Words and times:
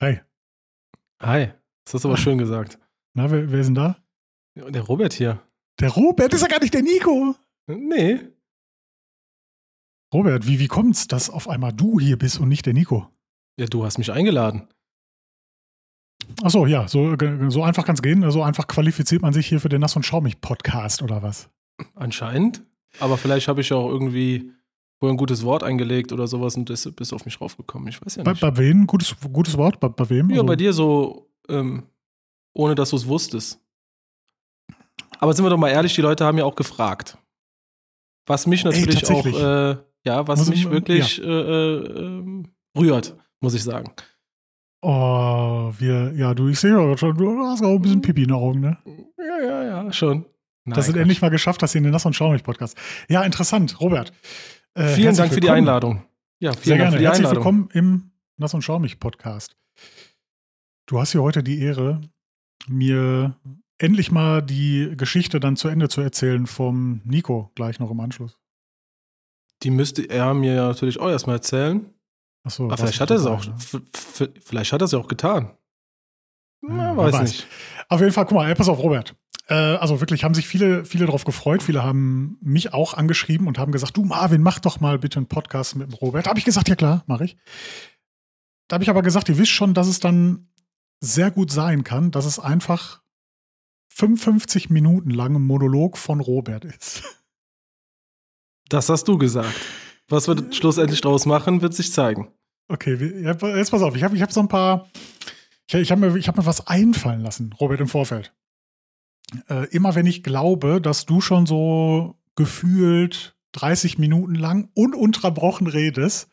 Hey. 0.00 0.20
Hi. 1.20 1.52
Das 1.84 1.94
hast 1.94 2.04
du 2.04 2.08
aber 2.08 2.14
Ah. 2.18 2.20
schön 2.20 2.38
gesagt. 2.38 2.78
Na, 3.14 3.30
wer, 3.30 3.50
wer 3.50 3.60
ist 3.60 3.66
denn 3.66 3.74
da? 3.74 3.96
Der 4.54 4.82
Robert 4.82 5.12
hier. 5.12 5.42
Der 5.80 5.90
Robert 5.90 6.32
ist 6.34 6.42
ja 6.42 6.48
gar 6.48 6.60
nicht 6.60 6.74
der 6.74 6.82
Nico. 6.82 7.34
Nee. 7.66 8.20
Robert, 10.12 10.46
wie, 10.46 10.58
wie 10.58 10.68
kommt's, 10.68 11.06
dass 11.06 11.30
auf 11.30 11.48
einmal 11.48 11.72
du 11.72 12.00
hier 12.00 12.16
bist 12.18 12.40
und 12.40 12.48
nicht 12.48 12.66
der 12.66 12.72
Nico? 12.74 13.08
Ja, 13.58 13.66
du 13.66 13.84
hast 13.84 13.98
mich 13.98 14.10
eingeladen. 14.12 14.68
Achso, 16.42 16.66
ja, 16.66 16.88
so, 16.88 17.16
so 17.48 17.62
einfach 17.62 17.84
kann's 17.84 18.02
gehen. 18.02 18.28
So 18.30 18.42
einfach 18.42 18.66
qualifiziert 18.66 19.22
man 19.22 19.32
sich 19.32 19.46
hier 19.46 19.60
für 19.60 19.68
den 19.68 19.80
Nass- 19.80 19.96
und 19.96 20.04
Schaumig-Podcast 20.04 21.02
oder 21.02 21.22
was? 21.22 21.48
Anscheinend. 21.94 22.64
Aber 23.00 23.16
vielleicht 23.18 23.48
habe 23.48 23.60
ich 23.60 23.68
ja 23.70 23.76
auch 23.76 23.88
irgendwie 23.88 24.52
vorher 24.98 25.14
ein 25.14 25.18
gutes 25.18 25.44
Wort 25.44 25.62
eingelegt 25.62 26.12
oder 26.12 26.26
sowas 26.26 26.56
und 26.56 26.64
bist 26.66 27.12
du 27.12 27.14
auf 27.16 27.24
mich 27.24 27.40
raufgekommen. 27.40 27.88
Ich 27.88 28.04
weiß 28.04 28.16
ja 28.16 28.22
Bei, 28.24 28.32
nicht. 28.32 28.40
bei 28.40 28.56
wem? 28.56 28.86
Gutes, 28.86 29.14
gutes 29.32 29.56
Wort? 29.56 29.80
Bei, 29.80 29.88
bei 29.88 30.08
wem? 30.10 30.28
ja, 30.30 30.36
Also- 30.36 30.46
bei 30.46 30.56
dir 30.56 30.72
so, 30.72 31.30
ähm, 31.48 31.84
ohne 32.54 32.74
dass 32.74 32.90
du 32.90 32.96
es 32.96 33.06
wusstest. 33.06 33.60
Aber 35.20 35.32
sind 35.32 35.44
wir 35.44 35.50
doch 35.50 35.56
mal 35.58 35.68
ehrlich, 35.70 35.94
die 35.94 36.00
Leute 36.02 36.24
haben 36.24 36.38
ja 36.38 36.44
auch 36.44 36.54
gefragt. 36.56 37.18
Was 38.26 38.46
mich 38.46 38.64
natürlich 38.64 39.04
auch, 39.04 39.22
tatsächlich. 39.22 39.36
äh, 39.42 39.76
ja, 40.04 40.26
was 40.28 40.40
Muss- 40.40 40.50
mich 40.50 40.70
wirklich 40.70 41.20
äh, 41.22 41.24
äh, 41.24 41.98
ähm, 41.98 42.52
rührt, 42.76 43.16
muss 43.40 43.54
ich 43.54 43.62
sagen. 43.64 43.92
Oh, 44.80 45.72
wir, 45.78 46.12
ja, 46.14 46.34
du, 46.34 46.48
ich 46.48 46.60
sehe 46.60 46.70
ja 46.70 46.96
schon, 46.96 47.16
du 47.16 47.44
hast 47.46 47.62
auch 47.64 47.74
ein 47.74 47.82
bisschen 47.82 48.00
Pipi 48.02 48.22
in 48.22 48.28
den 48.28 48.36
Augen, 48.36 48.60
ne? 48.60 48.78
Ja, 49.18 49.40
ja, 49.44 49.64
ja, 49.84 49.92
schon. 49.92 50.24
Nein, 50.64 50.76
das 50.76 50.86
sind 50.86 50.96
endlich 50.96 51.20
mal 51.20 51.30
geschafft, 51.30 51.62
dass 51.62 51.74
ihr 51.74 51.78
in 51.78 51.84
den 51.84 51.92
Nass- 51.92 52.06
und 52.06 52.14
Schaumig-Podcast. 52.14 52.76
Ja, 53.08 53.22
interessant, 53.22 53.80
Robert. 53.80 54.12
Äh, 54.74 54.94
Vielen 54.94 55.16
Dank 55.16 55.32
für 55.32 55.40
die 55.40 55.46
willkommen. 55.46 55.58
Einladung. 55.58 56.04
Ja, 56.40 56.52
vielen 56.52 56.62
Sehr 56.64 56.78
Dank 56.78 56.78
gerne. 56.78 56.92
für 56.92 56.98
die 56.98 57.04
Herzlich 57.06 57.26
Einladung. 57.26 57.44
willkommen 57.44 57.68
im 57.72 58.10
Nass- 58.36 58.54
und 58.54 58.62
Schaumig-Podcast. 58.62 59.56
Du 60.86 61.00
hast 61.00 61.12
hier 61.12 61.22
heute 61.22 61.42
die 61.42 61.60
Ehre, 61.60 62.00
mir 62.68 63.36
endlich 63.78 64.10
mal 64.10 64.42
die 64.42 64.94
Geschichte 64.96 65.40
dann 65.40 65.56
zu 65.56 65.68
Ende 65.68 65.88
zu 65.88 66.00
erzählen 66.00 66.46
vom 66.46 67.00
Nico, 67.04 67.50
gleich 67.54 67.78
noch 67.80 67.90
im 67.90 68.00
Anschluss. 68.00 68.38
Die 69.62 69.70
müsste 69.70 70.02
er 70.08 70.34
mir 70.34 70.54
ja 70.54 70.68
natürlich 70.68 71.00
auch 71.00 71.08
erstmal 71.10 71.36
erzählen. 71.36 71.92
Achso, 72.44 72.64
Aber 72.66 72.76
vielleicht 72.76 73.00
hat 73.00 73.10
er 73.10 73.16
es 73.16 73.26
auch, 73.26 73.44
vielleicht 74.44 74.72
hat 74.72 74.80
er 74.80 74.84
es 74.84 74.92
ja 74.92 74.98
auch 74.98 75.08
getan. 75.08 75.56
Na, 76.60 76.90
Ja, 76.92 76.96
weiß, 76.96 77.12
weiß. 77.14 77.22
nicht. 77.22 77.46
Auf 77.88 78.00
jeden 78.00 78.12
Fall, 78.12 78.24
guck 78.24 78.34
mal, 78.36 78.48
ey, 78.48 78.54
pass 78.54 78.68
auf, 78.68 78.78
Robert. 78.78 79.14
Äh, 79.48 79.54
also 79.54 80.00
wirklich 80.00 80.24
haben 80.24 80.34
sich 80.34 80.46
viele, 80.46 80.84
viele 80.84 81.06
darauf 81.06 81.24
gefreut. 81.24 81.62
Viele 81.62 81.82
haben 81.82 82.38
mich 82.40 82.72
auch 82.72 82.94
angeschrieben 82.94 83.46
und 83.46 83.58
haben 83.58 83.72
gesagt, 83.72 83.96
du 83.96 84.04
Marvin, 84.04 84.42
mach 84.42 84.58
doch 84.58 84.80
mal 84.80 84.98
bitte 84.98 85.18
einen 85.18 85.26
Podcast 85.26 85.76
mit 85.76 85.90
dem 85.90 85.94
Robert. 85.94 86.26
Da 86.26 86.30
habe 86.30 86.38
ich 86.38 86.44
gesagt, 86.44 86.68
ja 86.68 86.76
klar, 86.76 87.02
mache 87.06 87.24
ich. 87.24 87.36
Da 88.68 88.74
habe 88.74 88.84
ich 88.84 88.90
aber 88.90 89.02
gesagt, 89.02 89.28
ihr 89.28 89.38
wisst 89.38 89.52
schon, 89.52 89.74
dass 89.74 89.88
es 89.88 90.00
dann 90.00 90.48
sehr 91.00 91.30
gut 91.30 91.50
sein 91.50 91.84
kann, 91.84 92.10
dass 92.10 92.26
es 92.26 92.38
einfach 92.38 93.02
55 93.88 94.70
Minuten 94.70 95.10
lang 95.10 95.34
ein 95.34 95.42
Monolog 95.42 95.96
von 95.96 96.20
Robert 96.20 96.64
ist. 96.64 97.02
Das 98.68 98.90
hast 98.90 99.08
du 99.08 99.16
gesagt. 99.16 99.54
Was 100.08 100.28
wir 100.28 100.52
schlussendlich 100.52 101.00
draus 101.00 101.24
machen, 101.24 101.62
wird 101.62 101.72
sich 101.72 101.90
zeigen. 101.90 102.28
Okay, 102.68 102.94
jetzt 103.24 103.70
pass 103.70 103.80
auf, 103.80 103.96
ich 103.96 104.04
habe 104.04 104.14
ich 104.14 104.20
hab 104.20 104.30
so 104.30 104.40
ein 104.40 104.48
paar, 104.48 104.90
ich, 105.66 105.74
ich 105.74 105.90
habe 105.90 106.02
mir, 106.02 106.16
ich 106.18 106.28
hab 106.28 106.36
mir 106.36 106.44
was 106.44 106.66
einfallen 106.66 107.22
lassen, 107.22 107.54
Robert, 107.58 107.80
im 107.80 107.88
Vorfeld. 107.88 108.34
Äh, 109.48 109.66
immer 109.70 109.94
wenn 109.94 110.06
ich 110.06 110.22
glaube, 110.22 110.80
dass 110.80 111.04
du 111.06 111.20
schon 111.20 111.46
so 111.46 112.16
gefühlt 112.34 113.36
30 113.52 113.98
Minuten 113.98 114.34
lang 114.34 114.70
ununterbrochen 114.74 115.66
redest, 115.66 116.30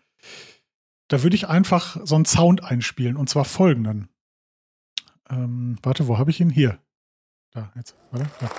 da 1.08 1.24
würde 1.24 1.36
ich 1.36 1.48
einfach 1.48 1.98
so 2.04 2.16
einen 2.16 2.26
Sound 2.26 2.64
einspielen 2.64 3.18
und 3.18 3.30
zwar 3.30 3.46
folgenden. 3.46 4.10
Ähm, 5.30 5.78
warte, 5.84 6.08
wo 6.08 6.18
habe 6.18 6.32
ich 6.32 6.40
ihn? 6.40 6.50
Hier. 6.50 6.80
Da, 7.52 7.72
jetzt. 7.76 7.96
Warte. 8.12 8.30
Da. 8.40 8.50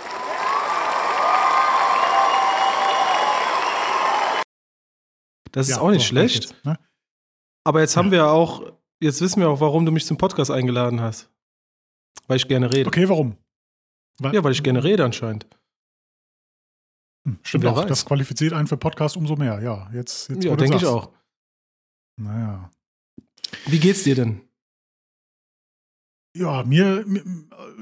Das 5.52 5.68
ist 5.68 5.76
Ja, 5.76 5.80
auch 5.82 5.90
nicht 5.90 6.02
so, 6.02 6.08
schlecht. 6.08 6.44
jetzt, 6.50 6.64
ne? 6.64 6.78
Aber 7.64 7.80
jetzt 7.80 7.96
haben 7.96 8.06
Ja. 8.06 8.10
wir 8.12 8.18
ja 8.18 8.30
auch, 8.30 8.62
jetzt 9.00 9.20
wissen 9.20 9.40
wir 9.40 9.48
auch, 9.48 9.60
warum 9.60 9.86
du 9.86 9.92
mich 9.92 10.06
zum 10.06 10.18
Podcast 10.18 10.50
eingeladen 10.50 11.00
hast. 11.00 11.30
Weil 12.26 12.36
ich 12.36 12.48
gerne 12.48 12.72
rede. 12.72 12.86
Okay, 12.88 13.08
warum? 13.08 13.36
Weil- 14.20 14.34
Ja, 14.34 14.42
weil 14.44 14.52
ich 14.52 14.62
gerne 14.62 14.82
rede 14.82 15.04
anscheinend. 15.04 15.46
Hm, 17.26 17.38
Stimmt 17.42 17.64
Wer 17.64 17.72
auch, 17.72 17.76
weiß. 17.78 17.86
das 17.86 18.04
qualifiziert 18.06 18.52
einen 18.52 18.66
für 18.68 18.76
Podcast 18.76 19.16
umso 19.16 19.36
mehr. 19.36 19.60
Ja, 19.60 19.90
jetzt, 19.92 20.28
jetzt 20.28 20.44
Ja, 20.44 20.56
denke 20.56 20.76
ich 20.76 20.86
auch. 20.86 21.12
Naja. 22.20 22.70
Wie 23.66 23.78
geht's 23.78 24.04
dir 24.04 24.14
denn? 24.14 24.40
Ja, 26.36 26.64
mir, 26.64 27.04
mir 27.06 27.24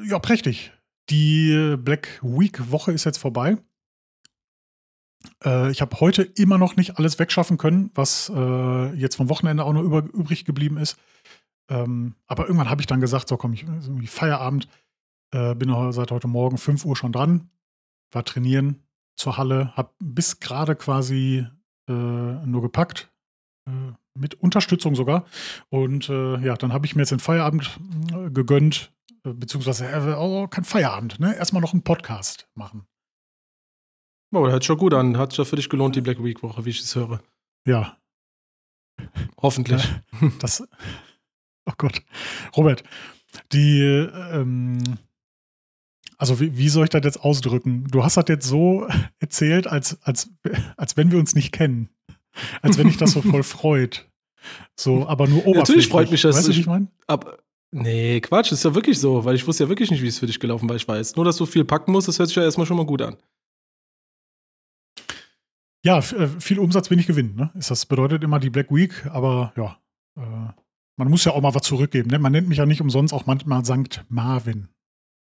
ja, 0.06 0.19
prächtig. 0.19 0.73
Die 1.11 1.77
Black 1.78 2.21
Week 2.23 2.71
Woche 2.71 2.93
ist 2.93 3.05
jetzt 3.05 3.19
vorbei. 3.19 3.59
Äh, 5.44 5.71
ich 5.71 5.81
habe 5.81 5.99
heute 6.00 6.23
immer 6.23 6.56
noch 6.59 6.77
nicht 6.77 6.99
alles 6.99 7.19
wegschaffen 7.19 7.59
können, 7.59 7.91
was 7.94 8.31
äh, 8.34 8.94
jetzt 8.94 9.17
vom 9.17 9.28
Wochenende 9.28 9.65
auch 9.65 9.73
noch 9.73 9.83
über, 9.83 9.99
übrig 10.05 10.44
geblieben 10.44 10.78
ist. 10.78 10.97
Ähm, 11.71 12.15
aber 12.27 12.44
irgendwann 12.44 12.71
habe 12.71 12.81
ich 12.83 12.87
dann 12.87 13.00
gesagt, 13.00 13.28
so 13.28 13.37
komm, 13.37 13.53
ich 13.55 13.62
irgendwie 13.65 14.06
Feierabend. 14.06 14.69
Äh, 15.33 15.55
bin 15.55 15.71
auch 15.71 15.93
seit 15.93 16.11
heute 16.11 16.29
Morgen 16.29 16.59
5 16.59 16.85
Uhr 16.85 16.97
schon 16.97 17.12
dran, 17.12 17.51
war 18.12 18.25
trainieren 18.25 18.83
zur 19.17 19.37
Halle, 19.37 19.77
habe 19.77 19.93
bis 20.01 20.41
gerade 20.41 20.75
quasi 20.77 21.47
äh, 21.89 21.93
nur 21.93 22.62
gepackt, 22.62 23.12
äh, 23.69 23.93
mit 24.19 24.35
Unterstützung 24.35 24.95
sogar. 24.95 25.27
Und 25.71 26.09
äh, 26.09 26.39
ja, 26.39 26.55
dann 26.57 26.73
habe 26.73 26.87
ich 26.87 26.95
mir 26.95 27.03
jetzt 27.03 27.12
den 27.12 27.21
Feierabend 27.21 27.79
äh, 28.12 28.31
gegönnt, 28.31 28.93
äh, 29.25 29.33
beziehungsweise 29.33 30.17
oh, 30.19 30.47
kein 30.49 30.65
Feierabend, 30.65 31.21
ne? 31.21 31.37
Erstmal 31.37 31.62
noch 31.62 31.73
einen 31.73 31.83
Podcast 31.83 32.49
machen. 32.55 32.87
Oh, 34.33 34.49
hört 34.49 34.65
schon 34.65 34.79
gut 34.79 34.95
an. 34.95 35.17
Hat 35.17 35.31
sich 35.31 35.39
ja 35.39 35.45
für 35.45 35.56
dich 35.56 35.69
gelohnt, 35.69 35.95
die 35.95 36.01
Black 36.01 36.23
Week 36.23 36.43
Woche, 36.43 36.65
wie 36.65 36.71
ich 36.71 36.81
es 36.81 36.97
höre. 36.97 37.21
Ja, 37.67 37.97
Hoffentlich. 39.41 39.83
das. 40.41 40.67
Oh 41.67 41.73
Gott. 41.77 42.03
Robert, 42.56 42.83
die, 43.53 43.81
ähm, 43.81 44.99
also 46.19 46.41
wie, 46.41 46.56
wie 46.56 46.69
soll 46.69 46.84
ich 46.84 46.91
das 46.91 47.04
jetzt 47.04 47.20
ausdrücken? 47.20 47.86
Du 47.91 48.04
hast 48.04 48.16
das 48.16 48.25
jetzt 48.28 48.47
so 48.47 48.86
erzählt, 49.19 49.66
als, 49.66 50.02
als, 50.02 50.30
als 50.76 50.97
wenn 50.97 51.10
wir 51.10 51.19
uns 51.19 51.34
nicht 51.34 51.52
kennen. 51.52 51.88
Als 52.62 52.78
wenn 52.78 52.88
ich 52.88 52.97
das 52.97 53.12
so 53.12 53.22
voll 53.30 53.42
freut. 53.42 54.08
So, 54.78 55.06
aber 55.06 55.26
nur 55.26 55.38
oberflächlich. 55.47 55.58
Natürlich 55.58 55.88
freut 55.88 56.10
mich 56.10 56.22
das. 56.22 56.36
Weißt 56.36 56.48
du, 56.48 56.54
wie 56.54 56.60
Ich- 56.60 56.66
meine? 56.66 56.88
Nee, 57.76 58.20
Quatsch, 58.20 58.52
ist 58.52 58.64
ja 58.64 58.72
wirklich 58.72 59.00
so, 59.00 59.25
weil 59.25 59.34
ich 59.34 59.44
wusste 59.48 59.64
ja 59.64 59.69
wirklich 59.69 59.91
nicht, 59.91 60.00
wie 60.02 60.06
es 60.06 60.20
für 60.20 60.26
dich 60.26 60.38
gelaufen 60.38 60.69
war. 60.69 60.76
Ich 60.76 60.86
weiß. 60.86 61.16
Nur, 61.16 61.25
dass 61.25 61.36
du 61.38 61.44
viel 61.47 61.64
packen 61.64 61.91
musst, 61.91 62.06
das 62.06 62.19
hört 62.20 62.28
sich 62.28 62.36
ja 62.36 62.44
erstmal 62.44 62.66
schon 62.69 62.76
mal 62.76 62.86
gut 62.86 63.02
an. 63.02 63.16
Ja, 65.84 65.98
äh, 65.98 66.28
viel 66.41 66.58
Umsatz, 66.60 66.91
wenig 66.91 67.06
Gewinn. 67.06 67.34
Ne? 67.34 67.50
Das 67.54 67.84
bedeutet 67.86 68.22
immer 68.25 68.38
die 68.38 68.50
Black 68.50 68.70
Week, 68.72 69.04
aber 69.06 69.52
ja, 69.56 69.76
äh, 70.16 70.52
man 70.96 71.08
muss 71.08 71.25
ja 71.25 71.32
auch 71.32 71.41
mal 71.42 71.54
was 71.54 71.62
zurückgeben. 71.62 72.10
Ne? 72.10 72.19
Man 72.19 72.32
nennt 72.32 72.48
mich 72.48 72.58
ja 72.58 72.66
nicht 72.66 72.81
umsonst 72.81 73.12
auch 73.12 73.26
manchmal 73.26 73.64
St. 73.64 74.04
Marvin. 74.08 74.69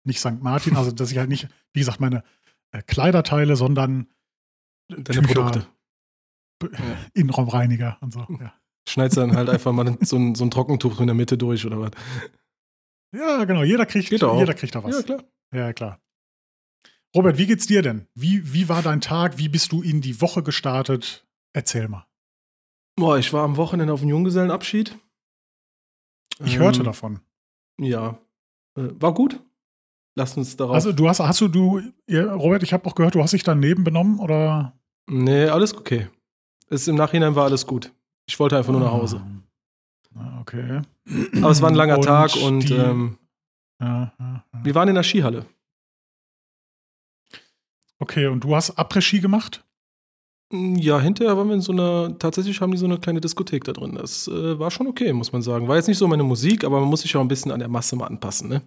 Nicht 0.05 0.19
St. 0.19 0.41
Martin, 0.41 0.75
also 0.75 0.91
dass 0.91 1.11
ich 1.11 1.17
halt 1.17 1.29
nicht, 1.29 1.47
wie 1.73 1.79
gesagt, 1.79 1.99
meine 1.99 2.23
äh, 2.71 2.81
Kleider 2.81 3.23
teile, 3.23 3.55
sondern 3.55 4.07
Deine 4.89 5.03
Tücher, 5.03 5.21
Produkte. 5.21 5.67
B- 6.59 6.67
Innenraumreiniger 7.13 7.97
und 8.01 8.11
so. 8.13 8.25
Ja. 8.39 8.53
Schneidest 8.87 9.17
dann 9.17 9.35
halt 9.35 9.49
einfach 9.49 9.71
mal 9.71 9.97
so 10.01 10.17
ein, 10.17 10.35
so 10.35 10.43
ein 10.43 10.51
Trockentuch 10.51 10.99
in 10.99 11.07
der 11.07 11.15
Mitte 11.15 11.37
durch 11.37 11.65
oder 11.65 11.79
was. 11.79 11.91
ja, 13.15 13.45
genau. 13.45 13.63
Jeder 13.63 13.85
kriegt, 13.85 14.09
jeder 14.11 14.53
kriegt 14.53 14.75
da 14.75 14.83
was. 14.83 14.95
Ja, 14.97 15.03
klar. 15.03 15.23
Ja, 15.53 15.73
klar. 15.73 15.99
Robert, 17.15 17.37
wie 17.37 17.45
geht's 17.45 17.67
dir 17.67 17.81
denn? 17.83 18.07
Wie, 18.15 18.53
wie 18.53 18.67
war 18.69 18.81
dein 18.81 18.99
Tag? 18.99 19.37
Wie 19.37 19.47
bist 19.47 19.71
du 19.71 19.81
in 19.83 20.01
die 20.01 20.19
Woche 20.19 20.41
gestartet? 20.43 21.25
Erzähl 21.53 21.87
mal. 21.87 22.07
Boah, 22.95 23.17
ich 23.19 23.31
war 23.33 23.43
am 23.43 23.55
Wochenende 23.57 23.93
auf 23.93 24.01
einem 24.01 24.09
Junggesellenabschied. 24.09 24.97
Ich 26.43 26.55
Ähm, 26.55 26.61
hörte 26.61 26.83
davon. 26.83 27.19
Ja. 27.79 28.19
Äh, 28.75 28.89
war 28.99 29.13
gut. 29.13 29.39
Lass 30.15 30.37
uns 30.37 30.55
darauf. 30.55 30.75
Also 30.75 30.91
du 30.91 31.09
hast, 31.09 31.19
hast 31.19 31.41
du, 31.41 31.47
du, 31.47 31.81
Robert, 32.11 32.61
ich 32.63 32.71
habe 32.73 32.85
auch 32.85 32.93
gehört, 32.95 33.15
du 33.15 33.21
hast 33.23 33.33
dich 33.33 33.43
daneben 33.43 33.83
benommen 33.83 34.19
oder? 34.19 34.73
nee, 35.07 35.45
alles 35.47 35.75
okay. 35.75 36.07
Es, 36.69 36.87
Im 36.87 36.95
Nachhinein 36.95 37.35
war 37.35 37.45
alles 37.45 37.65
gut. 37.67 37.91
Ich 38.27 38.39
wollte 38.39 38.57
einfach 38.57 38.71
nur 38.71 38.81
nach 38.81 38.91
Hause. 38.91 39.21
Ah, 40.15 40.39
Okay. 40.41 40.81
Aber 41.41 41.49
es 41.51 41.61
war 41.61 41.69
ein 41.69 41.75
langer 41.75 41.97
Und 41.97 42.03
Tag 42.05 42.35
und 42.37 42.69
die- 42.69 42.73
ähm, 42.75 43.17
Ja, 43.81 44.13
ja, 44.19 44.45
ja. 44.53 44.63
wir 44.63 44.75
waren 44.75 44.87
in 44.87 44.95
der 44.95 45.03
Skihalle. 45.03 45.45
Okay, 47.99 48.27
und 48.27 48.43
du 48.43 48.55
hast 48.55 48.77
Après-Ski 48.77 49.19
gemacht? 49.19 49.63
Ja, 50.51 50.99
hinterher 50.99 51.35
waren 51.35 51.47
wir 51.47 51.55
in 51.55 51.61
so 51.61 51.71
einer, 51.71 52.17
tatsächlich 52.19 52.61
haben 52.61 52.71
die 52.71 52.77
so 52.77 52.85
eine 52.85 52.99
kleine 52.99 53.19
Diskothek 53.21 53.63
da 53.63 53.73
drin. 53.73 53.95
Das 53.95 54.27
äh, 54.27 54.59
war 54.59 54.69
schon 54.71 54.87
okay, 54.87 55.11
muss 55.13 55.31
man 55.31 55.41
sagen. 55.41 55.67
War 55.67 55.77
jetzt 55.77 55.87
nicht 55.87 55.97
so 55.97 56.07
meine 56.07 56.23
Musik, 56.23 56.63
aber 56.63 56.79
man 56.79 56.89
muss 56.89 57.01
sich 57.01 57.11
ja 57.13 57.19
auch 57.19 57.23
ein 57.23 57.27
bisschen 57.29 57.51
an 57.51 57.59
der 57.59 57.69
Masse 57.69 57.95
mal 57.95 58.05
anpassen, 58.07 58.49
ne? 58.49 58.61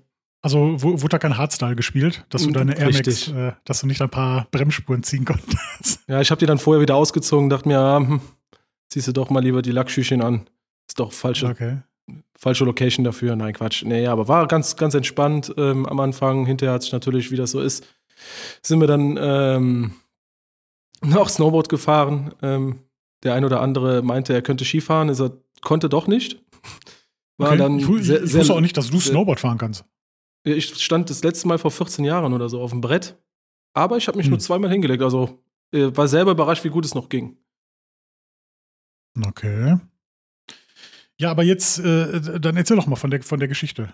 Also 0.47 0.81
wu- 0.81 0.93
wurde 1.03 1.09
da 1.09 1.19
kein 1.19 1.37
Hardstyle 1.37 1.75
gespielt, 1.75 2.25
dass 2.29 2.45
du 2.45 2.53
deine 2.53 2.79
Air 2.79 2.93
Max, 2.93 3.27
äh, 3.27 3.51
dass 3.65 3.81
du 3.81 3.89
nicht 3.89 4.01
ein 4.01 4.09
paar 4.11 4.47
Bremsspuren 4.53 5.03
ziehen 5.03 5.25
konntest. 5.25 5.99
Ja, 6.07 6.21
ich 6.21 6.31
habe 6.31 6.39
die 6.39 6.47
dann 6.47 6.59
vorher 6.61 6.81
wieder 6.81 6.95
ausgezogen, 6.95 7.51
dachte 7.51 7.67
mir, 7.67 7.81
ah, 7.81 7.99
hm, 7.99 8.21
ziehst 8.89 9.09
du 9.09 9.13
doch 9.13 9.29
mal 9.29 9.43
lieber 9.43 9.61
die 9.61 9.73
Lackschüchen 9.73 10.23
an. 10.23 10.47
Ist 10.87 11.01
doch 11.01 11.13
falsche, 11.13 11.49
Okay. 11.49 11.79
falsche 12.39 12.65
Location 12.65 13.05
dafür. 13.05 13.35
Nein, 13.35 13.55
Quatsch. 13.55 13.83
Nee, 13.85 14.07
aber 14.07 14.29
war 14.29 14.47
ganz, 14.47 14.77
ganz 14.77 14.95
entspannt 14.95 15.53
ähm, 15.57 15.85
am 15.85 15.99
Anfang. 15.99 16.47
Hinterher 16.47 16.75
hat 16.75 16.83
sich 16.85 16.93
natürlich, 16.93 17.33
wie 17.33 17.37
das 17.37 17.51
so 17.51 17.61
ist, 17.61 17.85
sind 18.63 18.79
wir 18.81 18.87
dann 18.87 19.19
ähm, 19.21 19.91
noch 21.03 21.29
Snowboard 21.29 21.69
gefahren. 21.69 22.33
Ähm, 22.41 22.79
der 23.25 23.35
ein 23.35 23.45
oder 23.45 23.61
andere 23.63 24.03
meinte, 24.03 24.33
er 24.33 24.43
könnte 24.43 24.65
Skifahren, 24.65 25.09
ist 25.09 25.19
er 25.21 25.33
konnte 25.61 25.89
doch 25.89 26.07
nicht. 26.07 26.41
War 27.37 27.49
okay. 27.49 27.59
dann 27.59 27.81
ich, 27.81 27.89
wu- 27.89 27.99
sehr, 27.99 28.23
ich 28.23 28.33
wusste 28.33 28.55
auch 28.55 28.61
nicht, 28.61 28.77
dass 28.77 28.91
du 28.91 29.01
Snowboard 29.01 29.41
fahren 29.41 29.59
kannst. 29.59 29.85
Ich 30.47 30.75
stand 30.83 31.11
das 31.11 31.23
letzte 31.25 31.49
Mal 31.49 31.59
vor 31.59 31.71
14 31.71 32.05
Jahren 32.05 32.33
oder 32.33 32.49
so 32.49 32.61
auf 32.61 32.71
dem 32.71 32.81
Brett. 32.81 33.17
Aber 33.75 33.97
ich 33.97 34.07
habe 34.09 34.17
mich 34.17 34.27
Hm. 34.27 34.31
nur 34.31 34.39
zweimal 34.39 34.71
hingelegt. 34.71 35.03
Also 35.03 35.43
äh, 35.73 35.89
war 35.95 36.07
selber 36.09 36.31
überrascht, 36.31 36.63
wie 36.65 36.69
gut 36.71 36.85
es 36.85 36.95
noch 36.95 37.09
ging. 37.09 37.37
Okay. 39.27 39.77
Ja, 41.19 41.31
aber 41.31 41.43
jetzt, 41.43 41.79
äh, 41.79 42.39
dann 42.41 42.57
erzähl 42.57 42.77
doch 42.77 42.87
mal 42.87 42.97
von 42.97 43.11
der, 43.11 43.23
von 43.23 43.39
der 43.41 43.49
Geschichte, 43.49 43.93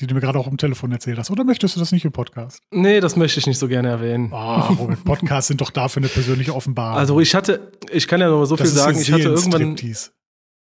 die 0.00 0.06
du 0.06 0.14
mir 0.14 0.20
gerade 0.22 0.38
auch 0.38 0.46
am 0.46 0.56
Telefon 0.56 0.90
erzählt 0.90 1.18
hast. 1.18 1.30
Oder 1.30 1.44
möchtest 1.44 1.76
du 1.76 1.80
das 1.80 1.92
nicht 1.92 2.04
im 2.04 2.12
Podcast? 2.12 2.62
Nee, 2.70 3.00
das 3.00 3.14
möchte 3.16 3.38
ich 3.40 3.46
nicht 3.46 3.58
so 3.58 3.68
gerne 3.68 3.88
erwähnen. 3.88 4.32
Ah, 4.32 4.68
Robert, 4.68 5.04
Podcasts 5.04 5.48
sind 5.48 5.60
doch 5.60 5.70
da 5.70 5.88
für 5.88 6.00
eine 6.00 6.08
persönliche 6.08 6.54
Offenbarung. 6.54 6.98
Also 6.98 7.20
ich 7.20 7.34
hatte, 7.34 7.72
ich 7.92 8.08
kann 8.08 8.20
ja 8.20 8.28
noch 8.30 8.38
mal 8.38 8.46
so 8.46 8.56
Das 8.56 8.68
viel 8.70 8.78
sagen, 8.78 8.98
ich 8.98 9.12
hatte 9.12 9.28
irgendwann, 9.28 9.76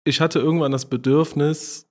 ich 0.06 0.22
hatte 0.22 0.40
irgendwann 0.40 0.72
das 0.72 0.86
Bedürfnis 0.88 1.90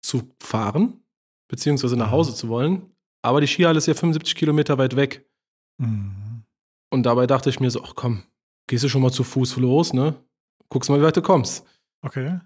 zu 0.00 0.30
fahren, 0.40 1.02
beziehungsweise 1.48 1.96
nach 1.96 2.08
Mhm. 2.08 2.12
Hause 2.12 2.34
zu 2.34 2.48
wollen. 2.48 2.90
Aber 3.22 3.40
die 3.40 3.46
Skihalle 3.46 3.78
ist 3.78 3.86
ja 3.86 3.94
75 3.94 4.34
Kilometer 4.34 4.78
weit 4.78 4.96
weg. 4.96 5.26
Mhm. 5.78 6.44
Und 6.90 7.02
dabei 7.04 7.26
dachte 7.26 7.50
ich 7.50 7.60
mir 7.60 7.70
so, 7.70 7.82
ach 7.82 7.94
komm, 7.94 8.22
gehst 8.66 8.84
du 8.84 8.88
schon 8.88 9.02
mal 9.02 9.10
zu 9.12 9.24
Fuß 9.24 9.56
los, 9.56 9.92
ne? 9.92 10.14
Guckst 10.68 10.88
mal, 10.90 11.00
wie 11.00 11.04
weit 11.04 11.16
du 11.16 11.22
kommst. 11.22 11.64
Okay. 12.02 12.40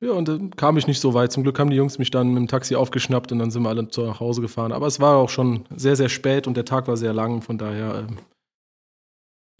Ja, 0.00 0.12
und 0.12 0.26
dann 0.28 0.50
kam 0.56 0.76
ich 0.76 0.86
nicht 0.86 1.00
so 1.00 1.14
weit. 1.14 1.30
Zum 1.32 1.42
Glück 1.44 1.58
haben 1.58 1.70
die 1.70 1.76
Jungs 1.76 1.98
mich 1.98 2.10
dann 2.10 2.28
mit 2.28 2.38
dem 2.38 2.48
Taxi 2.48 2.74
aufgeschnappt 2.74 3.30
und 3.32 3.38
dann 3.38 3.50
sind 3.50 3.62
wir 3.62 3.68
alle 3.68 3.88
zu 3.88 4.02
nach 4.02 4.20
Hause 4.20 4.40
gefahren. 4.40 4.72
Aber 4.72 4.86
es 4.86 4.98
war 5.00 5.16
auch 5.16 5.28
schon 5.28 5.64
sehr, 5.76 5.96
sehr 5.96 6.08
spät 6.08 6.46
und 6.46 6.56
der 6.56 6.64
Tag 6.64 6.88
war 6.88 6.96
sehr 6.96 7.12
lang. 7.12 7.40
Von 7.40 7.56
daher, 7.56 8.06
ähm, 8.08 8.18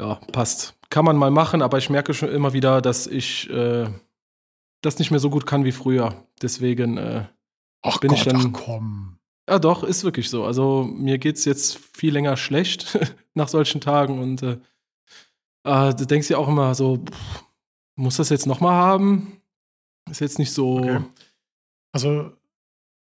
ja, 0.01 0.17
passt. 0.33 0.75
Kann 0.91 1.05
man 1.05 1.17
mal 1.17 1.31
machen, 1.31 1.63
aber 1.63 1.79
ich 1.79 1.91
merke 1.91 2.13
schon 2.13 2.29
immer 2.29 2.53
wieder, 2.53 2.83
dass 2.83 3.07
ich 3.07 3.49
äh, 3.51 3.89
das 4.83 4.99
nicht 4.99 5.11
mehr 5.11 5.21
so 5.21 5.31
gut 5.31 5.47
kann 5.47 5.65
wie 5.65 5.73
früher. 5.73 6.27
Deswegen, 6.43 6.99
äh, 6.99 7.25
Ach 7.83 7.99
Bin 7.99 8.11
Gott, 8.11 8.19
ich 8.19 8.25
dann- 8.25 8.37
ach 8.37 8.53
komm. 8.53 9.19
ja 9.49 9.59
doch, 9.59 9.83
ist 9.83 10.05
wirklich 10.05 10.31
so. 10.31 10.45
Also 10.45 10.85
mir 10.85 11.19
geht 11.19 11.37
es 11.37 11.45
jetzt 11.45 11.79
viel 11.95 12.13
länger 12.13 12.37
schlecht 12.37 12.99
nach 13.35 13.49
solchen 13.49 13.81
Tagen 13.81 14.19
und 14.21 14.43
äh, 14.43 14.59
äh, 15.65 15.95
du 15.95 16.07
denkst 16.07 16.31
ja 16.31 16.39
auch 16.39 16.49
immer 16.49 16.75
so, 16.75 16.99
pff, 16.99 17.45
muss 17.97 18.17
das 18.17 18.29
jetzt 18.31 18.47
nochmal 18.47 18.75
haben? 18.75 19.41
Ist 20.11 20.21
jetzt 20.21 20.39
nicht 20.39 20.53
so. 20.53 20.79
Okay. 20.79 21.01
Also, 21.93 22.33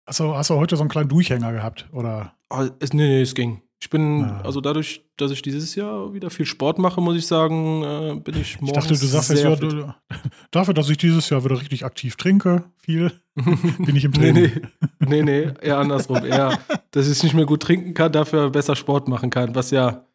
also 0.06 0.36
hast 0.36 0.50
du 0.50 0.54
heute 0.56 0.76
so 0.76 0.82
einen 0.82 0.90
kleinen 0.90 1.08
Durchhänger 1.08 1.52
gehabt? 1.52 1.88
Oder? 1.92 2.36
Ah, 2.50 2.68
es, 2.80 2.92
nee, 2.92 3.02
nee, 3.06 3.22
es 3.22 3.34
ging. 3.34 3.62
Ich 3.82 3.90
bin, 3.90 4.22
Ah. 4.22 4.42
also 4.42 4.60
dadurch, 4.60 5.04
dass 5.16 5.32
ich 5.32 5.42
dieses 5.42 5.74
Jahr 5.74 6.14
wieder 6.14 6.30
viel 6.30 6.46
Sport 6.46 6.78
mache, 6.78 7.00
muss 7.00 7.16
ich 7.16 7.26
sagen, 7.26 7.82
äh, 7.82 8.14
bin 8.20 8.36
ich 8.36 8.54
Ich 8.54 8.60
morgens 8.60 8.84
dachte, 8.86 8.96
du 9.00 9.06
sagst 9.06 9.30
jetzt, 9.30 9.42
ja, 9.42 9.96
dafür, 10.52 10.72
dass 10.72 10.88
ich 10.88 10.98
dieses 10.98 11.28
Jahr 11.30 11.44
wieder 11.44 11.60
richtig 11.60 11.84
aktiv 11.84 12.14
trinke, 12.14 12.62
viel, 12.76 13.10
bin 13.34 13.96
ich 13.96 14.04
im 14.04 14.12
nee, 14.12 14.18
Training. 14.32 14.68
nee, 15.00 15.22
nee, 15.22 15.22
nee, 15.22 15.54
eher 15.62 15.78
andersrum. 15.78 16.24
Eher, 16.24 16.60
dass 16.92 17.08
ich 17.08 17.20
nicht 17.24 17.34
mehr 17.34 17.44
gut 17.44 17.60
trinken 17.64 17.92
kann, 17.92 18.12
dafür 18.12 18.50
besser 18.50 18.76
Sport 18.76 19.08
machen 19.08 19.30
kann, 19.30 19.56
was 19.56 19.72
ja 19.72 20.06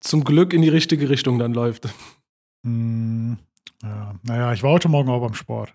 zum 0.00 0.22
Glück 0.22 0.52
in 0.52 0.62
die 0.62 0.68
richtige 0.68 1.08
Richtung 1.10 1.40
dann 1.40 1.52
läuft. 1.52 1.88
Hm, 2.64 3.38
ja, 3.82 4.14
naja, 4.22 4.52
ich 4.52 4.62
war 4.62 4.70
heute 4.70 4.88
Morgen 4.88 5.10
auch 5.10 5.20
beim 5.20 5.34
Sport. 5.34 5.74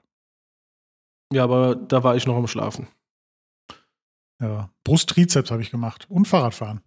Ja, 1.34 1.44
aber 1.44 1.76
da 1.76 2.02
war 2.02 2.16
ich 2.16 2.26
noch 2.26 2.38
am 2.38 2.48
Schlafen. 2.48 2.88
Ja. 4.42 4.70
Brust-Trizeps 4.86 5.52
habe 5.52 5.62
ich 5.62 5.70
gemacht 5.70 6.06
und 6.10 6.26
Fahrradfahren. 6.26 6.80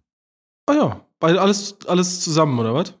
Ah 0.65 0.73
ja, 0.73 1.07
alles, 1.19 1.77
alles 1.87 2.21
zusammen, 2.21 2.57
oder 2.59 2.73
was? 2.73 2.97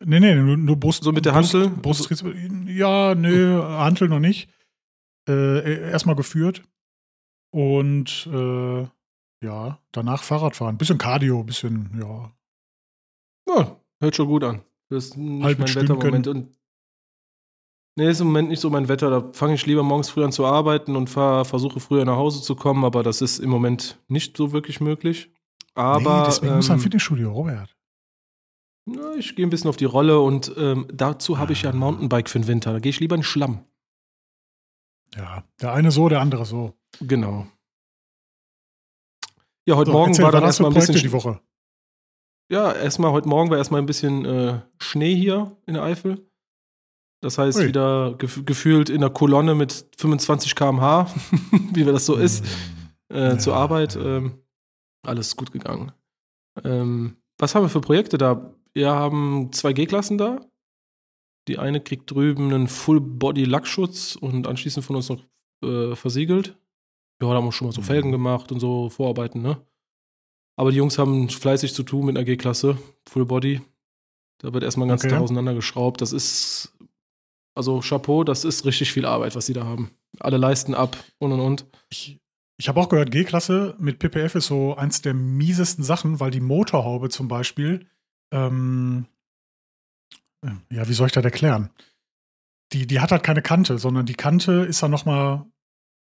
Nee, 0.00 0.20
nee, 0.20 0.34
nur, 0.34 0.56
nur 0.56 0.76
Brust. 0.76 1.02
So 1.02 1.12
mit 1.12 1.24
der 1.24 1.32
Brust, 1.32 1.54
Hantel? 1.54 1.70
Brusttrizeps. 1.70 2.30
Ja, 2.66 3.14
nö, 3.14 3.62
Hantel 3.62 4.08
noch 4.08 4.20
nicht. 4.20 4.50
Äh, 5.28 5.90
Erstmal 5.90 6.16
geführt. 6.16 6.62
Und 7.50 8.28
äh, 8.32 8.86
ja, 9.44 9.78
danach 9.92 10.22
Fahrradfahren. 10.22 10.78
Bisschen 10.78 10.98
Cardio, 10.98 11.42
bisschen, 11.44 11.98
ja. 12.00 12.32
Ja, 13.48 13.80
hört 14.00 14.16
schon 14.16 14.26
gut 14.28 14.44
an. 14.44 14.62
Das 14.90 15.06
ist 15.06 15.16
nicht 15.16 15.44
Halb 15.44 15.58
mein 15.58 15.74
Wettermoment. 15.74 16.26
Und 16.28 16.58
nee, 17.96 18.10
ist 18.10 18.20
im 18.20 18.26
Moment 18.28 18.50
nicht 18.50 18.60
so 18.60 18.68
mein 18.68 18.88
Wetter. 18.88 19.10
Da 19.10 19.32
fange 19.32 19.54
ich 19.54 19.64
lieber 19.64 19.82
morgens 19.82 20.10
früh 20.10 20.24
an 20.24 20.32
zu 20.32 20.44
arbeiten 20.44 20.96
und 20.96 21.08
fahr, 21.08 21.44
versuche 21.44 21.80
früher 21.80 22.04
nach 22.04 22.16
Hause 22.16 22.42
zu 22.42 22.56
kommen, 22.56 22.84
aber 22.84 23.02
das 23.02 23.22
ist 23.22 23.38
im 23.38 23.50
Moment 23.50 23.98
nicht 24.08 24.36
so 24.36 24.52
wirklich 24.52 24.80
möglich. 24.80 25.30
Aber 25.74 26.20
nee, 26.20 26.26
deswegen 26.26 26.56
muss 26.56 26.70
ein 26.70 26.76
ähm, 26.76 26.80
Fitnessstudio, 26.82 27.32
Robert. 27.32 27.76
na, 28.86 29.14
ich 29.14 29.36
gehe 29.36 29.46
ein 29.46 29.50
bisschen 29.50 29.68
auf 29.70 29.76
die 29.76 29.84
Rolle 29.84 30.20
und 30.20 30.52
ähm, 30.56 30.86
dazu 30.92 31.38
habe 31.38 31.52
ich 31.52 31.62
ja 31.62 31.70
ein 31.70 31.76
Mountainbike 31.78 32.28
für 32.28 32.38
den 32.40 32.46
Winter. 32.48 32.72
Da 32.72 32.78
gehe 32.80 32.90
ich 32.90 33.00
lieber 33.00 33.14
in 33.14 33.20
den 33.20 33.24
Schlamm. 33.24 33.64
Ja, 35.16 35.44
der 35.60 35.72
eine 35.72 35.90
so, 35.90 36.08
der 36.08 36.20
andere 36.20 36.44
so. 36.44 36.74
Genau. 37.00 37.46
Ja, 39.66 39.76
heute 39.76 39.90
So, 39.90 39.96
Morgen 39.96 40.10
erzähl, 40.12 40.24
war 40.24 40.32
dann 40.32 40.42
erstmal 40.44 40.70
ein 40.70 40.74
bisschen. 40.74 40.94
die 40.96 41.12
Woche. 41.12 41.40
Ja, 42.50 42.72
erstmal 42.72 43.12
heute 43.12 43.28
Morgen 43.28 43.50
war 43.50 43.58
erstmal 43.58 43.80
ein 43.82 43.86
bisschen 43.86 44.24
äh, 44.24 44.60
Schnee 44.80 45.14
hier 45.14 45.56
in 45.66 45.74
der 45.74 45.82
Eifel. 45.82 46.26
Das 47.20 47.36
heißt, 47.36 47.58
Ui. 47.58 47.66
wieder 47.66 48.14
gef 48.14 48.44
gefühlt 48.46 48.88
in 48.90 49.00
der 49.00 49.10
Kolonne 49.10 49.54
mit 49.54 49.86
25 49.98 50.54
km/h, 50.54 51.12
wie 51.74 51.84
das 51.84 52.06
so 52.06 52.14
ist, 52.14 52.44
äh, 53.12 53.30
Ja, 53.30 53.38
zur 53.38 53.54
Arbeit. 53.56 53.96
ja. 53.96 54.16
Ähm, 54.18 54.42
alles 55.08 55.36
gut 55.36 55.50
gegangen. 55.52 55.92
Ähm, 56.64 57.16
was 57.38 57.54
haben 57.54 57.64
wir 57.64 57.68
für 57.68 57.80
Projekte 57.80 58.18
da? 58.18 58.54
Wir 58.74 58.90
haben 58.90 59.50
zwei 59.52 59.72
G-Klassen 59.72 60.18
da. 60.18 60.40
Die 61.48 61.58
eine 61.58 61.80
kriegt 61.80 62.10
drüben 62.10 62.52
einen 62.52 62.68
Full-Body-Lackschutz 62.68 64.16
und 64.16 64.46
anschließend 64.46 64.84
von 64.84 64.96
uns 64.96 65.08
noch 65.08 65.20
äh, 65.64 65.96
versiegelt. 65.96 66.56
Ja, 67.20 67.28
da 67.28 67.34
haben 67.34 67.46
wir 67.46 67.52
schon 67.52 67.66
mal 67.68 67.72
so 67.72 67.80
Mhm. 67.80 67.86
Felgen 67.86 68.12
gemacht 68.12 68.52
und 68.52 68.60
so 68.60 68.90
Vorarbeiten, 68.90 69.42
ne? 69.42 69.60
Aber 70.56 70.70
die 70.72 70.76
Jungs 70.76 70.98
haben 70.98 71.28
fleißig 71.28 71.72
zu 71.72 71.82
tun 71.84 72.06
mit 72.06 72.16
einer 72.16 72.24
G-Klasse, 72.24 72.76
Full 73.08 73.26
Body. 73.26 73.60
Da 74.40 74.52
wird 74.52 74.64
erstmal 74.64 74.88
ganz 74.88 75.04
Okay. 75.04 75.14
okay. 75.14 75.22
auseinandergeschraubt. 75.22 76.00
Das 76.00 76.12
ist, 76.12 76.76
also 77.54 77.80
Chapeau, 77.80 78.24
das 78.24 78.44
ist 78.44 78.64
richtig 78.64 78.92
viel 78.92 79.06
Arbeit, 79.06 79.34
was 79.34 79.46
sie 79.46 79.52
da 79.52 79.64
haben. 79.64 79.90
Alle 80.20 80.36
Leisten 80.36 80.74
ab 80.74 80.96
und 81.18 81.32
und 81.32 81.40
und. 81.40 81.66
Ich, 81.90 82.20
ich 82.58 82.68
habe 82.68 82.80
auch 82.80 82.88
gehört, 82.88 83.10
G-Klasse 83.10 83.76
mit 83.78 83.98
PPF 84.00 84.34
ist 84.34 84.46
so 84.46 84.74
eins 84.76 85.00
der 85.00 85.14
miesesten 85.14 85.84
Sachen, 85.84 86.20
weil 86.20 86.30
die 86.30 86.40
Motorhaube 86.40 87.08
zum 87.08 87.28
Beispiel, 87.28 87.86
ähm, 88.32 89.06
äh, 90.44 90.50
ja, 90.74 90.88
wie 90.88 90.92
soll 90.92 91.06
ich 91.06 91.12
das 91.12 91.24
erklären? 91.24 91.70
Die, 92.72 92.86
die 92.86 93.00
hat 93.00 93.12
halt 93.12 93.22
keine 93.22 93.42
Kante, 93.42 93.78
sondern 93.78 94.06
die 94.06 94.14
Kante 94.14 94.52
ist 94.64 94.82
dann 94.82 94.90
nochmal 94.90 95.46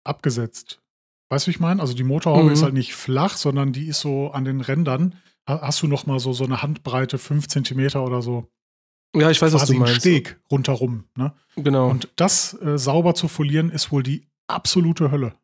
abgesetzt. 0.05 0.81
Weißt 1.29 1.45
du, 1.45 1.49
wie 1.49 1.55
ich 1.55 1.59
meine? 1.59 1.81
Also 1.81 1.93
die 1.93 2.03
Motorhaube 2.03 2.45
Mhm. 2.47 2.51
ist 2.53 2.63
halt 2.63 2.73
nicht 2.73 2.93
flach, 2.95 3.35
sondern 3.35 3.73
die 3.73 3.87
ist 3.87 3.99
so 3.99 4.31
an 4.31 4.45
den 4.45 4.61
Rändern. 4.61 5.15
Ha- 5.47 5.61
Hast 5.61 5.81
du 5.81 5.87
nochmal 5.87 6.19
so, 6.19 6.31
so 6.33 6.43
eine 6.45 6.61
Handbreite, 6.61 7.17
fünf 7.17 7.47
Zentimeter 7.47 8.03
oder 8.03 8.21
so, 8.21 8.49
Ja, 9.15 9.29
ich 9.29 9.41
weiß, 9.41 9.53
was 9.53 9.61
quasi 9.61 9.73
du 9.73 9.77
einen 9.79 9.85
meinst. 9.85 9.99
Steg 10.01 10.39
rundherum. 10.51 11.05
Ne? 11.17 11.33
Genau. 11.55 11.89
Und 11.89 12.09
das 12.15 12.53
äh, 12.61 12.77
sauber 12.77 13.13
zu 13.15 13.27
folieren, 13.27 13.69
ist 13.69 13.91
wohl 13.91 14.03
die 14.03 14.27
absolute 14.47 15.11
Hölle. 15.11 15.35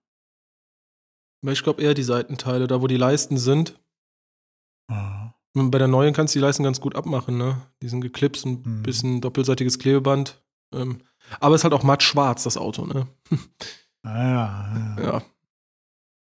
Ich 1.48 1.64
glaube 1.64 1.82
eher 1.82 1.94
die 1.94 2.04
Seitenteile, 2.04 2.68
da 2.68 2.82
wo 2.82 2.88
die 2.88 2.98
Leisten 2.98 3.38
sind. 3.38 3.80
Ah. 4.92 5.34
Bei 5.54 5.78
der 5.80 5.88
neuen 5.88 6.14
kannst 6.14 6.36
du 6.36 6.40
die 6.40 6.44
Leisten 6.46 6.64
ganz 6.64 6.80
gut 6.82 6.96
abmachen, 6.96 7.38
ne? 7.38 7.62
Die 7.82 7.90
sind 7.90 8.02
geklipst, 8.02 8.46
ein 8.46 8.62
Mhm. 8.64 8.84
bisschen 8.84 9.22
doppelseitiges 9.22 9.80
Klebeband. 9.80 10.44
Ähm, 10.74 11.02
aber 11.40 11.56
es 11.56 11.62
ist 11.62 11.64
halt 11.64 11.74
auch 11.74 11.84
matt 11.84 12.04
schwarz, 12.04 12.44
das 12.44 12.58
Auto, 12.58 12.86
ne? 12.86 13.08
Ah, 14.06 14.96
ja, 14.98 14.98
ja. 14.98 15.04
Ja. 15.14 15.22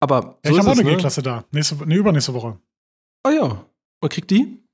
Aber 0.01 0.39
Ja, 0.45 0.51
so 0.51 0.53
ich 0.53 0.59
habe 0.59 0.71
auch 0.71 0.73
eine 0.73 0.83
ne? 0.85 0.91
G-Klasse 0.97 1.23
da. 1.23 1.45
Nächste, 1.53 1.77
nee, 1.87 1.97
übernächste 1.97 2.35
Woche. 2.35 2.59
Ah 3.23 3.31
ja. 3.31 3.65
Und 4.03 4.09
kriegt 4.13 4.31
die? 4.31 4.65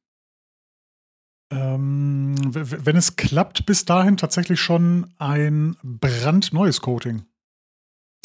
Ähm, 1.52 2.35
wenn 2.55 2.97
es 2.97 3.16
klappt, 3.16 3.66
bis 3.66 3.85
dahin 3.85 4.16
tatsächlich 4.16 4.61
schon 4.61 5.12
ein 5.19 5.76
brandneues 5.83 6.81
Coating. 6.81 7.26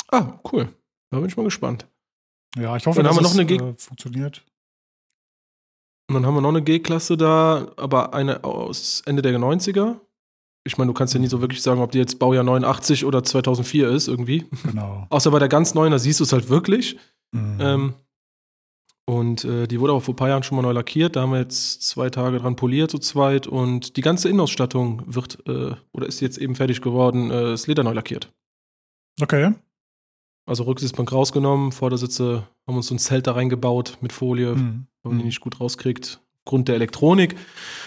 Ah, 0.10 0.40
cool. 0.52 0.74
Da 1.12 1.20
bin 1.20 1.28
ich 1.28 1.36
mal 1.38 1.44
gespannt. 1.44 1.86
Ja, 2.58 2.76
ich 2.76 2.86
hoffe, 2.86 2.98
Dann 3.02 3.06
dass 3.06 3.16
haben 3.16 3.24
wir 3.24 3.30
noch 3.30 3.34
eine 3.34 3.46
G- 3.46 3.56
äh, 3.56 3.74
funktioniert. 3.78 4.44
Und 6.10 6.16
dann 6.16 6.26
haben 6.26 6.34
wir 6.36 6.42
noch 6.42 6.50
eine 6.50 6.62
G-Klasse 6.62 7.16
da, 7.16 7.72
aber 7.78 8.14
eine 8.14 8.44
aus 8.44 9.02
Ende 9.06 9.22
der 9.22 9.38
90er. 9.40 10.00
Ich 10.66 10.78
meine, 10.78 10.90
du 10.90 10.94
kannst 10.94 11.14
ja 11.14 11.20
nie 11.20 11.28
so 11.28 11.40
wirklich 11.42 11.62
sagen, 11.62 11.82
ob 11.82 11.92
die 11.92 11.98
jetzt 11.98 12.20
Baujahr 12.20 12.44
89 12.44 13.06
oder 13.06 13.24
2004 13.24 13.90
ist, 13.90 14.08
irgendwie. 14.08 14.46
Genau. 14.64 15.08
Außer 15.10 15.32
bei 15.32 15.40
der 15.40 15.48
ganz 15.48 15.74
neuen, 15.74 15.92
da 15.92 15.98
siehst 16.00 16.20
du 16.20 16.24
es 16.26 16.34
halt 16.34 16.50
wirklich. 16.50 16.98
Mhm. 17.32 17.58
Ähm, 17.62 17.94
Und 19.06 19.46
äh, 19.46 19.68
die 19.68 19.80
wurde 19.80 19.94
aber 19.94 20.02
vor 20.02 20.14
ein 20.14 20.18
paar 20.18 20.28
Jahren 20.30 20.44
schon 20.44 20.58
mal 20.58 20.62
neu 20.62 20.74
lackiert. 20.74 21.16
Da 21.16 21.22
haben 21.22 21.32
wir 21.32 21.40
jetzt 21.40 21.82
zwei 21.84 22.10
Tage 22.10 22.40
dran 22.40 22.56
poliert, 22.58 22.92
zu 22.92 23.00
zweit. 23.00 23.48
Und 23.48 23.96
die 23.98 24.02
ganze 24.02 24.28
Innenausstattung 24.30 25.02
wird 25.08 25.40
äh, 25.48 25.76
oder 25.94 26.06
ist 26.08 26.20
jetzt 26.20 26.38
eben 26.38 26.56
fertig 26.56 26.82
geworden, 26.82 27.32
äh, 27.32 27.42
das 27.52 27.66
Leder 27.68 27.84
neu 27.84 27.94
lackiert. 27.94 28.30
Okay. 29.22 29.54
Also 30.52 30.64
Rücksitzbank 30.64 31.10
rausgenommen, 31.14 31.72
Vordersitze 31.72 32.46
haben 32.68 32.76
uns 32.76 32.88
so 32.88 32.94
ein 32.96 33.00
Zelt 33.00 33.26
da 33.26 33.32
reingebaut 33.32 33.98
mit 34.02 34.12
Folie, 34.12 34.54
Mhm. 34.54 34.86
man 35.02 35.18
die 35.18 35.24
nicht 35.24 35.40
gut 35.40 35.62
rauskriegt, 35.62 36.20
aufgrund 36.44 36.68
der 36.68 36.76
Elektronik. 36.76 37.38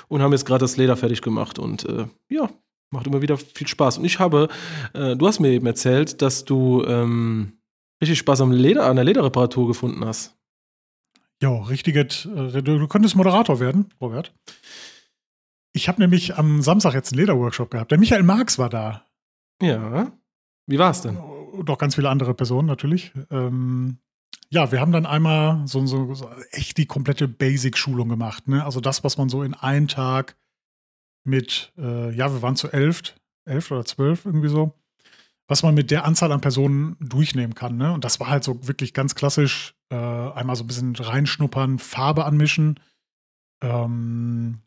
Und 0.08 0.22
haben 0.22 0.32
jetzt 0.32 0.46
gerade 0.46 0.60
das 0.62 0.78
Leder 0.78 0.96
fertig 0.96 1.20
gemacht. 1.20 1.58
Und 1.58 1.84
äh, 1.84 2.06
ja, 2.30 2.48
macht 2.90 3.06
immer 3.06 3.20
wieder 3.20 3.36
viel 3.36 3.66
Spaß. 3.66 3.98
Und 3.98 4.06
ich 4.06 4.18
habe, 4.18 4.48
äh, 4.94 5.14
du 5.14 5.26
hast 5.26 5.40
mir 5.40 5.50
eben 5.50 5.66
erzählt, 5.66 6.22
dass 6.22 6.46
du 6.46 6.82
ähm, 6.86 7.58
richtig 8.00 8.18
Spaß 8.20 8.40
am 8.40 8.50
Leder, 8.50 8.86
an 8.86 8.96
der 8.96 9.04
Lederreparatur 9.04 9.66
gefunden 9.68 10.02
hast. 10.02 10.34
Jo, 11.42 11.58
richtiges. 11.64 12.24
Äh, 12.24 12.62
du, 12.62 12.78
du 12.78 12.88
könntest 12.88 13.14
Moderator 13.14 13.60
werden, 13.60 13.92
Robert. 14.00 14.32
Ich 15.74 15.86
habe 15.88 16.00
nämlich 16.00 16.38
am 16.38 16.62
Samstag 16.62 16.94
jetzt 16.94 17.12
einen 17.12 17.20
Lederworkshop 17.20 17.70
gehabt. 17.70 17.90
Der 17.90 17.98
Michael 17.98 18.22
Marx 18.22 18.58
war 18.58 18.70
da. 18.70 19.04
Ja. 19.60 20.12
Wie 20.66 20.78
war 20.78 20.90
es 20.90 21.02
denn? 21.02 21.18
Und 21.54 21.70
auch 21.70 21.78
ganz 21.78 21.94
viele 21.94 22.10
andere 22.10 22.34
Personen 22.34 22.66
natürlich. 22.66 23.12
Ähm, 23.30 23.98
ja, 24.50 24.70
wir 24.70 24.80
haben 24.80 24.92
dann 24.92 25.06
einmal 25.06 25.66
so, 25.66 25.84
so, 25.86 26.14
so 26.14 26.30
echt 26.50 26.78
die 26.78 26.86
komplette 26.86 27.28
Basic-Schulung 27.28 28.08
gemacht. 28.08 28.48
Ne? 28.48 28.64
Also 28.64 28.80
das, 28.80 29.04
was 29.04 29.16
man 29.16 29.28
so 29.28 29.42
in 29.42 29.54
einem 29.54 29.88
Tag 29.88 30.36
mit, 31.24 31.72
äh, 31.78 32.14
ja, 32.14 32.32
wir 32.32 32.42
waren 32.42 32.56
zu 32.56 32.70
elf, 32.70 33.14
elf 33.44 33.70
oder 33.70 33.84
zwölf 33.84 34.24
irgendwie 34.24 34.48
so, 34.48 34.74
was 35.48 35.62
man 35.62 35.74
mit 35.74 35.90
der 35.90 36.04
Anzahl 36.04 36.32
an 36.32 36.40
Personen 36.40 36.96
durchnehmen 37.00 37.54
kann. 37.54 37.76
Ne? 37.76 37.92
Und 37.92 38.04
das 38.04 38.20
war 38.20 38.28
halt 38.28 38.44
so 38.44 38.66
wirklich 38.66 38.94
ganz 38.94 39.14
klassisch, 39.14 39.74
äh, 39.90 39.96
einmal 39.96 40.56
so 40.56 40.64
ein 40.64 40.66
bisschen 40.66 40.94
reinschnuppern, 40.94 41.78
Farbe 41.78 42.24
anmischen. 42.24 42.80
Ähm, 43.62 44.60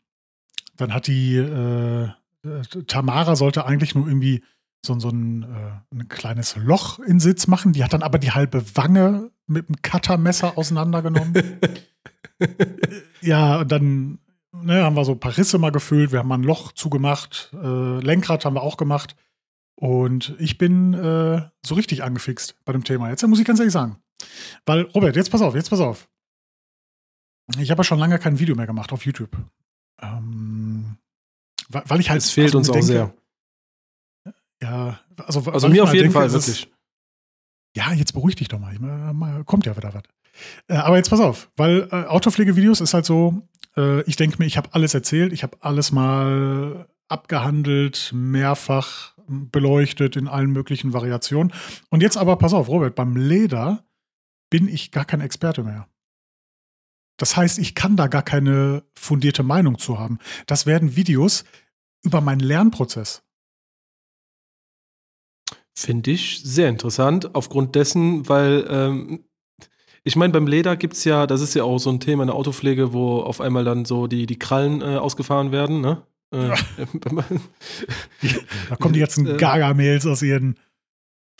dann 0.76 0.94
hat 0.94 1.06
die 1.06 1.36
äh, 1.36 2.04
äh, 2.44 2.82
Tamara 2.86 3.36
sollte 3.36 3.64
eigentlich 3.66 3.94
nur 3.94 4.06
irgendwie 4.06 4.42
so, 4.88 4.98
so 4.98 5.10
ein, 5.10 5.44
äh, 5.44 5.94
ein 5.94 6.08
kleines 6.08 6.56
Loch 6.56 6.98
in 6.98 7.20
Sitz 7.20 7.46
machen. 7.46 7.72
Die 7.72 7.84
hat 7.84 7.92
dann 7.92 8.02
aber 8.02 8.18
die 8.18 8.32
halbe 8.32 8.64
Wange 8.76 9.30
mit 9.46 9.68
einem 9.68 9.80
Cuttermesser 9.82 10.58
auseinandergenommen. 10.58 11.34
ja, 13.20 13.60
und 13.60 13.70
dann 13.70 14.18
ne, 14.52 14.82
haben 14.82 14.96
wir 14.96 15.04
so 15.04 15.12
ein 15.12 15.20
paar 15.20 15.36
Risse 15.36 15.58
mal 15.58 15.70
gefüllt. 15.70 16.10
Wir 16.10 16.18
haben 16.18 16.28
mal 16.28 16.38
ein 16.38 16.42
Loch 16.42 16.72
zugemacht. 16.72 17.50
Äh, 17.54 18.00
Lenkrad 18.00 18.44
haben 18.44 18.54
wir 18.54 18.62
auch 18.62 18.76
gemacht. 18.76 19.14
Und 19.76 20.34
ich 20.40 20.58
bin 20.58 20.94
äh, 20.94 21.42
so 21.64 21.74
richtig 21.76 22.02
angefixt 22.02 22.56
bei 22.64 22.72
dem 22.72 22.82
Thema. 22.82 23.10
Jetzt 23.10 23.24
muss 23.26 23.38
ich 23.38 23.44
ganz 23.44 23.60
ehrlich 23.60 23.72
sagen. 23.72 23.98
Weil, 24.66 24.82
Robert, 24.82 25.14
jetzt 25.14 25.30
pass 25.30 25.42
auf, 25.42 25.54
jetzt 25.54 25.70
pass 25.70 25.80
auf. 25.80 26.08
Ich 27.58 27.70
habe 27.70 27.80
ja 27.80 27.84
schon 27.84 28.00
lange 28.00 28.18
kein 28.18 28.40
Video 28.40 28.56
mehr 28.56 28.66
gemacht 28.66 28.92
auf 28.92 29.06
YouTube. 29.06 29.36
Ähm, 30.02 30.96
weil 31.68 32.00
ich 32.00 32.10
halt. 32.10 32.22
Es 32.22 32.30
fehlt 32.30 32.54
uns 32.54 32.68
mir 32.68 32.72
auch 32.72 32.76
denke, 32.76 32.86
sehr. 32.86 33.14
Ja, 34.62 34.98
also, 35.16 35.40
Also 35.50 35.68
mir 35.68 35.84
auf 35.84 35.92
jeden 35.92 36.04
denke, 36.04 36.18
Fall, 36.18 36.26
es 36.26 36.34
ist- 36.34 36.48
wirklich. 36.48 36.72
ja, 37.76 37.92
jetzt 37.92 38.12
beruhig 38.12 38.34
dich 38.36 38.48
doch 38.48 38.58
mal. 38.58 38.76
Mal- 38.78 39.14
mal- 39.14 39.44
Kommt 39.44 39.66
ja 39.66 39.76
wieder 39.76 39.94
was. 39.94 40.02
Äh, 40.68 40.74
aber 40.76 40.96
jetzt 40.96 41.10
pass 41.10 41.20
auf, 41.20 41.50
weil 41.56 41.88
äh, 41.90 42.04
Autopflegevideos 42.06 42.80
ist 42.80 42.94
halt 42.94 43.04
so, 43.06 43.42
äh, 43.76 44.02
ich 44.02 44.16
denke 44.16 44.36
mir, 44.38 44.46
ich 44.46 44.56
habe 44.56 44.68
alles 44.72 44.94
erzählt, 44.94 45.32
ich 45.32 45.42
habe 45.42 45.56
alles 45.60 45.90
mal 45.92 46.88
abgehandelt, 47.08 48.10
mehrfach 48.14 49.14
beleuchtet 49.28 50.16
in 50.16 50.26
allen 50.28 50.50
möglichen 50.50 50.92
Variationen. 50.92 51.52
Und 51.90 52.02
jetzt 52.02 52.16
aber, 52.16 52.36
pass 52.36 52.54
auf, 52.54 52.68
Robert, 52.68 52.94
beim 52.94 53.16
Leder 53.16 53.84
bin 54.50 54.68
ich 54.68 54.90
gar 54.90 55.04
kein 55.04 55.20
Experte 55.20 55.62
mehr. 55.64 55.86
Das 57.18 57.36
heißt, 57.36 57.58
ich 57.58 57.74
kann 57.74 57.96
da 57.96 58.06
gar 58.06 58.22
keine 58.22 58.84
fundierte 58.94 59.42
Meinung 59.42 59.78
zu 59.78 59.98
haben. 59.98 60.18
Das 60.46 60.66
werden 60.66 60.96
Videos 60.96 61.44
über 62.02 62.20
meinen 62.20 62.40
Lernprozess. 62.40 63.22
Finde 65.80 66.10
ich 66.10 66.40
sehr 66.42 66.68
interessant, 66.68 67.36
aufgrund 67.36 67.76
dessen, 67.76 68.28
weil 68.28 68.66
ähm, 68.68 69.20
ich 70.02 70.16
meine, 70.16 70.32
beim 70.32 70.48
Leder 70.48 70.76
gibt 70.76 70.94
es 70.94 71.04
ja, 71.04 71.24
das 71.28 71.40
ist 71.40 71.54
ja 71.54 71.62
auch 71.62 71.78
so 71.78 71.88
ein 71.90 72.00
Thema 72.00 72.24
in 72.24 72.26
der 72.26 72.34
Autopflege, 72.34 72.92
wo 72.92 73.20
auf 73.20 73.40
einmal 73.40 73.62
dann 73.64 73.84
so 73.84 74.08
die, 74.08 74.26
die 74.26 74.40
Krallen 74.40 74.80
äh, 74.80 74.96
ausgefahren 74.96 75.52
werden, 75.52 75.80
ne? 75.80 76.02
Äh, 76.32 76.48
Da 78.68 78.76
kommen 78.76 78.92
die 78.94 79.00
ganzen 79.00 79.24
Äh. 79.28 79.36
Gargamels 79.36 80.04
aus 80.04 80.20
ihren 80.22 80.56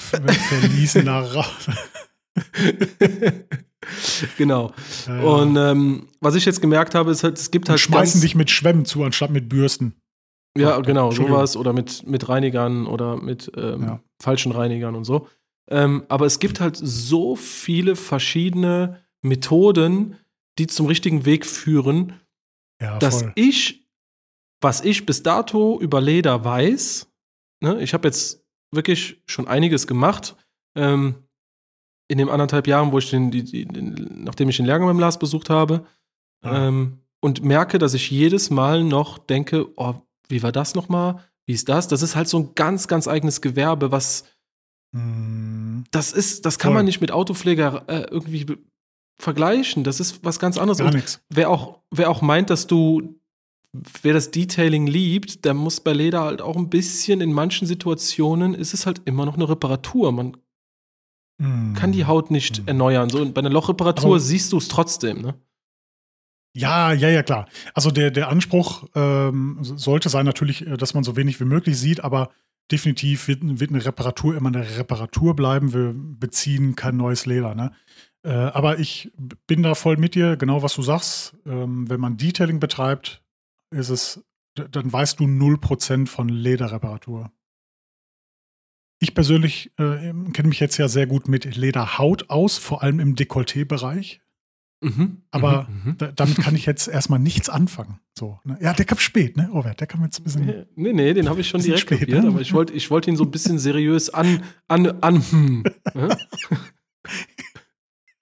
Ver- 0.00 0.22
Verließen 0.32 1.04
da 1.04 1.20
raus. 1.20 1.66
genau. 4.36 4.72
Äh, 5.08 5.20
Und 5.20 5.56
ähm, 5.56 6.08
was 6.20 6.36
ich 6.36 6.44
jetzt 6.44 6.60
gemerkt 6.60 6.94
habe, 6.94 7.10
ist 7.10 7.24
halt, 7.24 7.38
es 7.38 7.50
gibt 7.50 7.66
und 7.66 7.70
halt 7.70 7.80
schmeißen 7.80 8.20
ganz, 8.20 8.22
dich 8.22 8.34
mit 8.36 8.50
Schwämmen 8.50 8.84
zu, 8.84 9.02
anstatt 9.02 9.30
mit 9.30 9.48
Bürsten. 9.48 9.94
Ja, 10.62 10.80
genau, 10.80 11.10
sowas 11.10 11.56
oder 11.56 11.72
mit, 11.72 12.06
mit 12.06 12.28
Reinigern 12.28 12.86
oder 12.86 13.16
mit 13.16 13.50
ähm, 13.56 13.82
Ja. 13.82 14.00
falschen 14.20 14.52
Reinigern 14.52 14.94
und 14.94 15.04
so. 15.04 15.28
Ähm, 15.70 16.04
aber 16.08 16.26
es 16.26 16.38
gibt 16.38 16.60
halt 16.60 16.76
so 16.76 17.36
viele 17.36 17.94
verschiedene 17.96 19.02
Methoden, 19.22 20.16
die 20.58 20.66
zum 20.66 20.86
richtigen 20.86 21.24
Weg 21.24 21.44
führen, 21.46 22.14
Ja, 22.80 22.98
dass 22.98 23.24
ich, 23.34 23.86
was 24.60 24.82
ich 24.84 25.04
bis 25.06 25.22
dato 25.22 25.78
über 25.80 26.00
Leder 26.00 26.44
weiß, 26.44 27.10
ne, 27.60 27.80
ich 27.82 27.92
habe 27.94 28.08
jetzt 28.08 28.44
wirklich 28.72 29.22
schon 29.26 29.46
einiges 29.48 29.86
gemacht. 29.86 30.36
Ähm, 30.76 31.16
in 32.10 32.16
den 32.18 32.30
anderthalb 32.30 32.66
Jahren, 32.66 32.90
wo 32.92 32.98
ich 32.98 33.10
den, 33.10 33.30
die, 33.30 33.44
die, 33.44 33.66
den, 33.66 34.24
nachdem 34.24 34.48
ich 34.48 34.56
den 34.56 34.64
Lehrgang 34.66 34.88
beim 34.88 34.98
Lars 34.98 35.18
besucht 35.18 35.50
habe, 35.50 35.84
Ja. 36.44 36.68
ähm, 36.68 37.00
und 37.20 37.42
merke, 37.44 37.78
dass 37.78 37.94
ich 37.94 38.10
jedes 38.10 38.48
Mal 38.48 38.84
noch 38.84 39.18
denke, 39.18 39.66
oh, 39.76 39.94
wie 40.28 40.42
war 40.42 40.52
das 40.52 40.74
nochmal? 40.74 41.24
Wie 41.46 41.54
ist 41.54 41.68
das? 41.68 41.88
Das 41.88 42.02
ist 42.02 42.14
halt 42.16 42.28
so 42.28 42.38
ein 42.38 42.54
ganz, 42.54 42.88
ganz 42.88 43.08
eigenes 43.08 43.40
Gewerbe, 43.40 43.90
was 43.92 44.24
Hm, 44.94 45.84
das 45.90 46.12
ist, 46.12 46.46
das 46.46 46.58
kann 46.58 46.70
Voll. 46.70 46.78
man 46.78 46.86
nicht 46.86 47.00
mit 47.02 47.10
Autopfleger 47.12 47.84
äh, 47.88 48.06
irgendwie 48.10 48.46
vergleichen. 49.20 49.84
Das 49.84 50.00
ist 50.00 50.24
was 50.24 50.38
ganz 50.38 50.56
anderes. 50.56 50.78
gar 50.78 50.86
Und 50.88 50.94
nichts. 50.94 51.20
wer 51.28 51.50
auch, 51.50 51.80
wer 51.90 52.08
auch 52.10 52.22
meint, 52.22 52.48
dass 52.50 52.66
du, 52.66 53.20
wer 54.02 54.14
das 54.14 54.30
Detailing 54.30 54.86
liebt, 54.86 55.44
der 55.44 55.52
muss 55.52 55.80
bei 55.80 55.92
Leder 55.92 56.22
halt 56.22 56.40
auch 56.40 56.56
ein 56.56 56.70
bisschen, 56.70 57.20
in 57.20 57.32
manchen 57.34 57.66
Situationen 57.66 58.54
ist 58.54 58.72
es 58.72 58.86
halt 58.86 59.02
immer 59.04 59.26
noch 59.26 59.34
eine 59.34 59.48
Reparatur. 59.48 60.10
Man 60.12 60.36
Hm. 61.40 61.74
kann 61.74 61.92
die 61.92 62.06
Haut 62.06 62.30
nicht 62.30 62.56
Hm. 62.58 62.68
erneuern. 62.68 63.10
So, 63.10 63.20
und 63.20 63.34
bei 63.34 63.40
einer 63.40 63.50
Lochreparatur 63.50 64.06
Aber- 64.12 64.20
siehst 64.20 64.52
du 64.52 64.56
es 64.56 64.68
trotzdem, 64.68 65.20
ne? 65.20 65.34
Ja, 66.58 66.92
ja, 66.92 67.08
ja, 67.08 67.22
klar. 67.22 67.48
Also 67.72 67.92
der, 67.92 68.10
der 68.10 68.28
Anspruch 68.28 68.88
ähm, 68.96 69.58
sollte 69.62 70.08
sein 70.08 70.26
natürlich, 70.26 70.66
äh, 70.66 70.76
dass 70.76 70.92
man 70.92 71.04
so 71.04 71.14
wenig 71.14 71.38
wie 71.38 71.44
möglich 71.44 71.78
sieht, 71.78 72.02
aber 72.02 72.30
definitiv 72.72 73.28
wird, 73.28 73.40
wird 73.60 73.70
eine 73.70 73.84
Reparatur 73.84 74.36
immer 74.36 74.48
eine 74.48 74.76
Reparatur 74.76 75.36
bleiben. 75.36 75.72
Wir 75.72 75.94
beziehen 75.94 76.74
kein 76.74 76.96
neues 76.96 77.26
Leder. 77.26 77.54
Ne? 77.54 77.70
Äh, 78.24 78.30
aber 78.32 78.80
ich 78.80 79.12
bin 79.46 79.62
da 79.62 79.76
voll 79.76 79.98
mit 79.98 80.16
dir, 80.16 80.36
genau 80.36 80.60
was 80.62 80.74
du 80.74 80.82
sagst. 80.82 81.36
Ähm, 81.46 81.88
wenn 81.88 82.00
man 82.00 82.16
Detailing 82.16 82.58
betreibt, 82.58 83.22
ist 83.70 83.90
es, 83.90 84.24
dann 84.54 84.92
weißt 84.92 85.20
du 85.20 85.24
0% 85.26 86.08
von 86.08 86.28
Lederreparatur. 86.28 87.30
Ich 89.00 89.14
persönlich 89.14 89.70
äh, 89.78 90.12
kenne 90.32 90.48
mich 90.48 90.58
jetzt 90.58 90.76
ja 90.76 90.88
sehr 90.88 91.06
gut 91.06 91.28
mit 91.28 91.54
Lederhaut 91.54 92.30
aus, 92.30 92.58
vor 92.58 92.82
allem 92.82 92.98
im 92.98 93.14
Dekolleté-Bereich. 93.14 94.20
Mhm. 94.80 95.22
Aber 95.32 95.64
Mhm. 95.68 95.82
Mhm. 95.90 95.98
da, 95.98 96.12
damit 96.12 96.36
kann 96.36 96.54
ich 96.54 96.64
jetzt 96.66 96.86
erstmal 96.86 97.18
nichts 97.18 97.48
anfangen. 97.48 97.98
So, 98.16 98.38
ne? 98.44 98.56
Ja, 98.60 98.72
der 98.72 98.84
kam 98.84 98.98
spät, 98.98 99.36
ne, 99.36 99.48
Robert? 99.52 99.80
Der 99.80 99.86
kam 99.88 100.04
jetzt 100.04 100.20
ein 100.20 100.24
bisschen. 100.24 100.66
Nee, 100.76 100.92
nee, 100.92 101.14
den 101.14 101.28
habe 101.28 101.40
ich 101.40 101.48
schon 101.48 101.60
direkt 101.60 101.80
spät, 101.82 102.00
kapiert, 102.00 102.22
ne? 102.22 102.28
aber 102.28 102.40
ich 102.40 102.52
wollte 102.52 102.72
ich 102.74 102.88
wollt 102.90 103.06
ihn 103.08 103.16
so 103.16 103.24
ein 103.24 103.30
bisschen 103.32 103.58
seriös 103.58 104.10
an, 104.10 104.44
an, 104.68 104.86
an, 105.02 105.22
hm. 105.30 105.64
Ja? 105.94 106.16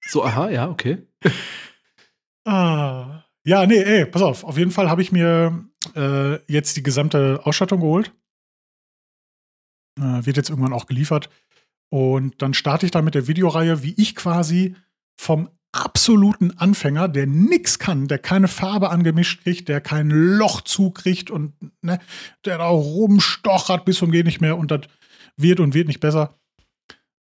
So, 0.09 0.25
aha, 0.25 0.51
ja, 0.51 0.69
okay. 0.69 1.05
Ah. 2.45 3.25
Ja, 3.45 3.67
nee, 3.67 3.83
ey, 3.83 4.07
pass 4.07 4.23
auf. 4.23 4.45
Auf 4.45 4.57
jeden 4.57 4.71
Fall 4.71 4.89
habe 4.89 5.03
ich 5.03 5.11
mir 5.11 5.65
äh, 5.97 6.37
jetzt 6.51 6.77
die 6.77 6.83
gesamte 6.85 7.41
Ausstattung 7.45 7.81
geholt. 7.81 8.13
Äh, 9.99 10.25
wird 10.25 10.37
jetzt 10.37 10.49
irgendwann 10.51 10.73
auch 10.73 10.87
geliefert. 10.87 11.29
Und 11.91 12.41
dann 12.41 12.55
starte 12.55 12.87
ich 12.87 12.93
da 12.93 13.03
mit 13.03 13.15
der 13.17 13.27
Videoreihe, 13.27 13.83
wie 13.83 13.95
ich 13.97 14.15
quasi 14.15 14.77
vom 15.21 15.49
absoluten 15.85 16.56
Anfänger, 16.59 17.09
der 17.09 17.26
nix 17.26 17.78
kann, 17.78 18.09
der 18.09 18.18
keine 18.18 18.49
Farbe 18.49 18.90
angemischt 18.90 19.42
kriegt, 19.42 19.68
der 19.68 19.80
kein 19.80 20.11
Loch 20.11 20.61
zukriegt 20.61 21.30
und 21.30 21.52
ne, 21.83 21.99
der 22.45 22.59
da 22.59 22.66
rumstochert 22.66 23.85
bis 23.85 23.99
zum 23.99 24.11
geht 24.11 24.26
nicht 24.26 24.40
mehr 24.40 24.56
und 24.56 24.71
das 24.71 24.83
wird 25.37 25.61
und 25.61 25.75
wird 25.75 25.88
nicht 25.88 26.00
besser. 26.00 26.38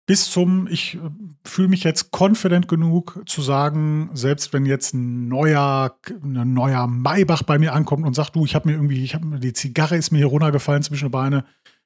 Bis 0.06 0.30
zum, 0.30 0.68
ich 0.68 0.94
äh, 0.94 0.98
fühle 1.44 1.68
mich 1.68 1.82
jetzt 1.82 2.10
confident 2.12 2.68
genug 2.68 3.20
zu 3.26 3.42
sagen, 3.42 4.08
selbst 4.14 4.52
wenn 4.52 4.64
jetzt 4.64 4.94
ein 4.94 5.26
neuer, 5.28 5.98
ein 6.22 6.54
neuer 6.54 6.86
Maybach 6.86 7.42
bei 7.42 7.58
mir 7.58 7.74
ankommt 7.74 8.06
und 8.06 8.14
sagt, 8.14 8.36
du, 8.36 8.44
ich 8.44 8.54
habe 8.54 8.68
mir 8.68 8.74
irgendwie, 8.74 9.02
ich 9.02 9.14
habe 9.16 9.40
die 9.40 9.52
Zigarre 9.52 9.96
ist 9.96 10.12
mir 10.12 10.18
hier 10.18 10.26
runtergefallen 10.26 10.84
zwischen 10.84 11.06
die 11.06 11.10
Beine, 11.10 11.44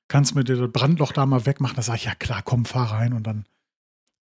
kannst 0.08 0.34
mir 0.34 0.44
das 0.44 0.70
Brandloch 0.70 1.12
da 1.12 1.24
mal 1.24 1.46
wegmachen? 1.46 1.76
Da 1.76 1.82
sage 1.82 1.96
ich, 1.96 2.04
ja 2.04 2.14
klar, 2.14 2.42
komm, 2.44 2.66
fahr 2.66 2.92
rein 2.92 3.14
und 3.14 3.26
dann 3.26 3.46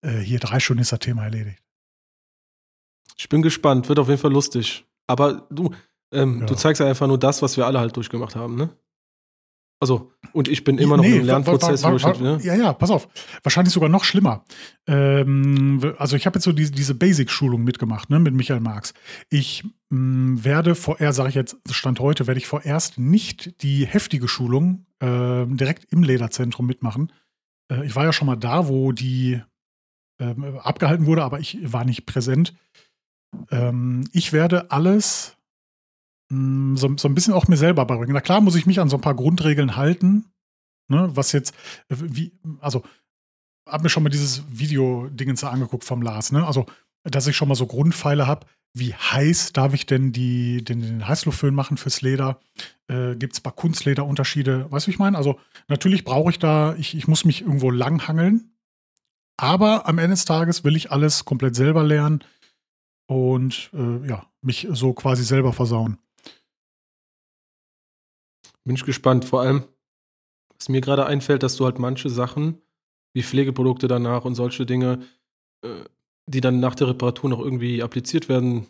äh, 0.02 0.20
hier 0.20 0.40
drei 0.40 0.62
Stunden 0.62 0.82
ist 0.82 0.94
das 0.94 1.00
Thema 1.00 1.26
erledigt. 1.26 1.62
Ich 3.16 3.30
bin 3.30 3.42
gespannt, 3.42 3.90
wird 3.90 4.00
auf 4.00 4.08
jeden 4.08 4.20
Fall 4.22 4.32
lustig. 4.32 4.86
Aber 5.08 5.48
du, 5.50 5.72
ähm, 6.14 6.40
Ja. 6.42 6.46
du 6.46 6.56
zeigst 6.56 6.80
ja 6.80 6.88
einfach 6.88 7.08
nur 7.08 7.18
das, 7.18 7.42
was 7.42 7.58
wir 7.58 7.66
alle 7.66 7.80
halt 7.80 7.96
durchgemacht 7.96 8.36
haben, 8.36 8.56
ne? 8.56 8.70
Also, 9.82 10.12
und 10.34 10.50
ich 10.50 10.66
bin 10.66 10.78
immer 10.78 10.98
noch 10.98 11.06
Nee, 11.06 11.20
im 11.20 11.26
Lernprozess, 11.26 11.84
wa- 11.84 11.88
wa- 11.88 11.92
wo 11.94 11.96
ich 11.96 12.04
wa- 12.04 12.08
halt, 12.10 12.20
ne? 12.20 12.40
Ja, 12.44 12.54
ja, 12.54 12.74
pass 12.74 12.92
auf. 12.92 13.08
Wahrscheinlich 13.44 13.74
sogar 13.74 13.88
noch 13.88 14.04
schlimmer. 14.04 14.44
Ähm, 14.88 15.96
also 15.98 16.18
ich 16.18 16.26
habe 16.26 16.36
jetzt 16.36 16.44
so 16.44 16.52
diese, 16.52 16.74
diese 16.74 16.96
Basic-Schulung 16.96 17.64
mitgemacht, 17.64 18.10
ne, 18.10 18.20
mit 18.20 18.34
Michael 18.34 18.60
Marx. 18.60 18.94
Ich 19.30 19.64
mh, 19.90 20.44
werde 20.44 20.76
vorerst, 20.76 21.16
sage 21.16 21.30
ich 21.30 21.36
jetzt, 21.36 21.56
Stand 21.72 22.02
heute, 22.02 22.28
werde 22.28 22.40
ich 22.40 22.48
vorerst 22.48 22.98
nicht 22.98 23.62
die 23.64 23.86
heftige 23.86 24.28
Schulung 24.28 24.86
ähm, 25.00 25.56
direkt 25.56 25.86
im 25.94 26.04
Lederzentrum 26.04 26.66
mitmachen. 26.66 27.14
Äh, 27.72 27.86
ich 27.86 27.96
war 27.96 28.04
ja 28.04 28.12
schon 28.12 28.26
mal 28.26 28.36
da, 28.36 28.68
wo 28.68 28.92
die 28.92 29.42
ähm, 30.20 30.58
abgehalten 30.60 31.06
wurde, 31.06 31.24
aber 31.24 31.40
ich 31.40 31.58
war 31.72 31.86
nicht 31.86 32.06
präsent. 32.06 32.54
Ähm, 33.52 34.08
ich 34.14 34.34
werde 34.34 34.72
alles 34.72 35.38
mh, 36.30 36.78
so, 36.78 36.96
so 36.98 37.08
ein 37.08 37.16
bisschen 37.16 37.34
auch 37.34 37.48
mir 37.48 37.58
selber 37.58 37.86
beibringen. 37.86 38.14
Na 38.14 38.22
klar 38.22 38.42
muss 38.42 38.56
ich 38.56 38.66
mich 38.66 38.80
an 38.80 38.90
so 38.90 38.98
ein 38.98 39.02
paar 39.02 39.16
Grundregeln 39.16 39.76
halten, 39.76 40.26
ne, 40.88 41.10
was 41.14 41.32
jetzt, 41.32 41.54
äh, 41.90 41.96
wie, 42.00 42.32
also, 42.60 42.84
hab 43.68 43.84
mir 43.84 43.90
schon 43.90 44.04
mal 44.04 44.10
dieses 44.10 44.44
Video-Dingens 44.50 45.44
angeguckt 45.44 45.84
vom 45.84 46.02
Lars, 46.02 46.32
ne, 46.32 46.46
also, 46.46 46.66
dass 47.04 47.28
ich 47.28 47.36
schon 47.36 47.48
mal 47.48 47.56
so 47.56 47.66
Grundpfeile 47.66 48.28
habe, 48.28 48.46
wie 48.74 48.94
heiß 48.94 49.54
darf 49.54 49.74
ich 49.74 49.86
denn 49.86 50.12
die, 50.12 50.64
den, 50.64 50.82
den 50.82 51.08
Heißluftföhn 51.08 51.56
machen 51.56 51.78
fürs 51.78 52.02
Leder? 52.02 52.40
Äh, 52.88 53.16
Gibt 53.16 53.34
es 53.34 53.40
bei 53.40 53.50
Kunstleder 53.50 54.06
Unterschiede? 54.06 54.72
Weißt 54.72 54.86
du, 54.86 54.88
wie 54.88 54.94
ich 54.94 55.00
meine? 55.00 55.18
Also, 55.18 55.40
natürlich 55.68 56.04
brauche 56.04 56.30
ich 56.30 56.40
da, 56.40 56.76
ich, 56.76 56.96
ich 56.96 57.08
muss 57.08 57.26
mich 57.26 57.42
irgendwo 57.42 57.72
langhangeln, 57.72 58.52
aber 59.38 59.88
am 59.88 59.98
Ende 59.98 60.12
des 60.12 60.26
Tages 60.26 60.64
will 60.64 60.76
ich 60.76 60.92
alles 60.92 61.26
komplett 61.26 61.56
selber 61.56 61.84
lernen 61.84 62.24
und 63.10 63.72
äh, 63.74 64.08
ja, 64.08 64.24
mich 64.42 64.68
so 64.72 64.94
quasi 64.94 65.24
selber 65.24 65.52
versauen. 65.52 65.98
Bin 68.64 68.76
ich 68.76 68.86
gespannt. 68.86 69.26
Vor 69.26 69.42
allem, 69.42 69.64
was 70.56 70.70
mir 70.70 70.80
gerade 70.80 71.08
einfällt, 71.08 71.42
dass 71.42 71.56
du 71.56 71.66
halt 71.66 71.80
manche 71.80 72.10
Sachen, 72.10 72.62
wie 73.14 73.24
Pflegeprodukte 73.24 73.88
danach 73.88 74.26
und 74.26 74.36
solche 74.36 74.68
Dinge, 74.68 75.00
äh, 75.64 75.86
die 76.28 76.40
dann 76.40 76.60
nach 76.60 76.76
der 76.76 76.90
Reparatur 76.90 77.32
noch 77.32 77.40
irgendwie 77.40 77.82
appliziert 77.82 78.30
werden, 78.30 78.68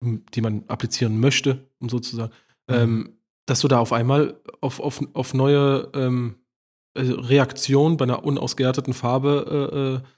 die 0.00 0.40
man 0.40 0.62
applizieren 0.68 1.18
möchte, 1.18 1.66
um 1.80 1.88
sozusagen, 1.88 2.32
Mhm. 2.68 2.74
ähm, 2.74 3.18
dass 3.46 3.60
du 3.60 3.68
da 3.68 3.80
auf 3.80 3.92
einmal 3.92 4.40
auf, 4.60 4.78
auf, 4.78 5.02
auf 5.12 5.34
neue 5.34 5.90
ähm, 5.92 6.36
äh, 6.94 7.02
Reaktionen 7.02 7.96
bei 7.96 8.04
einer 8.04 8.24
unausgehärteten 8.24 8.94
Farbe 8.94 10.00
äh, 10.04 10.06
äh, 10.06 10.08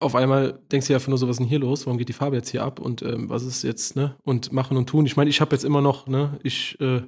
auf 0.00 0.14
einmal 0.14 0.52
denkst 0.70 0.86
du 0.86 0.92
dir 0.92 0.96
einfach 0.96 1.08
nur 1.08 1.18
so, 1.18 1.26
was 1.26 1.34
ist 1.34 1.40
denn 1.40 1.46
hier 1.48 1.58
los? 1.58 1.86
Warum 1.86 1.98
geht 1.98 2.08
die 2.08 2.12
Farbe 2.12 2.36
jetzt 2.36 2.50
hier 2.50 2.62
ab? 2.62 2.78
Und 2.80 3.02
ähm, 3.02 3.28
was 3.28 3.42
ist 3.42 3.62
jetzt, 3.62 3.96
ne? 3.96 4.16
Und 4.22 4.52
machen 4.52 4.76
und 4.76 4.88
tun. 4.88 5.06
Ich 5.06 5.16
meine, 5.16 5.28
ich 5.30 5.40
habe 5.40 5.54
jetzt 5.54 5.64
immer 5.64 5.80
noch, 5.80 6.06
ne, 6.06 6.38
ich 6.42 6.80
äh, 6.80 7.02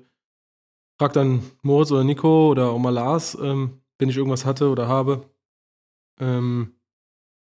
frag 0.98 1.12
dann 1.12 1.42
Moritz 1.62 1.92
oder 1.92 2.04
Nico 2.04 2.48
oder 2.50 2.70
auch 2.70 2.78
mal 2.78 2.90
Lars, 2.90 3.36
ähm, 3.40 3.80
wenn 3.98 4.08
ich 4.08 4.16
irgendwas 4.16 4.44
hatte 4.44 4.70
oder 4.70 4.88
habe. 4.88 5.28
Ähm, 6.20 6.74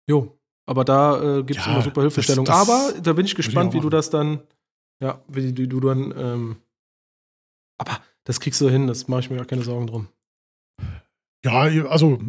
jo, 0.10 0.38
aber 0.66 0.84
da 0.84 1.38
äh, 1.40 1.44
gibt 1.44 1.60
es 1.60 1.66
Ja, 1.66 1.72
immer 1.72 1.82
super 1.84 2.02
Hilfestellung. 2.02 2.46
das- 2.46 2.66
das 2.66 2.70
aber 2.96 3.00
da 3.02 3.14
bin 3.14 3.26
ich 3.26 3.36
gespannt, 3.36 3.70
auch 3.70 3.74
wie 3.76 3.80
du 3.80 3.90
das 3.90 4.10
dann, 4.10 4.42
ja, 5.00 5.22
wie, 5.28 5.54
du- 5.54 5.68
du 5.68 5.80
dann, 5.80 6.14
ähm, 6.18 6.56
aber 7.78 8.00
das 8.24 8.40
kriegst 8.40 8.60
du 8.60 8.70
hin, 8.70 8.88
das 8.88 9.08
mache 9.08 9.22
ich 9.22 9.30
mir 9.30 9.38
gar 9.38 9.46
keine 9.46 9.64
Sorgen 9.64 9.88
drum. 9.88 10.08
Ja, 11.46 11.62
also 11.90 12.20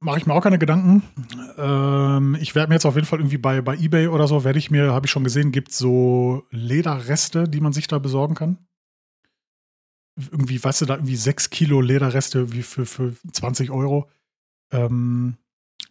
mache 0.00 0.18
ich 0.18 0.26
mir 0.26 0.34
auch 0.34 0.42
keine 0.42 0.58
Gedanken. 0.58 1.02
Ähm, 1.56 2.36
ich 2.40 2.54
werde 2.54 2.68
mir 2.68 2.74
jetzt 2.74 2.86
auf 2.86 2.94
jeden 2.94 3.06
Fall 3.06 3.20
irgendwie 3.20 3.38
bei, 3.38 3.60
bei 3.60 3.76
Ebay 3.76 4.08
oder 4.08 4.26
so, 4.26 4.44
werde 4.44 4.58
ich 4.58 4.70
mir, 4.70 4.92
habe 4.92 5.06
ich 5.06 5.12
schon 5.12 5.24
gesehen, 5.24 5.52
gibt 5.52 5.72
so 5.72 6.44
Lederreste, 6.50 7.48
die 7.48 7.60
man 7.60 7.72
sich 7.72 7.86
da 7.88 7.98
besorgen 7.98 8.34
kann. 8.34 8.58
Irgendwie, 10.16 10.62
weißt 10.62 10.80
du, 10.80 10.86
da 10.86 10.94
irgendwie 10.94 11.16
sechs 11.16 11.50
Kilo 11.50 11.80
Lederreste 11.80 12.52
wie 12.52 12.62
für, 12.62 12.86
für 12.86 13.14
20 13.32 13.70
Euro. 13.70 14.10
Ähm, 14.72 15.36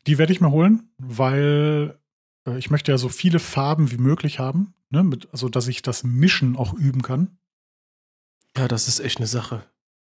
die 0.05 0.17
werde 0.17 0.33
ich 0.33 0.41
mir 0.41 0.51
holen, 0.51 0.89
weil 0.97 1.97
äh, 2.45 2.57
ich 2.57 2.69
möchte 2.69 2.91
ja 2.91 2.97
so 2.97 3.09
viele 3.09 3.39
Farben 3.39 3.91
wie 3.91 3.97
möglich 3.97 4.39
haben. 4.39 4.73
Ne? 4.89 5.03
Mit, 5.03 5.29
also, 5.31 5.49
dass 5.49 5.67
ich 5.67 5.81
das 5.81 6.03
Mischen 6.03 6.55
auch 6.55 6.73
üben 6.73 7.01
kann. 7.01 7.37
Ja, 8.57 8.67
das 8.67 8.87
ist 8.87 8.99
echt 8.99 9.17
eine 9.17 9.27
Sache. 9.27 9.63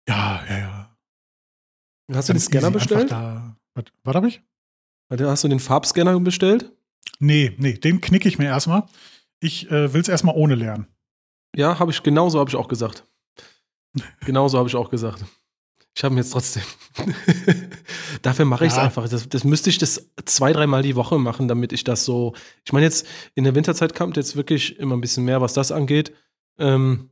Ja, 0.08 0.44
ja, 0.50 0.58
ja. 0.58 0.81
Hast 2.14 2.30
du 2.30 2.34
den 2.34 2.40
Scanner 2.40 2.68
easy, 2.68 2.74
bestellt? 2.74 3.12
Da, 3.12 3.56
was 3.74 3.86
was 4.04 4.16
habe 4.16 4.28
ich? 4.28 4.42
Hast 5.10 5.44
du 5.44 5.48
den 5.48 5.60
Farbscanner 5.60 6.20
bestellt? 6.20 6.72
Nee, 7.20 7.54
nee, 7.58 7.74
den 7.74 8.02
knicke 8.02 8.28
ich 8.28 8.38
mir 8.38 8.46
erstmal. 8.46 8.84
Ich 9.40 9.70
äh, 9.72 9.94
will 9.94 10.02
es 10.02 10.08
erstmal 10.08 10.36
ohne 10.36 10.56
lernen. 10.56 10.88
Ja, 11.56 11.80
habe 11.80 11.92
ich, 11.92 12.02
genauso 12.04 12.40
habe 12.40 12.50
ich 12.50 12.56
auch 12.56 12.68
gesagt. 12.68 13.04
genauso 14.26 14.58
habe 14.58 14.70
ich 14.70 14.76
auch 14.76 14.90
gesagt. 14.90 15.26
Ich 15.94 16.04
habe 16.06 16.16
ihn 16.16 16.20
jetzt 16.20 16.32
trotzdem. 16.32 16.64
Dafür 18.22 18.46
mache 18.46 18.66
ich 18.66 18.72
es 18.72 18.78
Ja. 18.78 18.84
einfach. 18.84 19.10
Das, 19.10 19.28
das 19.28 19.44
müsste 19.44 19.70
ich 19.70 19.78
das 19.78 20.10
zwei, 20.26 20.54
dreimal 20.54 20.84
die 20.84 20.96
Woche 20.96 21.18
machen, 21.20 21.48
damit 21.50 21.74
ich 21.74 21.84
das 21.84 22.06
so. 22.06 22.34
Ich 22.64 22.72
meine, 22.72 22.86
jetzt 22.86 23.06
in 23.36 23.44
der 23.44 23.56
Winterzeit 23.56 23.94
kommt 23.94 24.16
jetzt 24.16 24.36
wirklich 24.38 24.80
immer 24.80 24.96
ein 24.96 25.02
bisschen 25.02 25.26
mehr, 25.26 25.42
was 25.42 25.54
das 25.54 25.72
angeht. 25.72 26.14
Ähm, 26.58 27.10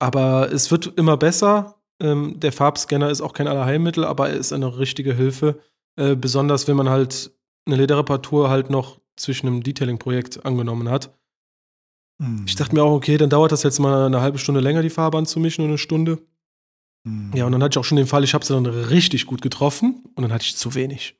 aber 0.00 0.50
es 0.52 0.70
wird 0.72 0.98
immer 0.98 1.16
besser. 1.16 1.76
Ähm, 2.00 2.40
der 2.40 2.52
Farbscanner 2.52 3.10
ist 3.10 3.20
auch 3.20 3.32
kein 3.32 3.48
Allerheilmittel, 3.48 4.04
aber 4.04 4.30
er 4.30 4.36
ist 4.36 4.52
eine 4.52 4.78
richtige 4.78 5.14
Hilfe. 5.14 5.60
Äh, 5.96 6.16
besonders 6.16 6.68
wenn 6.68 6.76
man 6.76 6.88
halt 6.88 7.32
eine 7.66 7.76
Lederreparatur 7.76 8.50
halt 8.50 8.70
noch 8.70 9.00
zwischen 9.16 9.46
einem 9.46 9.62
Detailing-Projekt 9.62 10.44
angenommen 10.44 10.88
hat. 10.88 11.16
Hm. 12.20 12.44
Ich 12.46 12.56
dachte 12.56 12.74
mir 12.74 12.82
auch, 12.82 12.92
okay, 12.92 13.16
dann 13.16 13.30
dauert 13.30 13.52
das 13.52 13.62
jetzt 13.62 13.78
mal 13.78 14.06
eine 14.06 14.20
halbe 14.20 14.38
Stunde 14.38 14.60
länger, 14.60 14.82
die 14.82 14.90
Farbe 14.90 15.18
anzumischen, 15.18 15.64
eine 15.64 15.78
Stunde. 15.78 16.18
Hm. 17.06 17.32
Ja, 17.34 17.46
und 17.46 17.52
dann 17.52 17.62
hatte 17.62 17.74
ich 17.74 17.78
auch 17.78 17.84
schon 17.84 17.96
den 17.96 18.06
Fall, 18.06 18.24
ich 18.24 18.34
habe 18.34 18.44
sie 18.44 18.54
dann 18.54 18.66
richtig 18.66 19.26
gut 19.26 19.42
getroffen 19.42 20.04
und 20.14 20.22
dann 20.22 20.32
hatte 20.32 20.44
ich 20.44 20.56
zu 20.56 20.74
wenig. 20.74 21.18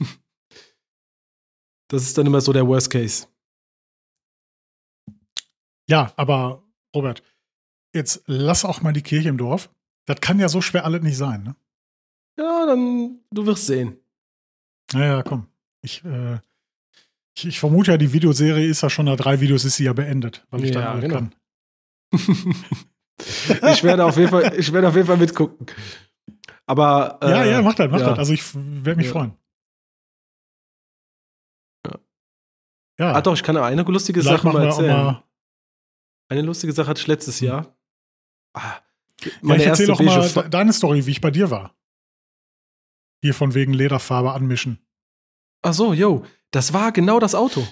Das 1.88 2.02
ist 2.02 2.18
dann 2.18 2.26
immer 2.26 2.40
so 2.40 2.52
der 2.52 2.66
Worst 2.66 2.90
Case. 2.90 3.28
Ja, 5.88 6.12
aber 6.16 6.64
Robert, 6.92 7.22
jetzt 7.94 8.24
lass 8.26 8.64
auch 8.64 8.82
mal 8.82 8.92
die 8.92 9.02
Kirche 9.02 9.28
im 9.28 9.38
Dorf. 9.38 9.70
Das 10.06 10.20
kann 10.20 10.38
ja 10.38 10.48
so 10.48 10.60
schwer 10.60 10.84
alles 10.84 11.02
nicht 11.02 11.16
sein, 11.16 11.42
ne? 11.42 11.56
Ja, 12.38 12.66
dann, 12.66 13.20
du 13.30 13.46
wirst 13.46 13.66
sehen. 13.66 13.96
Naja, 14.92 15.22
komm. 15.22 15.48
Ich, 15.82 16.04
äh, 16.04 16.38
ich, 17.36 17.46
ich 17.46 17.60
vermute 17.60 17.90
ja, 17.92 17.96
die 17.98 18.12
Videoserie 18.12 18.66
ist 18.68 18.82
ja 18.82 18.90
schon 18.90 19.06
nach 19.06 19.16
drei 19.16 19.40
Videos 19.40 19.64
ist 19.64 19.76
sie 19.76 19.84
ja 19.84 19.92
beendet, 19.92 20.46
weil 20.50 20.64
ich 20.64 20.74
Ja, 20.74 20.80
da 20.80 20.90
alles 20.92 21.02
genau. 21.02 21.14
kann. 21.16 21.34
ich 23.72 23.82
werde 23.82 24.04
auf 24.04 24.16
jeden 24.16 24.30
Fall, 24.30 24.54
ich 24.58 24.72
werde 24.72 24.88
auf 24.88 24.94
jeden 24.94 25.06
Fall 25.06 25.16
mitgucken. 25.16 25.66
Aber 26.66 27.18
äh, 27.22 27.30
ja, 27.30 27.44
ja, 27.44 27.62
mach 27.62 27.74
das, 27.74 27.90
mach 27.90 28.00
ja. 28.00 28.10
das. 28.10 28.18
Also 28.18 28.32
ich 28.32 28.42
werde 28.54 28.96
mich 28.98 29.06
Ja. 29.06 29.12
freuen. 29.12 29.36
Ja. 32.98 33.12
Ah, 33.12 33.20
doch, 33.20 33.34
ich 33.34 33.42
kann 33.42 33.56
eine 33.58 33.82
lustige 33.82 34.22
vielleicht 34.22 34.42
Sache 34.42 34.52
mal 34.52 34.64
erzählen. 34.64 35.04
mal. 35.04 35.22
Eine 36.30 36.42
lustige 36.42 36.72
Sache 36.72 36.88
hatte 36.88 37.00
ich 37.00 37.06
letztes 37.06 37.40
Hm. 37.40 37.48
Jahr. 37.48 37.76
Ah, 38.54 38.78
Ja, 39.24 39.30
meine 39.42 39.62
ich 39.62 39.68
erste 39.68 39.84
erzähle 39.84 39.92
auch 39.94 40.00
mal 40.34 40.48
deine 40.50 40.72
Story, 40.72 41.06
wie 41.06 41.10
ich 41.12 41.20
bei 41.20 41.30
dir 41.30 41.50
war. 41.50 41.74
Hier 43.22 43.34
von 43.34 43.54
wegen 43.54 43.72
Lederfarbe 43.72 44.32
anmischen. 44.32 44.78
Ach 45.62 45.72
so, 45.72 45.92
yo, 45.94 46.24
das 46.50 46.72
war 46.72 46.92
genau 46.92 47.18
das 47.18 47.34
Auto. 47.34 47.66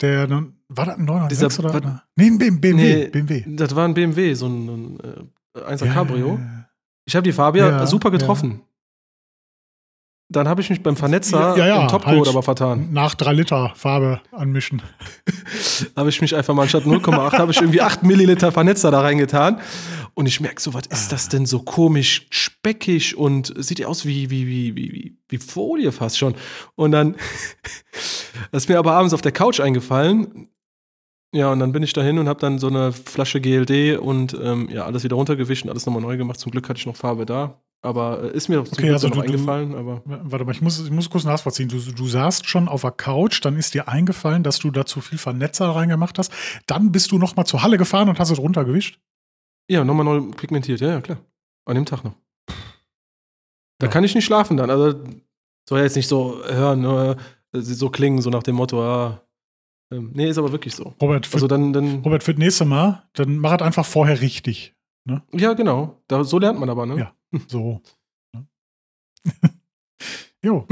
Der, 0.00 0.26
war 0.68 0.86
das 0.86 0.96
ein 0.98 1.04
996 1.04 1.28
Dieser- 1.28 1.58
oder? 1.76 1.84
was- 1.84 2.00
Nee, 2.16 2.26
ein 2.26 2.38
BMW. 2.60 2.72
Nee, 2.74 3.06
BMW. 3.08 3.44
Das 3.56 3.74
war 3.74 3.86
ein 3.88 3.94
BMW, 3.94 4.34
so 4.34 4.46
ein, 4.46 4.68
ein 4.68 5.00
äh, 5.00 5.60
1er 5.60 5.86
Ja, 5.86 5.92
Cabrio. 5.94 6.34
ja, 6.36 6.42
ja. 6.44 6.68
Ich 7.06 7.16
habe 7.16 7.24
die 7.24 7.32
ja, 7.60 7.70
Ja, 7.70 7.86
super 7.86 8.10
ja. 8.10 8.18
getroffen. 8.18 8.62
Dann 10.30 10.48
habe 10.48 10.62
ich 10.62 10.70
mich 10.70 10.82
beim 10.82 10.96
Vernetzer 10.96 11.56
Ja, 11.56 11.66
ja, 11.66 11.82
im 11.82 11.88
Topcode 11.88 12.16
halt. 12.16 12.28
aber 12.28 12.42
vertan. 12.42 12.88
Nach 12.92 13.14
drei 13.14 13.32
Liter 13.34 13.72
Farbe 13.76 14.20
anmischen. 14.32 14.80
habe 15.96 16.08
ich 16.08 16.20
mich 16.20 16.34
einfach 16.34 16.54
mal 16.54 16.62
anstatt 16.62 16.84
0,8 16.84 17.38
habe 17.38 17.52
ich 17.52 17.60
irgendwie 17.60 17.82
8 17.82 18.02
Milliliter 18.02 18.50
Vernetzer 18.50 18.90
da 18.90 19.00
reingetan. 19.00 19.60
Und 20.14 20.26
ich 20.26 20.40
merke 20.40 20.60
so, 20.60 20.72
was 20.72 20.86
ist 20.86 21.12
das 21.12 21.28
denn 21.28 21.44
so 21.44 21.60
komisch, 21.60 22.26
speckig 22.30 23.16
und 23.16 23.52
sieht 23.56 23.80
ja 23.80 23.88
aus 23.88 24.06
wie, 24.06 24.30
wie, 24.30 24.46
wie, 24.46 24.76
wie, 24.76 24.92
wie, 24.92 25.18
wie 25.28 25.38
Folie 25.38 25.92
fast 25.92 26.18
schon. 26.18 26.34
Und 26.74 26.92
dann 26.92 27.16
ist 28.52 28.68
mir 28.68 28.78
aber 28.78 28.92
abends 28.92 29.12
auf 29.12 29.22
der 29.22 29.32
Couch 29.32 29.60
eingefallen. 29.60 30.48
Ja, 31.34 31.50
und 31.50 31.58
dann 31.58 31.72
bin 31.72 31.82
ich 31.82 31.92
dahin 31.92 32.18
und 32.18 32.28
habe 32.28 32.40
dann 32.40 32.60
so 32.60 32.68
eine 32.68 32.92
Flasche 32.92 33.40
GLD 33.40 33.98
und 33.98 34.38
ähm, 34.40 34.68
ja, 34.70 34.84
alles 34.86 35.02
wieder 35.02 35.16
runtergewischt 35.16 35.64
und 35.64 35.70
alles 35.70 35.84
nochmal 35.84 36.02
neu 36.02 36.16
gemacht. 36.16 36.38
Zum 36.38 36.52
Glück 36.52 36.68
hatte 36.68 36.78
ich 36.78 36.86
noch 36.86 36.96
Farbe 36.96 37.26
da. 37.26 37.60
Aber 37.84 38.22
äh, 38.24 38.36
ist 38.36 38.48
mir 38.48 38.60
Okay, 38.60 38.90
also 38.90 39.08
du- 39.08 39.14
du- 39.16 39.20
eingefallen. 39.20 39.74
Aber 39.74 40.02
Warte 40.06 40.44
mal, 40.44 40.52
ich 40.52 40.62
muss, 40.62 40.80
ich 40.82 40.90
muss 40.90 41.10
kurz 41.10 41.24
nachvollziehen. 41.24 41.68
Du, 41.68 41.78
du 41.78 42.06
saßt 42.06 42.48
schon 42.48 42.66
auf 42.68 42.80
der 42.80 42.92
Couch, 42.92 43.44
dann 43.44 43.56
ist 43.56 43.74
dir 43.74 43.88
eingefallen, 43.88 44.42
dass 44.42 44.58
du 44.58 44.70
da 44.70 44.86
zu 44.86 45.00
viel 45.02 45.18
Vernetzer 45.18 45.68
reingemacht 45.68 46.18
hast. 46.18 46.32
Dann 46.66 46.92
bist 46.92 47.12
du 47.12 47.18
noch 47.18 47.36
mal 47.36 47.44
zur 47.44 47.62
Halle 47.62 47.76
gefahren 47.76 48.08
und 48.08 48.18
hast 48.18 48.30
es 48.30 48.38
runtergewischt. 48.38 48.98
Ja, 49.70 49.84
nochmal 49.84 50.04
neu 50.04 50.20
pigmentiert, 50.32 50.80
ja, 50.80 50.88
ja, 50.88 51.00
klar. 51.00 51.18
An 51.66 51.74
dem 51.74 51.84
Tag 51.86 52.04
noch. 52.04 52.14
Da 53.78 53.86
Ja. 53.86 53.88
kann 53.92 54.04
ich 54.04 54.14
nicht 54.14 54.24
schlafen 54.24 54.56
dann. 54.56 54.70
Also 54.70 54.98
soll 55.68 55.80
jetzt 55.80 55.96
nicht 55.96 56.08
so 56.08 56.42
hören, 56.46 56.80
ne, 56.82 57.16
so 57.52 57.90
klingen, 57.90 58.20
so 58.22 58.30
nach 58.30 58.42
dem 58.42 58.56
Motto, 58.56 58.82
ah, 58.82 59.20
Ähm, 59.92 60.10
nee, 60.14 60.28
ist 60.28 60.38
aber 60.38 60.50
wirklich 60.52 60.74
so. 60.74 60.94
Robert, 61.00 61.26
für, 61.26 61.34
Also 61.34 61.46
dann, 61.46 61.72
dann 61.74 62.00
Robert, 62.02 62.22
für 62.22 62.32
das 62.32 62.38
nächste 62.38 62.64
Mal, 62.64 63.02
dann 63.12 63.36
mach 63.38 63.52
es 63.54 63.60
einfach 63.62 63.84
vorher 63.84 64.20
richtig. 64.22 64.74
ja, 65.32 65.52
genau. 65.52 66.00
Da, 66.08 66.24
so 66.24 66.38
lernt 66.38 66.58
man 66.58 66.70
aber, 66.70 66.86
ne? 66.86 66.98
Ja. 66.98 67.12
So. 67.48 67.80
Ne? 68.34 68.46
jo. 70.42 70.66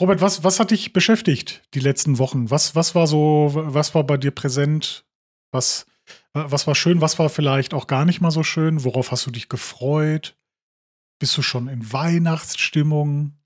Robert, 0.00 0.20
was, 0.20 0.44
was 0.44 0.60
hat 0.60 0.70
dich 0.70 0.92
beschäftigt 0.92 1.62
die 1.74 1.80
letzten 1.80 2.18
Wochen? 2.18 2.50
Was, 2.50 2.74
was 2.76 2.94
war 2.94 3.06
so, 3.06 3.50
was 3.52 3.94
war 3.94 4.04
bei 4.04 4.16
dir 4.16 4.30
präsent? 4.30 5.04
Was, 5.50 5.86
was 6.32 6.66
war 6.66 6.74
schön? 6.74 7.00
Was 7.00 7.18
war 7.18 7.28
vielleicht 7.28 7.74
auch 7.74 7.86
gar 7.86 8.04
nicht 8.04 8.20
mal 8.20 8.30
so 8.30 8.42
schön? 8.44 8.84
Worauf 8.84 9.10
hast 9.10 9.26
du 9.26 9.30
dich 9.30 9.48
gefreut? 9.48 10.36
Bist 11.18 11.36
du 11.36 11.42
schon 11.42 11.66
in 11.68 11.92
Weihnachtsstimmung? 11.92 13.36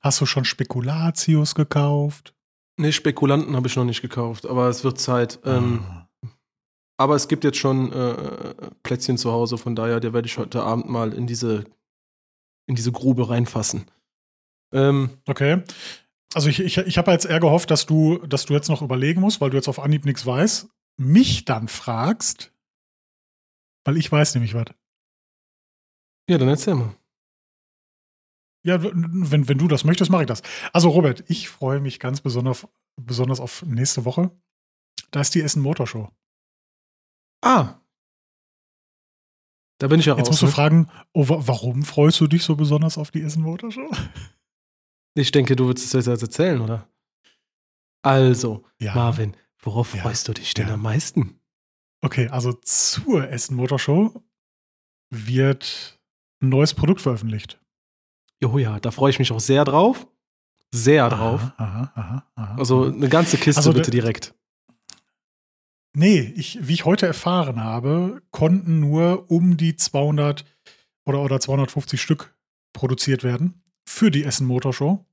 Hast 0.00 0.20
du 0.20 0.26
schon 0.26 0.44
Spekulatius 0.44 1.54
gekauft? 1.56 2.34
Nee, 2.76 2.92
Spekulanten 2.92 3.56
habe 3.56 3.66
ich 3.66 3.74
noch 3.74 3.84
nicht 3.84 4.02
gekauft, 4.02 4.46
aber 4.46 4.68
es 4.68 4.84
wird 4.84 5.00
Zeit. 5.00 5.40
Ähm, 5.44 5.84
Ah. 5.88 6.07
Aber 6.98 7.14
es 7.14 7.28
gibt 7.28 7.44
jetzt 7.44 7.58
schon 7.58 7.92
äh, 7.92 8.54
Plätzchen 8.82 9.16
zu 9.16 9.32
Hause, 9.32 9.56
von 9.56 9.74
daher, 9.74 10.00
der 10.00 10.12
werde 10.12 10.26
ich 10.26 10.36
heute 10.36 10.62
Abend 10.62 10.88
mal 10.88 11.14
in 11.14 11.26
diese, 11.26 11.64
in 12.66 12.74
diese 12.74 12.92
Grube 12.92 13.30
reinfassen. 13.30 13.86
Ähm, 14.72 15.10
Okay. 15.26 15.62
Also 16.34 16.50
ich, 16.50 16.60
ich, 16.60 16.76
ich 16.76 16.98
habe 16.98 17.10
jetzt 17.10 17.24
eher 17.24 17.40
gehofft, 17.40 17.70
dass 17.70 17.86
du, 17.86 18.18
dass 18.18 18.44
du 18.44 18.52
jetzt 18.52 18.68
noch 18.68 18.82
überlegen 18.82 19.22
musst, 19.22 19.40
weil 19.40 19.48
du 19.48 19.56
jetzt 19.56 19.68
auf 19.68 19.78
Anhieb 19.78 20.04
nichts 20.04 20.26
weißt, 20.26 20.68
mich 20.98 21.46
dann 21.46 21.68
fragst, 21.68 22.52
weil 23.84 23.96
ich 23.96 24.12
weiß 24.12 24.34
nämlich 24.34 24.52
was. 24.52 24.66
ja, 26.28 26.36
dann 26.36 26.48
erzähl 26.48 26.74
mal. 26.74 26.94
Ja, 28.62 28.82
wenn, 28.82 29.48
wenn 29.48 29.56
du 29.58 29.68
das 29.68 29.84
möchtest, 29.84 30.10
mache 30.10 30.24
ich 30.24 30.28
das. 30.28 30.42
Also 30.74 30.90
Robert, 30.90 31.24
ich 31.28 31.48
freue 31.48 31.80
mich 31.80 31.98
ganz 31.98 32.20
besonders, 32.20 32.66
besonders 32.96 33.40
auf 33.40 33.62
nächste 33.62 34.04
Woche. 34.04 34.30
Da 35.10 35.22
ist 35.22 35.34
die 35.34 35.40
Essen 35.40 35.62
Motorshow. 35.62 36.10
Ah. 37.42 37.80
Da 39.80 39.86
bin 39.86 40.00
ich 40.00 40.06
ja 40.06 40.16
Jetzt 40.16 40.26
raus. 40.26 40.30
musst 40.30 40.42
du 40.42 40.46
Ne? 40.46 40.52
fragen, 40.52 40.90
oh, 41.12 41.28
wa 41.28 41.46
warum 41.46 41.82
freust 41.84 42.20
du 42.20 42.26
dich 42.26 42.42
so 42.42 42.56
besonders 42.56 42.98
auf 42.98 43.10
die 43.10 43.22
Essen 43.22 43.42
Motorshow? 43.42 43.90
Ich 45.14 45.30
denke, 45.30 45.54
du 45.56 45.66
würdest 45.66 45.94
es 45.94 46.06
jetzt 46.06 46.22
erzählen, 46.22 46.60
oder? 46.60 46.88
Also, 48.04 48.64
Ja. 48.80 48.94
Marvin, 48.94 49.36
worauf 49.60 49.94
Ja. 49.94 50.02
freust 50.02 50.28
du 50.28 50.32
dich 50.34 50.54
denn 50.54 50.68
Ja. 50.68 50.74
am 50.74 50.82
meisten? 50.82 51.40
Okay, 52.00 52.28
also 52.28 52.52
zur 52.52 53.28
Essen 53.30 53.56
Motorshow 53.56 54.22
wird 55.10 55.98
ein 56.42 56.48
neues 56.50 56.74
Produkt 56.74 57.00
veröffentlicht. 57.00 57.60
Jo, 58.40 58.56
ja, 58.58 58.78
da 58.78 58.90
freue 58.92 59.10
ich 59.10 59.18
mich 59.18 59.32
auch 59.32 59.40
sehr 59.40 59.64
drauf. 59.64 60.06
Sehr 60.72 61.08
drauf. 61.08 61.40
Aha, 61.56 61.56
aha, 61.56 61.92
aha, 61.94 62.30
aha. 62.36 62.54
Also 62.56 62.84
eine 62.84 63.08
ganze 63.08 63.36
Kiste 63.38 63.58
Also 63.58 63.72
bitte 63.72 63.90
direkt. 63.90 64.34
Nee, 65.94 66.20
ich, 66.36 66.58
wie 66.66 66.74
ich 66.74 66.84
heute 66.84 67.06
erfahren 67.06 67.62
habe, 67.62 68.22
konnten 68.30 68.80
nur 68.80 69.30
um 69.30 69.56
die 69.56 69.76
200 69.76 70.44
oder, 71.06 71.22
oder 71.22 71.40
250 71.40 72.00
Stück 72.00 72.36
produziert 72.72 73.24
werden 73.24 73.62
für 73.88 74.10
die 74.10 74.24
Essen 74.24 74.46
Motorshow. 74.46 75.04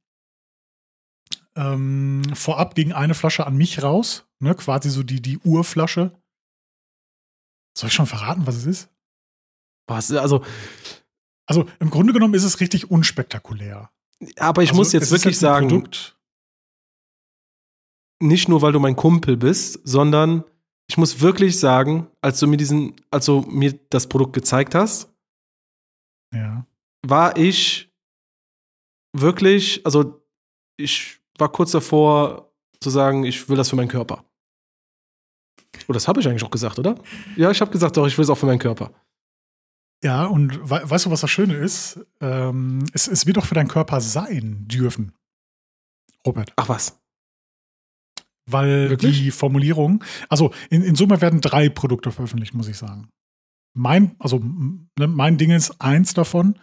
Ähm, 1.55 2.23
vorab 2.33 2.75
ging 2.75 2.91
eine 2.91 3.13
Flasche 3.13 3.47
an 3.47 3.55
mich 3.55 3.81
raus, 3.81 4.27
ne, 4.39 4.53
quasi 4.55 4.89
so 4.89 5.03
die, 5.03 5.21
die 5.21 5.37
Urflasche. 5.39 6.11
Soll 7.77 7.87
ich 7.87 7.93
schon 7.93 8.07
verraten, 8.07 8.45
was 8.45 8.55
es 8.55 8.65
ist? 8.65 8.89
Was, 9.87 10.11
also, 10.11 10.43
Also 11.45 11.65
im 11.79 11.89
Grunde 11.89 12.13
genommen 12.13 12.33
ist 12.33 12.43
es 12.43 12.59
richtig 12.59 12.89
unspektakulär. 12.91 13.91
aber 14.37 14.63
ich 14.63 14.69
also, 14.69 14.81
muss 14.81 14.93
jetzt 14.93 15.11
wirklich 15.11 15.37
ein 15.37 15.39
sagen, 15.39 15.67
Produkt, 15.67 16.17
nicht 18.19 18.49
nur 18.49 18.61
weil 18.61 18.71
du 18.71 18.79
mein 18.79 18.95
Kumpel 18.95 19.37
bist, 19.37 19.79
sondern 19.83 20.43
ich 20.87 20.97
muss 20.97 21.21
wirklich 21.21 21.59
sagen, 21.59 22.07
als 22.21 22.39
du 22.39 22.47
mir 22.47 22.57
diesen, 22.57 22.95
als 23.09 23.25
du 23.25 23.41
mir 23.41 23.79
das 23.89 24.07
Produkt 24.07 24.33
gezeigt 24.33 24.75
hast, 24.75 25.11
ja. 26.33 26.65
war 27.05 27.37
ich 27.37 27.91
wirklich, 29.13 29.85
also 29.85 30.21
ich 30.77 31.19
war 31.37 31.51
kurz 31.51 31.71
davor 31.71 32.51
zu 32.79 32.89
sagen, 32.89 33.23
ich 33.23 33.49
will 33.49 33.57
das 33.57 33.69
für 33.69 33.75
meinen 33.75 33.87
Körper. 33.87 34.23
Oh, 35.87 35.93
das 35.93 36.07
habe 36.07 36.19
ich 36.19 36.27
eigentlich 36.27 36.43
auch 36.43 36.51
gesagt, 36.51 36.79
oder? 36.79 36.95
Ja, 37.35 37.51
ich 37.51 37.61
habe 37.61 37.71
gesagt, 37.71 37.97
doch, 37.97 38.07
ich 38.07 38.17
will 38.17 38.23
es 38.23 38.29
auch 38.29 38.37
für 38.37 38.45
meinen 38.45 38.59
Körper. 38.59 38.91
Ja, 40.03 40.25
und 40.25 40.69
we 40.69 40.81
weißt 40.83 41.05
du, 41.05 41.11
was 41.11 41.21
das 41.21 41.31
Schöne 41.31 41.55
ist? 41.55 41.99
Ähm, 42.21 42.85
es, 42.93 43.07
es 43.07 43.25
wird 43.25 43.37
auch 43.37 43.45
für 43.45 43.55
deinen 43.55 43.67
Körper 43.67 44.01
sein 44.01 44.67
dürfen. 44.67 45.13
Robert. 46.25 46.53
Ach 46.55 46.69
was. 46.69 46.99
Weil 48.47 48.89
Wirklich? 48.91 49.17
die 49.21 49.31
Formulierung, 49.31 50.03
also 50.29 50.53
in, 50.69 50.83
in 50.83 50.95
Summe 50.95 51.19
werden 51.21 51.41
drei 51.41 51.67
Produkte 51.69 52.11
veröffentlicht, 52.11 52.53
muss 52.53 52.67
ich 52.67 52.77
sagen. 52.77 53.09
Mein, 53.73 54.15
also 54.19 54.39
ne, 54.39 55.07
mein 55.07 55.37
Ding 55.37 55.51
ist 55.51 55.81
eins 55.81 56.13
davon 56.13 56.57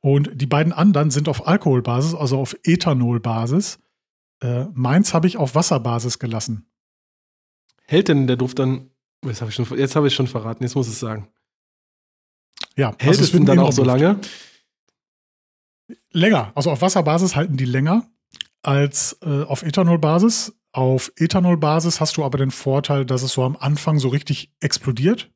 und 0.00 0.30
die 0.34 0.46
beiden 0.46 0.72
anderen 0.72 1.10
sind 1.10 1.28
auf 1.28 1.46
Alkoholbasis, 1.46 2.14
also 2.14 2.38
auf 2.38 2.54
Ethanolbasis. 2.64 3.78
Äh, 4.42 4.66
meins 4.74 5.14
habe 5.14 5.26
ich 5.26 5.36
auf 5.36 5.54
Wasserbasis 5.54 6.18
gelassen. 6.18 6.66
Hält 7.86 8.08
denn 8.08 8.26
der 8.26 8.36
Duft 8.36 8.58
dann, 8.58 8.90
jetzt 9.24 9.40
habe 9.40 9.50
ich, 9.50 9.54
schon- 9.54 9.78
jetzt 9.78 9.96
hab 9.96 10.04
ich 10.04 10.14
schon 10.14 10.26
verraten, 10.26 10.62
jetzt 10.64 10.74
muss 10.74 10.86
ich 10.88 10.94
es 10.94 11.00
sagen. 11.00 11.28
Ja, 12.76 12.88
Hält 12.98 13.10
also 13.10 13.22
es 13.24 13.32
denn 13.32 13.46
dann 13.46 13.58
auch 13.58 13.72
so 13.72 13.84
lange? 13.84 14.20
Länger. 16.12 16.52
Also 16.54 16.70
auf 16.70 16.82
Wasserbasis 16.82 17.36
halten 17.36 17.56
die 17.56 17.64
länger 17.64 18.06
als 18.62 19.16
äh, 19.22 19.42
auf 19.44 19.62
Ethanolbasis. 19.62 20.54
Auf 20.72 21.12
Ethanolbasis 21.16 22.00
hast 22.00 22.16
du 22.16 22.24
aber 22.24 22.38
den 22.38 22.50
Vorteil, 22.50 23.04
dass 23.04 23.22
es 23.22 23.32
so 23.32 23.42
am 23.42 23.56
Anfang 23.56 23.98
so 23.98 24.08
richtig 24.08 24.52
explodiert. 24.60 25.30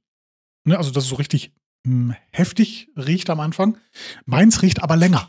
Ne? 0.65 0.77
Also 0.79 0.91
dass 0.91 1.05
es 1.05 1.11
so 1.11 1.17
richtig 1.17 1.53
mh, 1.85 2.17
heftig 2.31 2.91
riecht 2.97 3.29
am 3.31 3.41
Anfang. 3.41 3.79
Meins 4.27 4.63
riecht 4.63 4.83
aber 4.83 4.97
länger. 4.97 5.29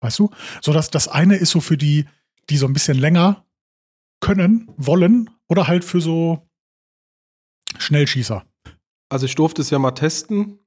Weißt 0.00 0.18
du? 0.18 0.30
So 0.60 0.72
dass 0.72 0.90
das 0.90 1.08
eine 1.08 1.36
ist 1.36 1.50
so 1.50 1.60
für 1.60 1.78
die, 1.78 2.06
die 2.50 2.58
so 2.58 2.66
ein 2.66 2.74
bisschen 2.74 2.98
länger 2.98 3.46
können, 4.20 4.70
wollen 4.76 5.30
oder 5.48 5.66
halt 5.68 5.84
für 5.84 6.00
so 6.00 6.46
Schnellschießer. 7.78 8.44
Also 9.10 9.26
ich 9.26 9.34
durfte 9.34 9.62
es 9.62 9.70
ja 9.70 9.78
mal 9.78 9.92
testen. 9.92 10.58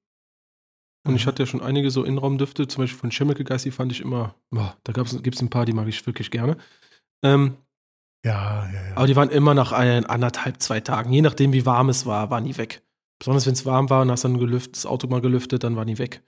Und 1.06 1.16
ich 1.16 1.24
Mhm. 1.26 1.28
hatte 1.28 1.44
ja 1.44 1.48
schon 1.48 1.62
einige 1.62 1.90
so 1.90 2.04
Innenraumdüfte, 2.04 2.68
zum 2.68 2.84
Beispiel 2.84 3.00
von 3.00 3.12
Chemical 3.12 3.46
Guys, 3.46 3.64
die 3.64 3.72
fand 3.72 3.92
ich 3.92 4.02
immer, 4.02 4.36
boah, 4.50 4.78
da 4.84 4.92
gibt 4.92 5.36
es 5.36 5.42
ein 5.42 5.50
paar, 5.50 5.66
die 5.66 5.72
mag 5.74 5.88
ich 5.88 6.06
wirklich 6.06 6.32
gerne. 6.32 6.58
Ähm, 7.24 7.58
Ja, 8.28 8.68
ja, 8.72 8.72
ja. 8.90 8.96
aber 8.96 9.08
die 9.08 9.16
waren 9.16 9.30
immer 9.30 9.54
nach 9.54 9.72
ein, 9.72 10.06
anderthalb, 10.06 10.62
zwei 10.62 10.80
Tagen, 10.80 11.12
je 11.14 11.22
nachdem 11.22 11.54
wie 11.54 11.66
warm 11.66 11.90
es 11.90 12.06
war, 12.06 12.30
waren 12.30 12.44
die 12.46 12.58
weg. 12.58 12.82
Besonders 13.20 13.46
wenn 13.48 13.54
es 13.54 13.66
warm 13.66 13.90
war 13.90 14.02
und 14.04 14.12
hast 14.12 14.24
dann 14.24 14.38
gelüftet, 14.38 14.76
das 14.76 14.86
Auto 14.86 15.08
mal 15.08 15.22
gelüftet, 15.22 15.64
dann 15.64 15.76
waren 15.76 15.88
die 15.88 15.98
weg. 15.98 16.22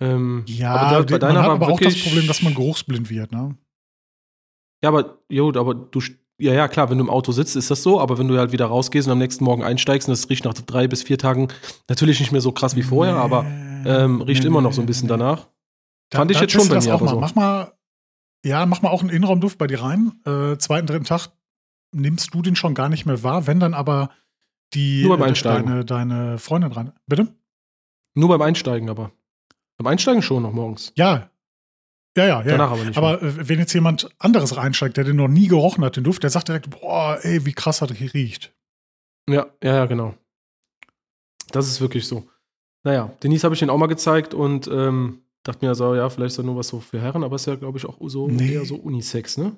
Ähm, 0.00 0.42
Ja, 0.46 0.74
aber 0.74 0.90
da, 0.90 1.02
bei 1.02 1.10
man 1.12 1.20
deiner 1.20 1.40
hat 1.40 1.46
war 1.48 1.54
aber 1.54 1.68
auch 1.68 1.80
das 1.80 2.02
Problem, 2.02 2.26
dass 2.26 2.42
man 2.42 2.54
geruchsblind 2.54 3.08
wird, 3.10 3.32
ne? 3.32 3.56
Ja, 4.82 4.90
aber, 4.90 5.18
jo, 5.30 5.48
aber 5.54 5.74
du, 5.74 6.00
ja, 6.38 6.52
ja, 6.52 6.68
klar, 6.68 6.90
wenn 6.90 6.98
du 6.98 7.04
im 7.04 7.10
Auto 7.10 7.32
sitzt, 7.32 7.56
ist 7.56 7.70
das 7.70 7.82
so, 7.82 7.98
aber 8.00 8.18
wenn 8.18 8.28
du 8.28 8.36
halt 8.38 8.52
wieder 8.52 8.66
rausgehst 8.66 9.08
und 9.08 9.12
am 9.12 9.18
nächsten 9.18 9.44
Morgen 9.44 9.62
einsteigst 9.64 10.08
und 10.08 10.12
es 10.12 10.28
riecht 10.28 10.44
nach 10.44 10.52
drei 10.54 10.86
bis 10.86 11.02
vier 11.02 11.16
Tagen 11.18 11.48
natürlich 11.88 12.20
nicht 12.20 12.32
mehr 12.32 12.40
so 12.42 12.52
krass 12.52 12.76
wie 12.76 12.82
vorher, 12.82 13.14
Nee, 13.14 13.20
aber 13.20 13.44
ähm, 13.86 14.20
riecht 14.20 14.42
nee, 14.42 14.48
immer 14.48 14.60
noch 14.60 14.72
so 14.74 14.80
ein 14.82 14.86
bisschen 14.86 15.06
nee. 15.06 15.10
danach. 15.16 15.46
Da- 16.10 16.18
Fand 16.18 16.30
ich 16.30 16.40
jetzt 16.40 16.52
schon 16.52 16.68
bei 16.68 16.78
mir, 16.80 16.90
auch 16.94 17.00
aber 17.00 17.04
mal. 17.06 17.10
so. 17.12 17.20
Mach 17.20 17.34
mal, 17.34 17.72
ja, 18.46 18.64
mach 18.66 18.82
mal 18.82 18.90
auch 18.90 19.00
einen 19.00 19.10
Innenraumduft 19.10 19.58
bei 19.58 19.66
dir 19.66 19.82
rein. 19.82 20.12
Äh, 20.24 20.56
zweiten, 20.58 20.86
dritten 20.86 21.04
Tag 21.04 21.28
nimmst 21.92 22.32
du 22.32 22.42
den 22.42 22.56
schon 22.56 22.74
gar 22.74 22.88
nicht 22.88 23.06
mehr 23.06 23.22
wahr, 23.22 23.46
wenn 23.46 23.60
dann 23.60 23.74
aber 23.74 24.10
die 24.74 25.02
Nur 25.02 25.16
beim 25.16 25.26
äh, 25.26 25.28
Einsteigen. 25.30 25.66
deine, 25.66 25.84
deine 25.84 26.38
Freundin 26.38 26.72
rein. 26.72 26.92
Bitte? 27.06 27.34
Nur 28.14 28.28
beim 28.28 28.42
Einsteigen 28.42 28.88
aber. 28.88 29.12
Beim 29.76 29.88
Einsteigen 29.88 30.22
schon 30.22 30.42
noch 30.42 30.52
morgens. 30.52 30.92
Ja. 30.96 31.30
Ja, 32.16 32.26
ja, 32.26 32.42
ja. 32.42 32.50
Danach 32.52 32.70
aber 32.70 32.84
nicht. 32.84 32.96
Aber 32.96 33.22
äh, 33.22 33.48
wenn 33.48 33.58
jetzt 33.58 33.72
jemand 33.74 34.08
anderes 34.18 34.56
reinsteigt, 34.56 34.96
der 34.96 35.04
den 35.04 35.16
noch 35.16 35.28
nie 35.28 35.48
gerochen 35.48 35.84
hat, 35.84 35.96
den 35.96 36.04
Duft, 36.04 36.22
der 36.22 36.30
sagt 36.30 36.48
direkt, 36.48 36.70
boah, 36.70 37.18
ey, 37.22 37.44
wie 37.44 37.52
krass 37.52 37.80
das 37.80 37.92
hier 37.92 38.14
riecht. 38.14 38.54
Ja, 39.28 39.46
ja, 39.62 39.74
ja, 39.74 39.86
genau. 39.86 40.14
Das 41.50 41.66
ist 41.66 41.80
wirklich 41.80 42.06
so. 42.06 42.28
Naja, 42.84 43.12
Denise 43.22 43.44
habe 43.44 43.54
ich 43.54 43.58
den 43.58 43.70
auch 43.70 43.78
mal 43.78 43.86
gezeigt 43.86 44.32
und 44.32 44.68
ähm, 44.68 45.25
dachte 45.48 45.64
mir 45.64 45.74
so, 45.74 45.94
ja, 45.94 46.08
vielleicht 46.08 46.32
ist 46.32 46.38
das 46.38 46.44
nur 46.46 46.56
was 46.56 46.68
so 46.68 46.80
für 46.80 47.00
Herren, 47.00 47.24
aber 47.24 47.36
ist 47.36 47.46
ja, 47.46 47.56
glaube 47.56 47.78
ich, 47.78 47.84
auch 47.86 47.98
so 48.08 48.28
Nee. 48.28 48.54
eher 48.54 48.64
so 48.64 48.76
Unisex, 48.76 49.36
ne? 49.38 49.56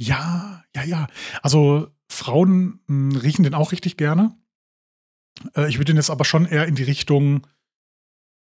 Ja, 0.00 0.64
ja, 0.74 0.82
ja. 0.84 1.06
Also 1.42 1.88
Frauen 2.08 2.80
mh, 2.86 3.18
riechen 3.20 3.42
den 3.42 3.54
auch 3.54 3.72
richtig 3.72 3.96
gerne. 3.96 4.36
Äh, 5.54 5.68
ich 5.68 5.76
würde 5.76 5.86
den 5.92 5.96
jetzt 5.96 6.10
aber 6.10 6.24
schon 6.24 6.46
eher 6.46 6.66
in 6.66 6.74
die 6.74 6.82
Richtung 6.82 7.46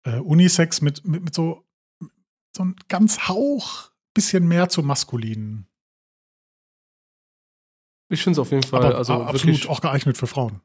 äh, 0.03 0.19
Unisex 0.19 0.81
mit, 0.81 1.05
mit, 1.05 1.23
mit 1.23 1.33
so, 1.33 1.65
so 2.55 2.63
ein 2.63 2.75
ganz 2.87 3.27
Hauch 3.27 3.91
bisschen 4.13 4.47
mehr 4.47 4.69
zu 4.69 4.83
maskulinen. 4.83 5.67
Ich 8.09 8.23
finde 8.23 8.33
es 8.33 8.39
auf 8.39 8.51
jeden 8.51 8.63
Fall, 8.63 8.83
aber 8.85 8.97
also 8.97 9.13
absolut 9.13 9.55
wirklich, 9.55 9.69
auch 9.69 9.81
geeignet 9.81 10.17
für 10.17 10.27
Frauen. 10.27 10.61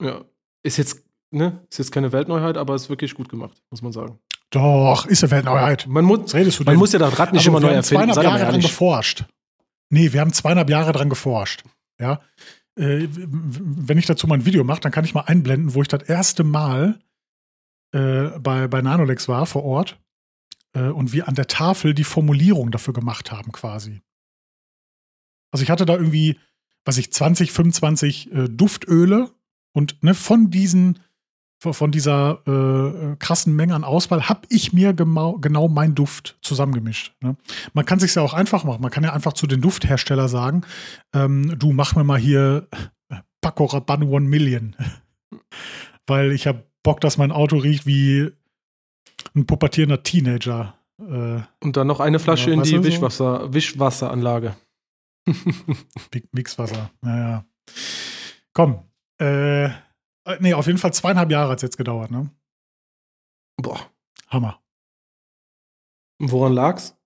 ja, 0.00 0.24
ist 0.64 0.78
jetzt, 0.78 1.04
ne, 1.30 1.64
ist 1.70 1.78
jetzt 1.78 1.92
keine 1.92 2.12
Weltneuheit, 2.12 2.56
aber 2.56 2.74
ist 2.74 2.88
wirklich 2.88 3.14
gut 3.14 3.28
gemacht, 3.28 3.62
muss 3.70 3.82
man 3.82 3.92
sagen. 3.92 4.18
Doch, 4.52 5.06
ist 5.06 5.22
eine 5.24 5.30
Weltneuheit. 5.32 5.86
Man, 5.88 6.04
mu 6.04 6.18
Was 6.22 6.34
redest 6.34 6.60
du 6.60 6.64
man 6.64 6.72
denn? 6.74 6.78
muss 6.78 6.92
ja 6.92 6.98
das 6.98 7.18
Rad 7.18 7.32
nicht 7.32 7.40
Also, 7.40 7.50
immer 7.50 7.58
wir 7.60 7.62
neu 7.62 7.68
haben 7.68 7.76
erfinden, 7.76 8.12
zweieinhalb 8.12 8.14
sei 8.14 8.22
doch 8.22 8.30
mal 8.30 8.38
Jahre 8.38 8.52
ehrlich. 8.52 8.66
geforscht. 8.66 9.24
Nee, 9.90 10.12
wir 10.12 10.20
haben 10.20 10.32
zweieinhalb 10.32 10.70
Jahre 10.70 10.92
dran 10.92 11.08
geforscht. 11.08 11.64
Ja. 11.98 12.20
Äh, 12.76 13.08
wenn 13.10 13.98
ich 13.98 14.06
dazu 14.06 14.26
mal 14.26 14.36
ein 14.36 14.44
Video 14.46 14.62
mache, 14.64 14.80
dann 14.80 14.92
kann 14.92 15.04
ich 15.04 15.14
mal 15.14 15.22
einblenden, 15.22 15.74
wo 15.74 15.82
ich 15.82 15.88
das 15.88 16.02
erste 16.02 16.44
Mal 16.44 16.98
äh, 17.92 18.28
bei, 18.38 18.68
bei 18.68 18.80
Nanolex 18.82 19.28
war 19.28 19.46
vor 19.46 19.64
Ort 19.64 19.98
äh, 20.74 20.84
und 20.88 21.12
wir 21.12 21.28
an 21.28 21.34
der 21.34 21.46
Tafel 21.48 21.94
die 21.94 22.04
Formulierung 22.04 22.70
dafür 22.70 22.94
gemacht 22.94 23.32
haben, 23.32 23.52
quasi. 23.52 24.00
Also 25.50 25.62
ich 25.62 25.70
hatte 25.70 25.84
da 25.86 25.94
irgendwie, 25.94 26.38
was 26.84 26.96
ich, 26.98 27.12
20, 27.12 27.52
25 27.52 28.32
äh, 28.32 28.48
Duftöle 28.48 29.30
und 29.72 30.02
ne, 30.02 30.14
von 30.14 30.50
diesen 30.50 30.98
von 31.70 31.92
dieser 31.92 32.40
äh, 32.46 33.16
krassen 33.16 33.54
Menge 33.54 33.74
an 33.74 33.84
Auswahl 33.84 34.28
habe 34.28 34.40
ich 34.48 34.72
mir 34.72 34.92
genau, 34.92 35.68
meinen 35.68 35.94
Duft 35.94 36.36
zusammengemischt. 36.42 37.14
Ne? 37.20 37.36
Man 37.72 37.86
kann 37.86 38.00
sich 38.00 38.14
ja 38.14 38.22
auch 38.22 38.34
einfach 38.34 38.64
machen. 38.64 38.82
Man 38.82 38.90
kann 38.90 39.04
ja 39.04 39.12
einfach 39.12 39.34
zu 39.34 39.46
den 39.46 39.60
Dufthersteller 39.60 40.28
sagen, 40.28 40.62
ähm, 41.14 41.56
du 41.58 41.72
mach 41.72 41.94
mir 41.94 42.02
mal 42.02 42.18
hier 42.18 42.66
Paco 43.40 43.66
Rabanne 43.66 44.06
One 44.06 44.28
Million. 44.28 44.74
Weil 46.06 46.32
ich 46.32 46.48
habe 46.48 46.64
Bock, 46.82 47.00
dass 47.00 47.16
mein 47.16 47.30
Auto 47.30 47.58
riecht 47.58 47.86
wie 47.86 48.32
ein 49.36 49.46
pubertierender 49.46 50.02
Teenager. 50.02 50.74
Äh, 50.98 51.40
Und 51.60 51.76
dann 51.76 51.86
noch 51.86 52.00
eine 52.00 52.18
Flasche 52.18 52.50
ja, 52.50 52.56
in 52.56 52.62
die 52.62 52.82
Wischwasser, 52.82 53.42
so? 53.42 53.54
Wischwasseranlage. 53.54 54.56
Mixwasser, 56.32 56.90
naja. 57.00 57.44
Komm, 58.52 58.82
äh, 59.18 59.70
äh, 60.24 60.36
nee, 60.40 60.54
auf 60.54 60.66
jeden 60.66 60.78
Fall 60.78 60.92
zweieinhalb 60.92 61.30
Jahre 61.30 61.50
hat 61.50 61.58
es 61.58 61.62
jetzt 61.62 61.76
gedauert, 61.76 62.10
ne? 62.10 62.30
Boah. 63.56 63.90
Hammer. 64.28 64.60
Woran 66.18 66.52
lag's? 66.52 66.96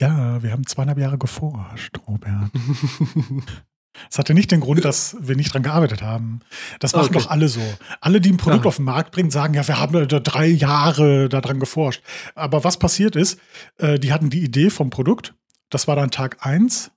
Ja, 0.00 0.42
wir 0.42 0.52
haben 0.52 0.66
zweieinhalb 0.66 0.98
Jahre 0.98 1.18
geforscht, 1.18 1.98
Robert. 2.06 2.50
Es 4.08 4.18
hatte 4.18 4.34
nicht 4.34 4.50
den 4.50 4.60
Grund, 4.60 4.84
dass 4.84 5.16
wir 5.20 5.36
nicht 5.36 5.52
dran 5.52 5.62
gearbeitet 5.62 6.00
haben. 6.00 6.40
Das 6.78 6.92
machen 6.92 7.06
okay. 7.06 7.18
doch 7.18 7.30
alle 7.30 7.48
so. 7.48 7.60
Alle, 8.00 8.20
die 8.20 8.30
ein 8.30 8.36
Produkt 8.36 8.64
ja. 8.64 8.68
auf 8.68 8.76
den 8.76 8.84
Markt 8.84 9.12
bringen, 9.12 9.30
sagen, 9.30 9.54
ja, 9.54 9.66
wir 9.66 9.78
haben 9.78 10.08
da 10.08 10.20
drei 10.20 10.46
Jahre 10.46 11.28
daran 11.28 11.58
geforscht. 11.58 12.02
Aber 12.34 12.64
was 12.64 12.78
passiert 12.78 13.16
ist, 13.16 13.40
äh, 13.78 13.98
die 13.98 14.12
hatten 14.12 14.30
die 14.30 14.44
Idee 14.44 14.70
vom 14.70 14.90
Produkt. 14.90 15.34
Das 15.70 15.88
war 15.88 15.96
dann 15.96 16.10
Tag 16.10 16.46
eins. 16.46 16.92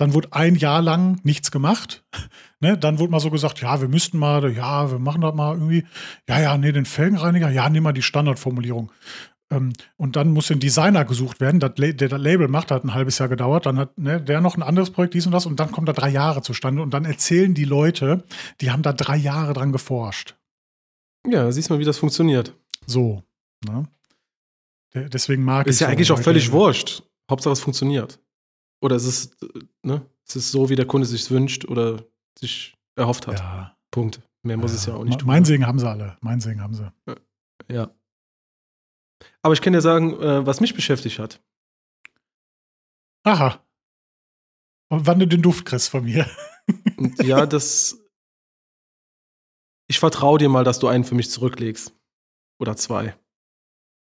Dann 0.00 0.14
wurde 0.14 0.28
ein 0.32 0.54
Jahr 0.54 0.80
lang 0.80 1.20
nichts 1.22 1.50
gemacht. 1.50 2.04
Ne, 2.62 2.76
dann 2.76 2.98
wurde 2.98 3.10
mal 3.10 3.20
so 3.20 3.30
gesagt, 3.30 3.62
ja, 3.62 3.80
wir 3.80 3.88
müssten 3.88 4.18
mal, 4.18 4.52
ja, 4.52 4.90
wir 4.90 4.98
machen 4.98 5.22
das 5.22 5.34
mal 5.34 5.54
irgendwie. 5.54 5.86
Ja, 6.28 6.38
ja, 6.42 6.58
nee, 6.58 6.72
den 6.72 6.84
Felgenreiniger, 6.84 7.48
ja, 7.48 7.70
nehmen 7.70 7.86
wir 7.86 7.94
die 7.94 8.02
Standardformulierung. 8.02 8.92
Ähm, 9.50 9.72
und 9.96 10.16
dann 10.16 10.34
muss 10.34 10.50
ein 10.50 10.60
Designer 10.60 11.06
gesucht 11.06 11.40
werden, 11.40 11.58
das, 11.58 11.72
der 11.76 11.94
das 11.94 12.20
Label 12.20 12.48
macht, 12.48 12.70
hat 12.70 12.84
ein 12.84 12.92
halbes 12.92 13.18
Jahr 13.18 13.30
gedauert, 13.30 13.64
dann 13.64 13.78
hat 13.78 13.96
ne, 13.96 14.20
der 14.20 14.42
noch 14.42 14.58
ein 14.58 14.62
anderes 14.62 14.90
Projekt, 14.90 15.14
dies 15.14 15.24
und 15.24 15.32
das, 15.32 15.46
und 15.46 15.58
dann 15.58 15.72
kommt 15.72 15.88
da 15.88 15.94
drei 15.94 16.10
Jahre 16.10 16.42
zustande. 16.42 16.82
Und 16.82 16.92
dann 16.92 17.06
erzählen 17.06 17.54
die 17.54 17.64
Leute, 17.64 18.24
die 18.60 18.70
haben 18.70 18.82
da 18.82 18.92
drei 18.92 19.16
Jahre 19.16 19.54
dran 19.54 19.72
geforscht. 19.72 20.36
Ja, 21.26 21.50
siehst 21.50 21.70
du 21.70 21.74
mal, 21.74 21.80
wie 21.80 21.86
das 21.86 21.96
funktioniert. 21.96 22.54
So. 22.86 23.22
Ne? 23.64 23.84
Deswegen 24.92 25.44
mag 25.44 25.66
ich 25.66 25.70
Ist 25.70 25.80
ja 25.80 25.88
eigentlich 25.88 26.12
auch 26.12 26.20
völlig 26.20 26.52
wurscht. 26.52 27.04
Hauptsache 27.30 27.54
es 27.54 27.60
funktioniert. 27.60 28.20
Oder 28.80 28.96
ist 28.96 29.06
es, 29.06 29.36
ne? 29.82 30.06
Es 30.26 30.36
ist 30.36 30.52
so, 30.52 30.68
wie 30.68 30.76
der 30.76 30.86
Kunde 30.86 31.06
sich 31.06 31.30
wünscht 31.30 31.64
oder 31.64 32.04
sich 32.38 32.76
erhofft 32.96 33.26
hat. 33.26 33.38
Ja. 33.38 33.76
Punkt. 33.90 34.20
Mehr 34.42 34.56
muss 34.56 34.70
ja. 34.72 34.76
es 34.76 34.86
ja 34.86 34.94
auch 34.94 35.04
nicht 35.04 35.20
tun. 35.20 35.26
Mein 35.26 35.44
Segen 35.44 35.66
haben 35.66 35.78
sie 35.78 35.88
alle. 35.88 36.16
Mein 36.20 36.40
Segen 36.40 36.62
haben 36.62 36.74
sie. 36.74 36.90
Ja. 37.68 37.90
Aber 39.42 39.54
ich 39.54 39.60
kann 39.60 39.72
dir 39.72 39.80
sagen, 39.80 40.14
äh, 40.20 40.46
was 40.46 40.60
mich 40.60 40.74
beschäftigt 40.74 41.18
hat. 41.18 41.42
Aha. 43.24 43.62
Und 44.88 45.06
wann 45.06 45.18
du 45.18 45.26
den 45.26 45.42
Duft 45.42 45.64
kriegst 45.66 45.88
von 45.88 46.04
mir. 46.04 46.28
ja, 47.18 47.46
das. 47.46 47.98
Ich 49.88 49.98
vertraue 49.98 50.38
dir 50.38 50.48
mal, 50.48 50.64
dass 50.64 50.78
du 50.78 50.88
einen 50.88 51.04
für 51.04 51.14
mich 51.14 51.30
zurücklegst. 51.30 51.94
Oder 52.58 52.76
zwei. 52.76 53.18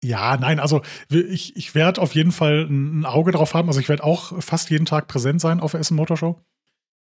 Ja, 0.03 0.35
nein, 0.35 0.59
also 0.59 0.81
ich, 1.09 1.55
ich 1.55 1.75
werde 1.75 2.01
auf 2.01 2.13
jeden 2.13 2.33
Fall 2.33 2.67
ein 2.69 3.05
Auge 3.05 3.31
drauf 3.31 3.53
haben. 3.53 3.69
Also 3.69 3.79
ich 3.79 3.87
werde 3.87 4.03
auch 4.03 4.41
fast 4.43 4.69
jeden 4.69 4.85
Tag 4.85 5.07
präsent 5.07 5.39
sein 5.39 5.61
auf 5.61 5.71
der 5.71 5.79
Essen 5.79 5.95
Motorshow. 5.95 6.39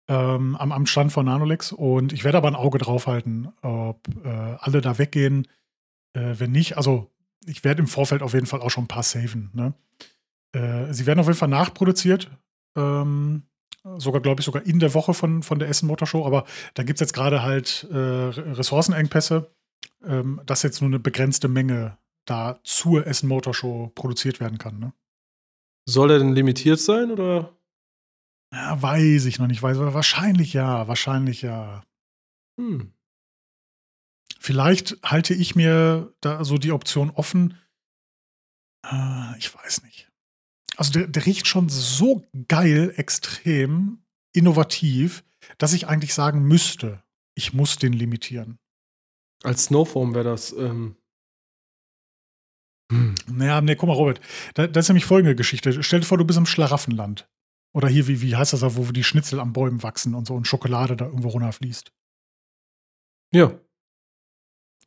Ähm, 0.09 0.57
am, 0.57 0.73
am 0.73 0.87
Stand 0.87 1.13
von 1.13 1.27
Nanolex. 1.27 1.73
Und 1.73 2.15
ich 2.15 2.25
werde 2.25 2.39
aber 2.39 2.49
ein 2.49 2.55
Auge 2.55 2.79
drauf 2.79 3.07
halten, 3.07 3.49
ob 3.61 4.09
äh, 4.25 4.29
alle 4.29 4.81
da 4.81 4.97
weggehen. 4.97 5.47
Äh, 6.15 6.37
wenn 6.39 6.51
nicht, 6.51 6.79
also 6.79 7.11
ich 7.45 7.63
werde 7.63 7.81
im 7.81 7.87
Vorfeld 7.87 8.23
auf 8.23 8.33
jeden 8.33 8.47
Fall 8.47 8.63
auch 8.63 8.71
schon 8.71 8.85
ein 8.85 8.89
paar 8.89 9.03
saven. 9.03 9.51
Ne? 9.53 9.75
Äh, 10.53 10.93
sie 10.95 11.05
werden 11.05 11.21
auf 11.21 11.27
jeden 11.27 11.39
Fall 11.39 11.49
nachproduziert. 11.49 12.31
Ähm, 12.75 13.43
sogar, 13.99 14.23
glaube 14.23 14.41
ich, 14.41 14.47
sogar 14.47 14.65
in 14.65 14.79
der 14.79 14.95
Woche 14.95 15.13
von, 15.13 15.43
von 15.43 15.59
der 15.59 15.69
Essen 15.69 15.87
Motorshow. 15.87 16.25
Aber 16.25 16.45
da 16.73 16.85
gibt 16.85 16.97
es 16.97 17.01
jetzt 17.01 17.13
gerade 17.13 17.43
halt 17.43 17.87
äh, 17.91 17.97
Ressourcenengpässe, 17.97 19.51
ähm, 20.07 20.41
dass 20.47 20.63
jetzt 20.63 20.81
nur 20.81 20.89
eine 20.89 20.99
begrenzte 20.99 21.49
Menge 21.49 21.99
da 22.31 22.61
zur 22.65 23.07
Essen 23.07 23.29
Motor 23.29 23.55
Show 23.55 23.93
produziert 23.95 24.41
werden 24.41 24.59
kann. 24.59 24.79
Ne? 24.79 24.93
Soll 25.87 26.11
er 26.11 26.19
denn 26.19 26.35
limitiert 26.35 26.81
sein 26.81 27.11
oder? 27.11 27.57
Ja, 28.53 28.81
weiß 28.81 29.27
ich 29.27 29.39
noch 29.39 29.47
nicht. 29.47 29.63
Weiß, 29.63 29.79
wahrscheinlich 29.79 30.53
ja, 30.53 30.89
wahrscheinlich 30.89 31.43
ja. 31.43 31.85
Hm. 32.59 32.93
Vielleicht 34.39 34.99
halte 35.03 35.35
ich 35.35 35.57
mir 35.57 36.15
da 36.21 36.45
so 36.45 36.59
die 36.59 36.73
Option 36.73 37.11
offen. 37.11 37.59
Äh, 38.87 39.39
ich 39.39 39.55
weiß 39.55 39.83
nicht. 39.83 40.11
Also 40.77 40.93
der, 40.93 41.09
der 41.09 41.27
riecht 41.27 41.47
schon 41.47 41.69
so 41.69 42.25
geil, 42.47 42.93
extrem 42.97 44.05
innovativ, 44.33 45.25
dass 45.59 45.73
ich 45.73 45.89
eigentlich 45.89 46.15
sagen 46.15 46.43
müsste, 46.43 47.03
ich 47.35 47.53
muss 47.53 47.77
den 47.77 47.93
limitieren. 47.93 48.59
Als 49.43 49.65
Snowform 49.65 50.15
wäre 50.15 50.25
das 50.25 50.53
ähm, 50.53 50.97
hm. 52.91 53.15
Naja, 53.31 53.61
nee, 53.61 53.75
guck 53.75 53.89
mal, 53.89 53.95
Robert, 53.95 54.21
da, 54.55 54.67
das 54.67 54.87
ist 54.87 54.89
nämlich 54.89 55.05
folgende 55.05 55.37
Geschichte. 55.37 55.83
Stell 55.83 56.01
dir 56.01 56.07
vor, 56.07 56.19
du 56.19 56.25
bist 56.25 56.39
im 56.39 56.47
Schlaraffenland. 56.47 57.29
Oder 57.75 57.89
hier, 57.89 58.09
wie, 58.09 58.23
wie 58.23 58.35
heißt 58.35 58.53
das 58.53 58.61
da, 58.61 58.77
wo 58.77 58.85
die 58.85 59.05
Schnitzel 59.05 59.41
an 59.41 59.53
Bäumen 59.53 59.83
wachsen 59.83 60.15
und 60.15 60.27
so 60.27 60.35
und 60.35 60.47
Schokolade 60.47 60.97
da 60.97 61.05
irgendwo 61.05 61.29
runterfließt. 61.29 61.93
Ja. 63.35 63.53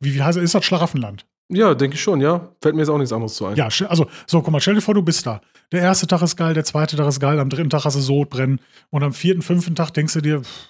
Wie, 0.00 0.14
wie 0.14 0.22
heißt 0.22 0.36
das? 0.36 0.44
Ist 0.44 0.54
das 0.54 0.64
Schlaraffenland? 0.64 1.26
Ja, 1.48 1.74
denke 1.74 1.94
ich 1.96 2.02
schon, 2.02 2.20
ja. 2.20 2.54
Fällt 2.60 2.74
mir 2.74 2.80
jetzt 2.80 2.88
auch 2.88 2.98
nichts 2.98 3.12
anderes 3.12 3.34
zu 3.34 3.46
ein. 3.46 3.56
Ja, 3.56 3.68
also, 3.88 4.08
so, 4.26 4.42
guck 4.42 4.50
mal, 4.50 4.60
stell 4.60 4.74
dir 4.74 4.80
vor, 4.80 4.94
du 4.94 5.02
bist 5.02 5.26
da. 5.26 5.40
Der 5.70 5.82
erste 5.82 6.06
Tag 6.06 6.22
ist 6.22 6.36
geil, 6.36 6.54
der 6.54 6.64
zweite 6.64 6.96
Tag 6.96 7.06
ist 7.06 7.20
geil, 7.20 7.38
am 7.38 7.50
dritten 7.50 7.70
Tag 7.70 7.84
hast 7.84 7.94
du 7.94 8.00
Sodbrennen 8.00 8.60
und 8.90 9.02
am 9.02 9.12
vierten, 9.12 9.42
fünften 9.42 9.74
Tag 9.74 9.90
denkst 9.90 10.14
du 10.14 10.20
dir, 10.20 10.40
pff, 10.42 10.68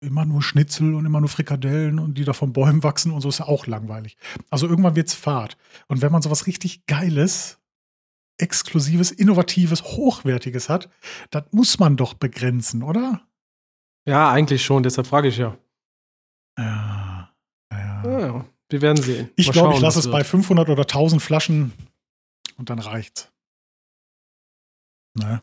immer 0.00 0.24
nur 0.24 0.42
Schnitzel 0.42 0.94
und 0.94 1.04
immer 1.06 1.20
nur 1.20 1.28
Frikadellen 1.28 1.98
und 1.98 2.14
die 2.14 2.24
da 2.24 2.32
von 2.32 2.52
Bäumen 2.52 2.82
wachsen 2.82 3.12
und 3.12 3.20
so 3.20 3.28
ist 3.28 3.38
ja 3.38 3.46
auch 3.46 3.66
langweilig. 3.66 4.16
Also 4.48 4.66
irgendwann 4.66 4.96
wird's 4.96 5.14
Fahrt. 5.14 5.56
Und 5.88 6.02
wenn 6.02 6.12
man 6.12 6.22
sowas 6.22 6.46
richtig 6.46 6.86
Geiles, 6.86 7.58
Exklusives, 8.38 9.10
Innovatives, 9.10 9.82
Hochwertiges 9.82 10.68
hat, 10.68 10.88
das 11.30 11.44
muss 11.52 11.78
man 11.78 11.96
doch 11.96 12.14
begrenzen, 12.14 12.82
oder? 12.82 13.26
Ja, 14.06 14.30
eigentlich 14.30 14.64
schon, 14.64 14.82
deshalb 14.82 15.06
frage 15.06 15.28
ich 15.28 15.36
ja. 15.36 15.58
Ja, 16.58 17.30
ja. 17.70 18.18
ja 18.20 18.44
wir 18.70 18.82
werden 18.82 19.02
sehen. 19.02 19.30
Ich 19.36 19.50
glaube, 19.50 19.74
ich 19.74 19.80
lasse 19.80 19.98
es 19.98 20.06
wird. 20.06 20.12
bei 20.12 20.24
500 20.24 20.68
oder 20.68 20.82
1000 20.82 21.20
Flaschen 21.20 21.72
und 22.56 22.70
dann 22.70 22.78
reicht's. 22.78 23.30
Ne? 25.14 25.42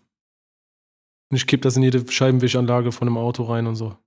Und 1.29 1.35
ich 1.35 1.45
kipp 1.45 1.61
das 1.61 1.75
in 1.75 1.83
jede 1.83 2.09
Scheibenwischanlage 2.09 2.91
von 2.91 3.07
einem 3.07 3.17
Auto 3.17 3.43
rein 3.43 3.67
und 3.67 3.75
so. 3.75 3.97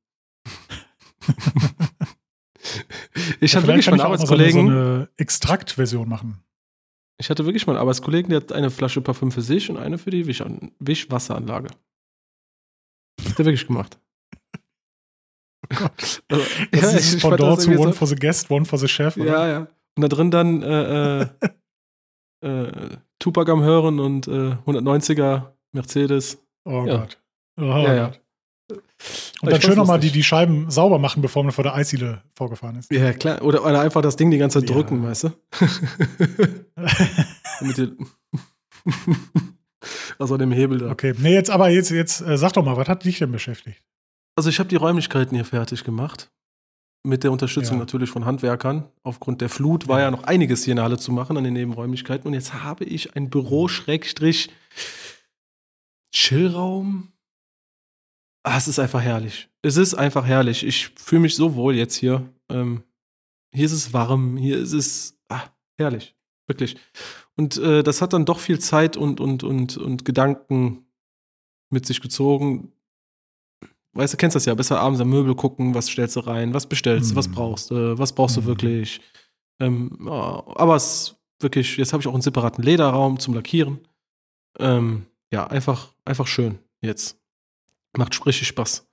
Ich 3.40 3.56
hatte 3.56 3.66
wirklich 3.66 3.86
mal 3.86 3.92
einen 3.92 4.00
Arbeitskollegen. 4.00 4.52
So 4.52 4.58
eine, 4.60 4.70
so 4.70 4.94
eine 4.94 5.08
Extraktversion 5.16 6.08
machen. 6.08 6.42
Ich 7.18 7.28
hatte 7.28 7.44
wirklich 7.44 7.66
mal 7.66 7.74
einen 7.74 7.80
Arbeitskollegen, 7.80 8.30
der 8.30 8.40
hat 8.40 8.52
eine 8.52 8.70
Flasche 8.70 9.00
Parfüm 9.02 9.30
für 9.30 9.42
sich 9.42 9.68
und 9.68 9.76
eine 9.76 9.98
für 9.98 10.10
die 10.10 10.26
Wisch 10.26 10.42
Wischwasseranlage. 10.78 11.68
Hat 13.28 13.38
er 13.38 13.44
wirklich 13.44 13.66
gemacht. 13.66 13.98
Oh 15.72 15.84
also, 16.30 16.44
das 16.72 16.82
ja, 16.82 16.98
ist 16.98 17.20
von 17.20 17.36
dort 17.36 17.60
zu 17.60 17.70
One 17.70 17.92
so. 17.92 17.92
for 17.92 18.08
the 18.08 18.16
Guest, 18.16 18.50
One 18.50 18.64
for 18.64 18.76
the 18.76 18.88
Chef. 18.88 19.16
Oder? 19.16 19.30
Ja, 19.30 19.48
ja. 19.48 19.58
Und 19.94 20.02
da 20.02 20.08
drin 20.08 20.32
dann 20.32 20.62
äh, 20.62 21.22
äh, 21.22 21.26
äh, 22.40 22.96
Tupac 23.20 23.52
am 23.52 23.62
Hören 23.62 24.00
und 24.00 24.26
äh, 24.26 24.56
190er 24.66 25.52
Mercedes. 25.72 26.42
Oh 26.64 26.84
ja. 26.86 26.96
Gott. 26.96 27.18
Oh 27.56 27.62
ja, 27.62 28.06
Gott. 28.08 28.20
Und 29.40 29.50
dann 29.50 29.60
schön 29.60 29.76
nochmal 29.76 29.98
die, 29.98 30.10
die 30.10 30.22
Scheiben 30.22 30.70
sauber 30.70 30.98
machen, 30.98 31.22
bevor 31.22 31.42
man 31.42 31.52
vor 31.52 31.64
der 31.64 31.74
Eisdiele 31.74 32.22
vorgefahren 32.34 32.76
ist. 32.76 32.92
Ja, 32.92 33.12
klar. 33.12 33.42
Oder, 33.42 33.64
oder 33.64 33.80
einfach 33.80 34.02
das 34.02 34.16
Ding 34.16 34.30
die 34.30 34.38
ganze 34.38 34.60
Zeit 34.60 34.68
ja. 34.68 34.74
drücken, 34.74 35.02
weißt 35.02 35.24
du? 35.24 35.30
Mit 37.62 37.92
also 40.18 40.36
dem 40.36 40.52
Hebel 40.52 40.78
da. 40.78 40.90
Okay, 40.90 41.14
nee, 41.18 41.34
jetzt 41.34 41.50
aber 41.50 41.70
jetzt, 41.70 41.90
jetzt 41.90 42.20
äh, 42.20 42.36
sag 42.36 42.52
doch 42.52 42.64
mal, 42.64 42.76
was 42.76 42.88
hat 42.88 43.04
dich 43.04 43.18
denn 43.18 43.32
beschäftigt? 43.32 43.82
Also 44.36 44.50
ich 44.50 44.58
habe 44.58 44.68
die 44.68 44.76
Räumlichkeiten 44.76 45.34
hier 45.34 45.44
fertig 45.44 45.84
gemacht. 45.84 46.30
Mit 47.02 47.24
der 47.24 47.32
Unterstützung 47.32 47.76
ja. 47.76 47.80
natürlich 47.80 48.10
von 48.10 48.26
Handwerkern. 48.26 48.86
Aufgrund 49.02 49.40
der 49.40 49.48
Flut 49.48 49.88
war 49.88 50.00
ja. 50.00 50.06
ja 50.06 50.10
noch 50.10 50.24
einiges 50.24 50.64
hier 50.64 50.72
in 50.72 50.76
der 50.76 50.84
Halle 50.84 50.98
zu 50.98 51.12
machen 51.12 51.38
an 51.38 51.44
den 51.44 51.54
Nebenräumlichkeiten. 51.54 52.26
Und 52.26 52.34
jetzt 52.34 52.62
habe 52.62 52.84
ich 52.84 53.16
ein 53.16 53.30
Büro 53.30 53.68
Schrägstrich 53.68 54.50
Chillraum. 56.12 57.12
Ah, 58.42 58.56
es 58.56 58.68
ist 58.68 58.78
einfach 58.78 59.00
herrlich. 59.02 59.48
Es 59.62 59.76
ist 59.76 59.94
einfach 59.94 60.24
herrlich. 60.26 60.64
Ich 60.64 60.88
fühle 60.96 61.22
mich 61.22 61.34
so 61.36 61.54
wohl 61.54 61.76
jetzt 61.76 61.96
hier. 61.96 62.32
Ähm, 62.50 62.82
hier 63.54 63.66
ist 63.66 63.72
es 63.72 63.92
warm, 63.92 64.36
hier 64.36 64.58
ist 64.58 64.72
es 64.72 65.18
ah, 65.28 65.42
herrlich. 65.78 66.14
Wirklich. 66.46 66.76
Und 67.36 67.58
äh, 67.58 67.82
das 67.82 68.00
hat 68.02 68.12
dann 68.12 68.24
doch 68.24 68.38
viel 68.38 68.58
Zeit 68.58 68.96
und, 68.96 69.20
und, 69.20 69.42
und, 69.44 69.76
und 69.76 70.04
Gedanken 70.04 70.86
mit 71.70 71.86
sich 71.86 72.00
gezogen. 72.00 72.72
Weißt 73.92 74.12
du, 74.12 74.16
kennst 74.16 74.36
das 74.36 74.46
ja, 74.46 74.54
besser 74.54 74.80
abends 74.80 75.00
am 75.00 75.10
Möbel 75.10 75.34
gucken, 75.34 75.74
was 75.74 75.88
stellst 75.88 76.16
du 76.16 76.20
rein, 76.20 76.54
was 76.54 76.68
bestellst 76.68 77.12
du, 77.12 77.16
was 77.16 77.28
Mhm. 77.28 77.32
brauchst 77.32 77.70
du, 77.70 77.98
was 77.98 78.14
brauchst 78.14 78.36
du 78.36 78.40
Mhm. 78.42 78.46
wirklich. 78.46 79.00
Ähm, 79.60 80.08
aber 80.08 80.76
es 80.76 80.84
ist 80.84 81.16
wirklich, 81.40 81.76
jetzt 81.76 81.92
habe 81.92 82.00
ich 82.00 82.06
auch 82.08 82.14
einen 82.14 82.22
separaten 82.22 82.62
Lederraum 82.64 83.18
zum 83.20 83.34
Lackieren. 83.34 83.80
Ähm, 84.58 85.06
ja, 85.32 85.46
einfach, 85.46 85.92
einfach 86.04 86.26
schön 86.26 86.58
jetzt. 86.80 87.19
Macht 87.96 88.24
richtig 88.26 88.48
Spaß. 88.48 88.88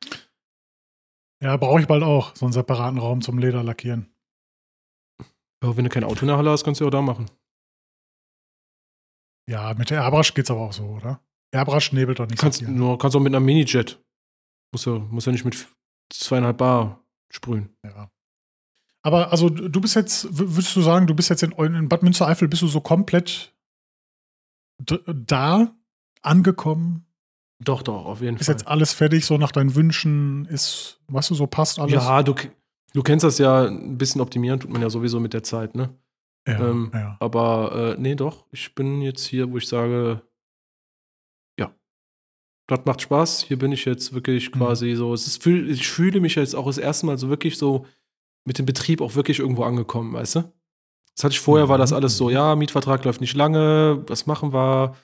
Ja, 1.42 1.56
brauche 1.58 1.82
ich 1.82 1.88
bald 1.88 2.04
auch, 2.04 2.36
so 2.36 2.46
einen 2.46 2.54
separaten 2.54 3.00
Raum 3.00 3.22
zum 3.22 3.38
Leder 3.38 3.64
lackieren. 3.64 4.12
Ja, 5.64 5.76
wenn 5.76 5.84
du 5.84 5.90
kein 5.90 6.04
Auto 6.04 6.22
in 6.22 6.28
der 6.28 6.38
Halle 6.38 6.50
hast, 6.50 6.64
kannst 6.64 6.80
du 6.80 6.86
ja 6.86 6.88
auch 6.88 6.92
da 6.92 7.02
machen. 7.02 7.30
Ja, 9.50 9.74
mit 9.76 9.90
der 9.90 10.02
Airbrush 10.02 10.34
geht's 10.34 10.52
aber 10.52 10.62
auch 10.62 10.74
so, 10.74 10.84
oder? 10.84 11.22
Airbrush 11.52 11.94
nebelt 11.94 12.20
doch 12.20 12.28
nicht 12.28 12.40
Kannst, 12.40 12.60
so 12.60 12.70
nur, 12.70 12.98
kannst 12.98 13.16
auch 13.16 13.22
mit 13.22 13.34
einer 13.34 13.40
Minijet. 13.40 14.04
Muss 14.74 14.86
ja, 14.86 15.00
muss 15.00 15.26
ja 15.26 15.32
nicht 15.32 15.46
mit 15.46 15.68
zweieinhalb 16.12 16.58
Bar 16.58 17.04
sprühen. 17.32 17.76
Ja. 17.84 18.12
Aber 19.04 19.32
also 19.32 19.50
du 19.50 19.80
bist 19.80 19.96
jetzt, 19.96 20.28
würdest 20.38 20.76
du 20.76 20.82
sagen, 20.82 21.08
du 21.08 21.16
bist 21.16 21.30
jetzt 21.30 21.44
in, 21.44 21.52
in 21.54 21.88
Bad 21.88 22.04
Münstereifel, 22.04 22.48
bist 22.48 22.62
du 22.62 22.68
so 22.68 22.82
komplett 22.82 23.56
da 24.84 25.74
angekommen? 26.22 27.07
Doch, 27.60 27.82
doch, 27.82 28.06
auf 28.06 28.22
jeden 28.22 28.38
Ist 28.38 28.46
Fall. 28.46 28.56
jetzt 28.56 28.68
alles 28.68 28.94
fertig, 28.94 29.26
so 29.26 29.38
nach 29.38 29.52
deinen 29.52 29.74
Wünschen? 29.76 30.46
Ist, 30.46 31.00
weißt 31.08 31.32
du, 31.32 31.36
so 31.36 31.48
passt 31.48 31.80
alles? 31.80 31.94
Ja, 31.94 32.22
du, 32.22 32.36
du 32.94 33.02
kennst 33.02 33.24
das 33.24 33.40
ja, 33.40 33.66
ein 33.66 33.98
bisschen 33.98 34.22
optimieren 34.22 34.60
tut 34.60 34.70
man 34.72 34.82
ja 34.82 34.90
sowieso 34.90 35.20
mit 35.20 35.34
der 35.34 35.44
Zeit, 35.44 35.74
ne? 35.76 35.90
ja, 36.48 36.60
ähm, 36.70 36.92
ja. 36.94 37.18
Aber 37.20 37.96
äh, 37.98 38.02
nee, 38.02 38.16
doch, 38.16 38.46
ich 38.52 38.74
bin 38.76 39.02
jetzt 39.02 39.26
hier, 39.26 39.52
wo 39.52 39.58
ich 39.58 39.68
sage, 39.68 40.22
ja, 41.60 41.74
das 42.68 42.82
macht 42.86 43.02
Spaß. 43.02 43.42
Hier 43.44 43.58
bin 43.58 43.72
ich 43.72 43.86
jetzt 43.86 44.14
wirklich 44.14 44.50
Mhm. 44.54 44.60
quasi 44.60 44.94
so, 44.96 45.14
es 45.14 45.26
ist, 45.28 45.46
ich 45.46 45.88
fühle 45.90 46.20
mich 46.22 46.36
jetzt 46.36 46.56
auch 46.56 46.68
das 46.68 46.78
erste 46.78 47.06
Mal 47.08 47.18
so 47.18 47.28
wirklich 47.30 47.58
so 47.58 47.86
mit 48.46 48.60
dem 48.60 48.66
Betrieb 48.68 49.02
auch 49.02 49.16
wirklich 49.16 49.40
irgendwo 49.40 49.64
angekommen, 49.64 50.14
weißt 50.14 50.36
du? 50.36 50.54
Das 51.16 51.24
hatte 51.24 51.34
ich 51.34 51.40
vorher, 51.40 51.68
war 51.70 51.80
das 51.80 51.90
Mhm. 51.90 51.98
alles 51.98 52.18
so, 52.18 52.30
ja, 52.30 52.56
Mietvertrag 52.56 53.04
läuft 53.04 53.20
nicht 53.20 53.36
lange, 53.36 54.04
was 54.08 54.28
machen 54.28 54.54
wir? 54.54 54.96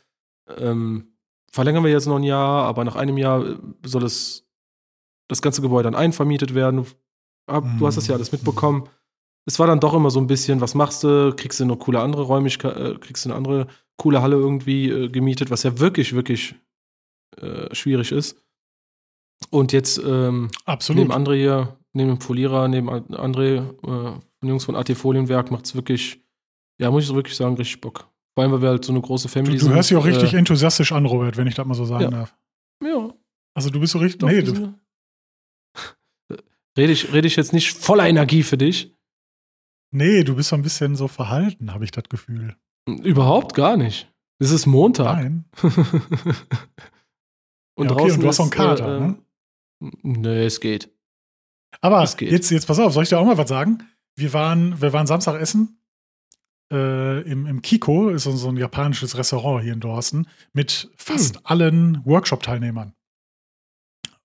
Ähm, 0.57 1.12
verlängern 1.53 1.83
wir 1.83 1.91
jetzt 1.91 2.07
noch 2.07 2.17
ein 2.17 2.23
Jahr, 2.23 2.65
aber 2.65 2.83
nach 2.83 2.95
einem 2.95 3.17
Jahr 3.17 3.45
äh, 3.45 3.55
soll 3.85 4.03
es 4.03 4.45
das 5.29 5.41
ganze 5.41 5.61
Gebäude 5.61 5.83
dann 5.89 5.95
einvermietet 5.95 6.53
werden. 6.53 6.85
Du 7.47 7.85
hast 7.87 7.95
das 7.95 8.07
ja 8.07 8.15
alles 8.15 8.31
Mhm. 8.31 8.37
mitbekommen. 8.39 8.89
Es 9.45 9.59
war 9.59 9.67
dann 9.67 9.79
doch 9.79 9.93
immer 9.93 10.09
so 10.11 10.19
ein 10.19 10.27
bisschen, 10.27 10.61
was 10.61 10.75
machst 10.75 11.03
du? 11.03 11.33
Kriegst 11.35 11.59
du 11.59 11.63
eine 11.65 11.75
coole 11.77 11.99
andere 11.99 12.23
Räumlichkeit, 12.23 12.77
äh, 12.77 12.95
kriegst 12.99 13.25
du 13.25 13.29
eine 13.29 13.35
andere 13.37 13.67
coole 13.97 14.21
Halle 14.21 14.35
irgendwie 14.37 14.89
äh, 14.89 15.09
gemietet, 15.09 15.51
was 15.51 15.63
ja 15.63 15.79
wirklich, 15.79 16.13
wirklich 16.13 16.55
äh, 17.37 17.73
schwierig 17.75 18.11
ist. 18.11 18.41
Und 19.49 19.73
jetzt 19.73 19.97
ähm, 20.03 20.49
Absolut. 20.65 21.01
neben 21.01 21.11
André 21.13 21.35
hier, 21.35 21.77
neben 21.91 22.09
dem 22.09 22.21
Folierer, 22.21 22.67
neben 22.69 22.89
An- 22.89 23.05
André, 23.07 23.63
äh, 23.85 24.47
Jungs 24.47 24.63
von 24.65 24.75
AT 24.75 24.93
Folienwerk, 24.95 25.51
macht 25.51 25.65
es 25.65 25.75
wirklich, 25.75 26.21
ja, 26.79 26.89
muss 26.91 27.03
ich 27.03 27.09
so 27.09 27.15
wirklich 27.15 27.35
sagen, 27.35 27.55
richtig 27.55 27.81
Bock. 27.81 28.07
Vor 28.35 28.43
allem, 28.43 28.51
weil 28.53 28.61
wir 28.61 28.69
halt 28.69 28.83
so 28.85 28.91
eine 28.91 29.01
große 29.01 29.29
Family 29.29 29.53
Du, 29.53 29.59
sind. 29.59 29.69
du 29.71 29.75
hörst 29.75 29.89
dich 29.91 29.97
auch 29.97 30.05
richtig 30.05 30.33
Äh, 30.33 30.37
enthusiastisch 30.37 30.91
an, 30.91 31.05
Robert, 31.05 31.37
wenn 31.37 31.47
ich 31.47 31.55
das 31.55 31.65
mal 31.67 31.73
so 31.75 31.85
sagen 31.85 32.03
Ja. 32.05 32.09
darf. 32.09 32.35
ja, 32.83 33.13
Also 33.55 33.69
du 33.69 33.79
bist 33.79 33.93
so 33.93 33.99
richtig. 33.99 34.19
doch. 34.19 34.27
nee, 34.27 34.41
du, 34.41 34.73
Rede 36.77 36.91
ich, 36.91 37.13
rede 37.13 37.27
ich 37.27 37.35
jetzt 37.35 37.53
nicht 37.53 37.71
voller 37.77 38.07
Energie 38.07 38.43
für 38.43 38.57
dich? 38.57 38.91
nee, 39.95 40.23
du 40.23 40.35
bist 40.35 40.49
so 40.49 40.55
ein 40.55 40.63
bisschen 40.63 40.95
so 40.95 41.07
verhalten, 41.07 41.71
habe 41.71 41.83
ich 41.85 41.91
das 41.91 42.05
Gefühl. 42.09 42.55
Überhaupt 42.87 43.53
gar 43.53 43.77
nicht. 43.77 44.11
Es 44.39 44.49
ist 44.49 44.65
Montag. 44.65 45.17
Nein. 45.17 45.45
und 47.75 47.85
Ja, 47.85 47.91
okay, 47.91 47.93
draußen 47.93 48.13
und 48.15 48.21
du 48.21 48.27
hast 48.27 48.37
so 48.37 48.43
einen 48.43 48.49
Kater, 48.51 48.97
äh, 48.97 48.99
ne? 48.99 49.17
Nee, 50.01 50.45
es 50.45 50.59
geht. 50.59 50.89
Aber 51.81 52.01
Das 52.01 52.17
geht. 52.17 52.31
jetzt, 52.31 52.49
jetzt 52.49 52.65
pass 52.65 52.79
auf, 52.79 52.91
soll 52.93 53.03
ich 53.03 53.09
dir 53.09 53.19
auch 53.19 53.25
mal 53.25 53.37
was 53.37 53.49
sagen? 53.49 53.87
Wir 54.15 54.33
waren, 54.33 54.81
wir 54.81 54.93
waren 54.93 55.05
Samstag 55.07 55.39
essen 55.39 55.79
äh, 56.71 57.21
im, 57.21 57.45
im 57.45 57.61
Kiko, 57.61 58.09
ist 58.09 58.23
so 58.23 58.49
ein 58.49 58.57
japanisches 58.57 59.17
Restaurant 59.17 59.63
hier 59.63 59.73
in 59.73 59.79
Dorsten, 59.79 60.27
mit 60.53 60.91
fast 60.95 61.37
Hm. 61.37 61.41
allen 61.45 62.05
Workshop-Teilnehmern. 62.05 62.93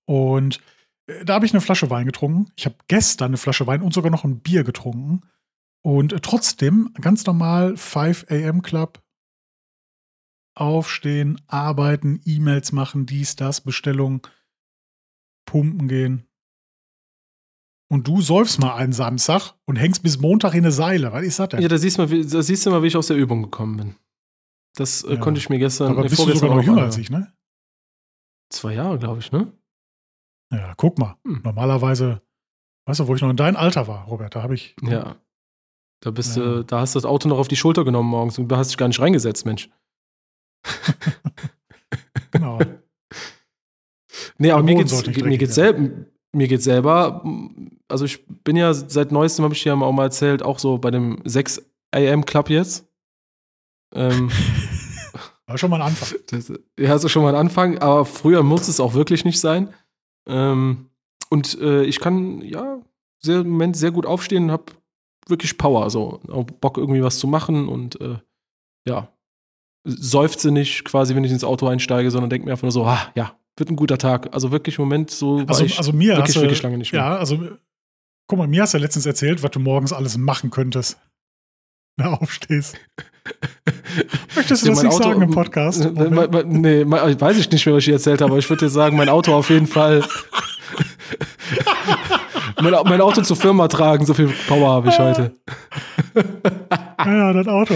Und 0.05 0.59
äh, 1.07 1.25
da 1.25 1.35
habe 1.35 1.45
ich 1.45 1.53
eine 1.53 1.61
Flasche 1.61 1.89
Wein 1.89 2.05
getrunken. 2.05 2.51
Ich 2.55 2.65
habe 2.65 2.75
gestern 2.87 3.27
eine 3.27 3.37
Flasche 3.37 3.67
Wein 3.67 3.81
und 3.81 3.93
sogar 3.93 4.11
noch 4.11 4.23
ein 4.23 4.39
Bier 4.39 4.63
getrunken. 4.63 5.21
Und 5.81 6.13
äh, 6.13 6.19
trotzdem 6.19 6.91
ganz 6.99 7.25
normal 7.25 7.77
5 7.77 8.25
AM 8.29 8.61
Club. 8.61 9.01
Aufstehen, 10.55 11.39
arbeiten, 11.47 12.21
E-Mails 12.25 12.71
machen, 12.71 13.05
dies, 13.05 13.35
das, 13.35 13.61
Bestellung, 13.61 14.27
pumpen 15.45 15.87
gehen. 15.87 16.28
Und 17.91 18.07
du 18.07 18.21
säufst 18.21 18.59
mal 18.59 18.75
einen 18.75 18.93
Samstag 18.93 19.53
und 19.65 19.75
hängst 19.77 20.03
bis 20.03 20.19
Montag 20.19 20.53
in 20.53 20.59
eine 20.59 20.71
Seile. 20.71 21.11
Was 21.11 21.23
ist 21.23 21.39
das 21.39 21.49
denn? 21.49 21.61
Ja, 21.61 21.67
da 21.67 21.77
siehst, 21.77 21.97
du 21.97 22.03
mal, 22.03 22.11
wie, 22.11 22.25
da 22.25 22.41
siehst 22.43 22.65
du 22.65 22.69
mal, 22.69 22.83
wie 22.83 22.87
ich 22.87 22.95
aus 22.97 23.07
der 23.07 23.17
Übung 23.17 23.41
gekommen 23.43 23.77
bin. 23.77 23.95
Das 24.75 25.03
äh, 25.03 25.15
Ja. 25.15 25.19
konnte 25.19 25.39
ich 25.39 25.49
mir 25.49 25.57
gestern, 25.57 25.91
Aber 25.93 26.03
bist 26.03 26.19
du 26.19 26.31
sogar 26.35 26.55
noch 26.55 26.63
jünger 26.63 26.83
als 26.83 26.97
ich, 26.97 27.09
ne? 27.09 27.33
Zwei 28.51 28.75
Jahre, 28.75 28.99
glaube 28.99 29.19
ich, 29.19 29.31
ne? 29.31 29.51
Ja, 30.53 30.73
guck 30.77 30.99
mal. 30.99 31.17
Hm. 31.25 31.41
Normalerweise, 31.43 32.21
weißt 32.85 32.99
du, 32.99 33.07
wo 33.07 33.15
ich 33.15 33.21
noch 33.21 33.29
in 33.31 33.37
deinem 33.37 33.55
Alter 33.57 33.87
war, 33.87 34.05
Robert, 34.05 34.35
da 34.35 34.43
habe 34.43 34.53
ich. 34.53 34.75
Ja. 34.83 35.15
Da 36.01 36.11
bist 36.11 36.37
Ja. 36.37 36.43
du, 36.43 36.63
da 36.65 36.79
hast 36.81 36.93
du 36.95 36.99
das 36.99 37.05
Auto 37.05 37.27
noch 37.27 37.39
auf 37.39 37.47
die 37.47 37.55
Schulter 37.55 37.83
genommen 37.83 38.09
morgens 38.09 38.37
und 38.37 38.47
du 38.49 38.55
hast 38.55 38.69
dich 38.69 38.77
gar 38.77 38.87
nicht 38.87 38.99
reingesetzt, 38.99 39.45
Mensch. 39.45 39.69
Genau. 42.31 42.59
Nee, 44.37 44.51
aber 44.51 44.63
mir 44.63 44.75
geht's, 44.75 45.05
mir 45.05 45.37
geht's 45.37 45.55
selber, 45.55 46.05
mir 46.31 46.47
geht's 46.47 46.63
selber, 46.63 47.23
also 47.87 48.05
ich 48.05 48.25
bin 48.43 48.55
ja 48.55 48.73
seit 48.73 49.11
neuestem, 49.11 49.43
habe 49.43 49.53
ich 49.53 49.63
dir 49.63 49.73
ja 49.73 49.81
auch 49.81 49.91
mal 49.91 50.03
erzählt, 50.03 50.43
auch 50.43 50.59
so 50.59 50.77
bei 50.77 50.91
dem 50.91 51.19
6 51.25 51.61
AM 51.91 52.25
Club 52.25 52.49
jetzt. 52.49 52.87
Ähm, 53.93 54.29
War 55.47 55.57
schon 55.57 55.71
mal 55.71 55.81
ein 55.81 55.87
Anfang. 55.87 56.19
Das, 56.27 56.53
ja, 56.79 56.95
ist 56.95 57.09
schon 57.09 57.23
mal 57.23 57.33
ein 57.33 57.39
Anfang, 57.39 57.79
aber 57.79 58.05
früher 58.05 58.43
muss 58.43 58.67
es 58.67 58.79
auch 58.79 58.93
wirklich 58.93 59.25
nicht 59.25 59.39
sein. 59.39 59.73
Ähm, 60.27 60.89
und 61.31 61.59
äh, 61.59 61.83
ich 61.83 61.99
kann, 61.99 62.41
ja, 62.41 62.79
sehr, 63.19 63.39
im 63.39 63.49
Moment 63.49 63.75
sehr 63.75 63.91
gut 63.91 64.05
aufstehen 64.05 64.45
und 64.45 64.51
habe 64.51 64.65
wirklich 65.27 65.57
Power, 65.57 65.89
so 65.89 66.19
auch 66.29 66.43
Bock 66.43 66.77
irgendwie 66.77 67.03
was 67.03 67.19
zu 67.19 67.27
machen 67.27 67.67
und 67.67 67.99
äh, 67.99 68.19
ja, 68.87 69.11
seufze 69.83 70.51
nicht 70.51 70.85
quasi, 70.85 71.15
wenn 71.15 71.23
ich 71.23 71.31
ins 71.31 71.43
Auto 71.43 71.67
einsteige, 71.67 72.11
sondern 72.11 72.29
denke 72.29 72.45
mir 72.45 72.51
einfach 72.51 72.63
nur 72.63 72.71
so, 72.71 72.85
ah, 72.85 73.11
ja, 73.15 73.35
wird 73.59 73.69
ein 73.69 73.75
guter 73.75 73.97
Tag. 73.97 74.33
Also 74.33 74.51
wirklich 74.51 74.77
im 74.77 74.85
Moment 74.85 75.11
so 75.11 75.43
Also, 75.47 75.63
also 75.77 75.93
mir 75.93 76.09
wirklich, 76.15 76.27
hast 76.27 76.35
du, 76.37 76.41
wirklich 76.41 76.63
lange 76.63 76.77
nicht 76.77 76.93
mehr. 76.93 77.01
Ja, 77.01 77.17
also 77.17 77.39
guck 78.27 78.39
mal, 78.39 78.47
mir 78.47 78.61
hast 78.63 78.73
du 78.73 78.77
ja 78.77 78.83
letztens 78.83 79.05
erzählt, 79.05 79.43
was 79.43 79.51
du 79.51 79.59
morgens 79.59 79.93
alles 79.93 80.17
machen 80.17 80.49
könntest. 80.49 80.97
Wenn 81.97 82.07
du 82.07 82.13
aufstehst. 82.13 82.77
Möchtest 84.35 84.63
du 84.63 84.67
Ja, 84.67 84.73
das 84.73 84.83
nicht 84.83 84.93
Auto- 84.93 85.03
sagen 85.03 85.21
im 85.21 85.31
Podcast? 85.31 85.83
Äh, 85.83 85.91
mein- 85.91 86.29
mein- 86.31 86.47
Nee, 86.47 86.85
mein- 86.85 87.19
weiß 87.19 87.37
ich 87.37 87.51
nicht 87.51 87.65
mehr, 87.65 87.75
was 87.75 87.81
ich 87.81 87.85
dir 87.87 87.93
erzählt 87.93 88.21
habe, 88.21 88.31
aber 88.31 88.39
ich 88.39 88.49
würde 88.49 88.65
dir 88.65 88.69
sagen, 88.69 88.95
mein 88.95 89.09
Auto 89.09 89.33
auf 89.33 89.49
jeden 89.49 89.67
Fall. 89.67 90.03
mein, 92.61 92.73
Au- 92.73 92.83
mein 92.85 93.01
Auto 93.01 93.21
zur 93.21 93.35
Firma 93.35 93.67
tragen, 93.67 94.05
so 94.05 94.13
viel 94.13 94.27
Power 94.47 94.71
habe 94.71 94.89
ich 94.89 94.97
heute. 94.99 95.33
ja, 97.05 97.33
das 97.33 97.47
Auto. 97.47 97.73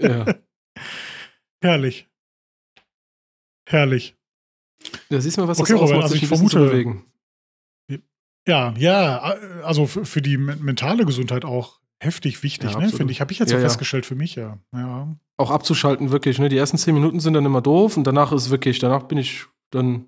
Ja. 0.00 0.24
Herrlich. 1.62 2.07
Herrlich. 3.68 4.16
Ja, 5.10 5.20
siehst 5.20 5.36
du 5.36 5.42
mal, 5.42 5.48
was 5.48 5.58
Okay, 5.60 5.72
das 5.72 5.80
Robert, 5.82 5.96
ausmacht, 5.96 6.02
also 6.04 6.14
sich 6.14 6.22
ich 6.22 6.28
vermute-. 6.28 7.02
Ja, 8.46 8.72
ja, 8.78 9.18
also 9.62 9.86
für, 9.86 10.06
für 10.06 10.22
die 10.22 10.38
men- 10.38 10.62
mentale 10.64 11.04
Gesundheit 11.04 11.44
auch 11.44 11.80
heftig 12.02 12.42
wichtig, 12.42 12.72
Ja, 12.72 12.78
ne? 12.78 12.88
Finde 12.88 13.12
ich, 13.12 13.20
habe 13.20 13.30
ich 13.30 13.38
jetzt 13.38 13.50
Ja, 13.50 13.58
so 13.58 13.62
ja. 13.62 13.68
festgestellt 13.68 14.06
für 14.06 14.14
mich, 14.14 14.36
ja. 14.36 14.58
Ja. 14.72 15.14
Auch 15.36 15.50
abzuschalten, 15.50 16.10
wirklich. 16.12 16.38
Ne? 16.38 16.48
Die 16.48 16.56
ersten 16.56 16.78
zehn 16.78 16.94
Minuten 16.94 17.20
sind 17.20 17.34
dann 17.34 17.44
immer 17.44 17.60
doof 17.60 17.98
und 17.98 18.04
danach 18.04 18.32
ist 18.32 18.48
wirklich, 18.48 18.78
danach 18.78 19.02
bin 19.02 19.18
ich 19.18 19.44
dann 19.70 20.06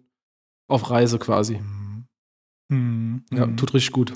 auf 0.68 0.88
Reise 0.88 1.18
quasi. 1.18 1.58
Mhm. 1.58 2.06
Mhm. 2.70 3.24
Ja, 3.32 3.46
tut 3.48 3.74
richtig 3.74 3.92
gut. 3.92 4.14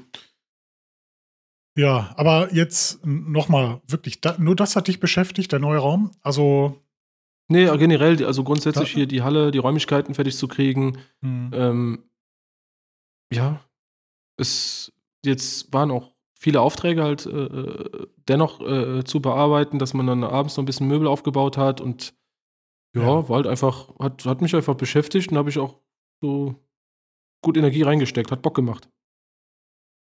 Ja, 1.76 2.14
aber 2.16 2.55
jetzt 2.55 3.05
nochmal, 3.05 3.82
wirklich, 3.88 4.20
da, 4.22 4.36
nur 4.38 4.57
das 4.57 4.74
hat 4.76 4.86
dich 4.88 5.01
beschäftigt, 5.01 5.53
der 5.53 5.59
neue 5.59 5.78
Raum. 5.80 6.12
Also, 6.22 6.80
Nee, 7.55 7.76
generell, 7.78 8.24
also 8.24 8.42
grundsätzlich 8.44 8.90
Da- 8.90 8.94
hier 8.96 9.07
die 9.07 9.22
Halle, 9.22 9.50
die 9.50 9.59
Räumlichkeiten 9.59 10.14
fertig 10.14 10.36
zu 10.36 10.48
kriegen. 10.48 10.98
hm, 11.22 11.50
Ähm, 11.55 12.11
ja, 13.32 13.61
es 14.36 14.92
jetzt 15.24 15.72
waren 15.72 15.90
auch 15.90 16.14
viele 16.38 16.61
Aufträge 16.61 17.02
halt 17.02 17.26
äh, 17.26 17.30
äh, 17.30 18.07
dennoch 18.28 18.61
äh, 18.61 19.05
zu 19.05 19.20
bearbeiten, 19.20 19.78
dass 19.78 19.94
man 19.94 20.07
dann 20.07 20.24
abends 20.24 20.57
noch 20.57 20.62
ein 20.62 20.66
bisschen 20.66 20.88
Möbel 20.88 21.07
aufgebaut 21.09 21.57
hat 21.57 21.80
und 21.80 22.14
ja, 22.94 23.02
Ja. 23.02 23.28
war 23.28 23.36
halt 23.36 23.46
einfach, 23.46 23.88
hat, 23.98 24.24
hat 24.24 24.40
mich 24.42 24.55
einfach 24.55 24.74
beschäftigt 24.74 25.30
und 25.32 25.38
habe 25.38 25.50
ich 25.50 25.59
auch 25.59 25.80
so 26.22 26.55
gut 27.42 27.57
Energie 27.57 27.82
reingesteckt, 27.82 28.30
hat 28.30 28.42
Bock 28.42 28.55
gemacht. 28.55 28.88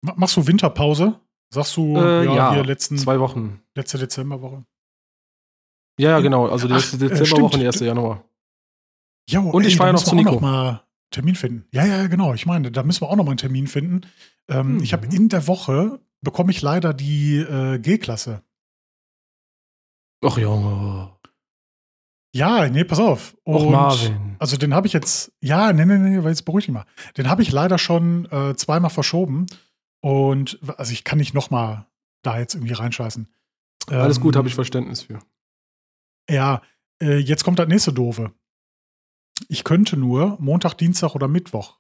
Ma- 0.02 0.16
Machst 0.16 0.38
du 0.38 0.47
Winterpause? 0.47 1.20
Sagst 1.54 1.76
du, 1.78 1.95
Äh, 1.97 2.26
ja, 2.26 2.36
ja, 2.36 2.54
hier 2.54 2.64
letzten, 2.64 2.97
Zwei 2.97 3.20
Wochen. 3.20 3.62
letzte 3.76 3.97
Dezemberwoche? 3.97 4.66
Ja, 6.00 6.12
ja, 6.12 6.20
genau. 6.22 6.47
Also 6.47 6.68
die 6.68 6.74
letzte 6.74 6.95
äh, 6.97 7.10
Dezemberwoche 7.10 7.43
und 7.43 7.52
die 7.54 7.58
stimmt. 7.60 7.74
1. 7.76 7.80
Januar. 7.82 8.24
Jo, 9.30 9.41
Und 9.50 9.66
ich 9.66 9.74
ey, 9.74 9.78
fahr 9.78 9.86
da 9.88 9.89
ja 9.91 9.93
noch 9.93 10.04
zu 10.04 10.16
Nico. 10.16 10.32
Noch 10.36 10.41
mal 10.41 10.70
einen 10.70 10.80
Termin 11.12 11.36
finden. 11.36 11.66
Ja, 11.72 11.86
ja, 11.86 12.08
genau. 12.08 12.34
Ich 12.34 12.45
meine, 12.45 12.72
da 12.72 12.84
müssen 12.84 13.02
wir 13.02 13.10
auch 13.10 13.16
noch 13.16 13.24
mal 13.26 13.32
einen 13.32 13.38
Termin 13.38 13.68
finden. 13.68 14.02
Ähm, 14.47 14.76
Mhm. 14.78 14.84
Ich 14.84 14.93
habe 14.93 15.06
in 15.08 15.30
der 15.30 15.45
Woche 15.47 16.00
bekomme 16.22 16.52
ich 16.52 16.62
leider 16.62 16.93
die 16.93 17.38
äh, 17.38 17.80
G-Klasse. 17.80 18.41
Ach 20.26 20.38
Junge. 20.38 21.12
Ja, 22.34 22.68
nee, 22.70 22.84
pass 22.84 23.00
auf. 23.00 23.36
Och 23.45 23.66
Und- 23.66 23.72
Marvin. 23.72 24.36
Also 24.39 24.56
den 24.58 24.74
habe 24.74 24.88
ich 24.88 24.93
jetzt, 24.93 25.32
ja, 25.41 25.74
nee, 25.74 25.86
nee, 25.86 25.97
nee, 25.97 26.24
weil 26.24 26.30
jetzt 26.30 26.43
beruhig 26.45 26.66
dich 26.66 26.74
mal. 26.74 26.86
Den 27.18 27.30
habe 27.30 27.41
ich 27.41 27.52
leider 27.52 27.78
schon 27.78 28.26
äh, 28.32 28.56
zweimal 28.56 28.89
verschoben. 28.91 29.47
Und 30.02 30.60
also 30.78 30.91
ich 30.93 31.04
kann 31.04 31.18
nicht 31.18 31.34
noch 31.34 31.50
mal 31.52 31.88
da 32.22 32.39
jetzt 32.39 32.56
irgendwie 32.56 32.74
reinscheißen. 32.74 33.28
Alles 33.88 34.18
Ähm, 34.18 34.24
gut, 34.24 34.36
habe 34.36 34.47
ich 34.47 34.56
Verständnis 34.56 35.02
für. 35.04 35.20
Ja, 36.30 36.62
äh, 37.02 37.18
jetzt 37.18 37.44
kommt 37.44 37.60
das 37.60 37.68
nächste 37.68 37.92
Doofe. 37.94 38.32
Ich 39.48 39.64
könnte 39.64 39.98
nur 39.98 40.38
Montag, 40.40 40.76
Dienstag 40.76 41.16
oder 41.16 41.28
Mittwoch. 41.28 41.80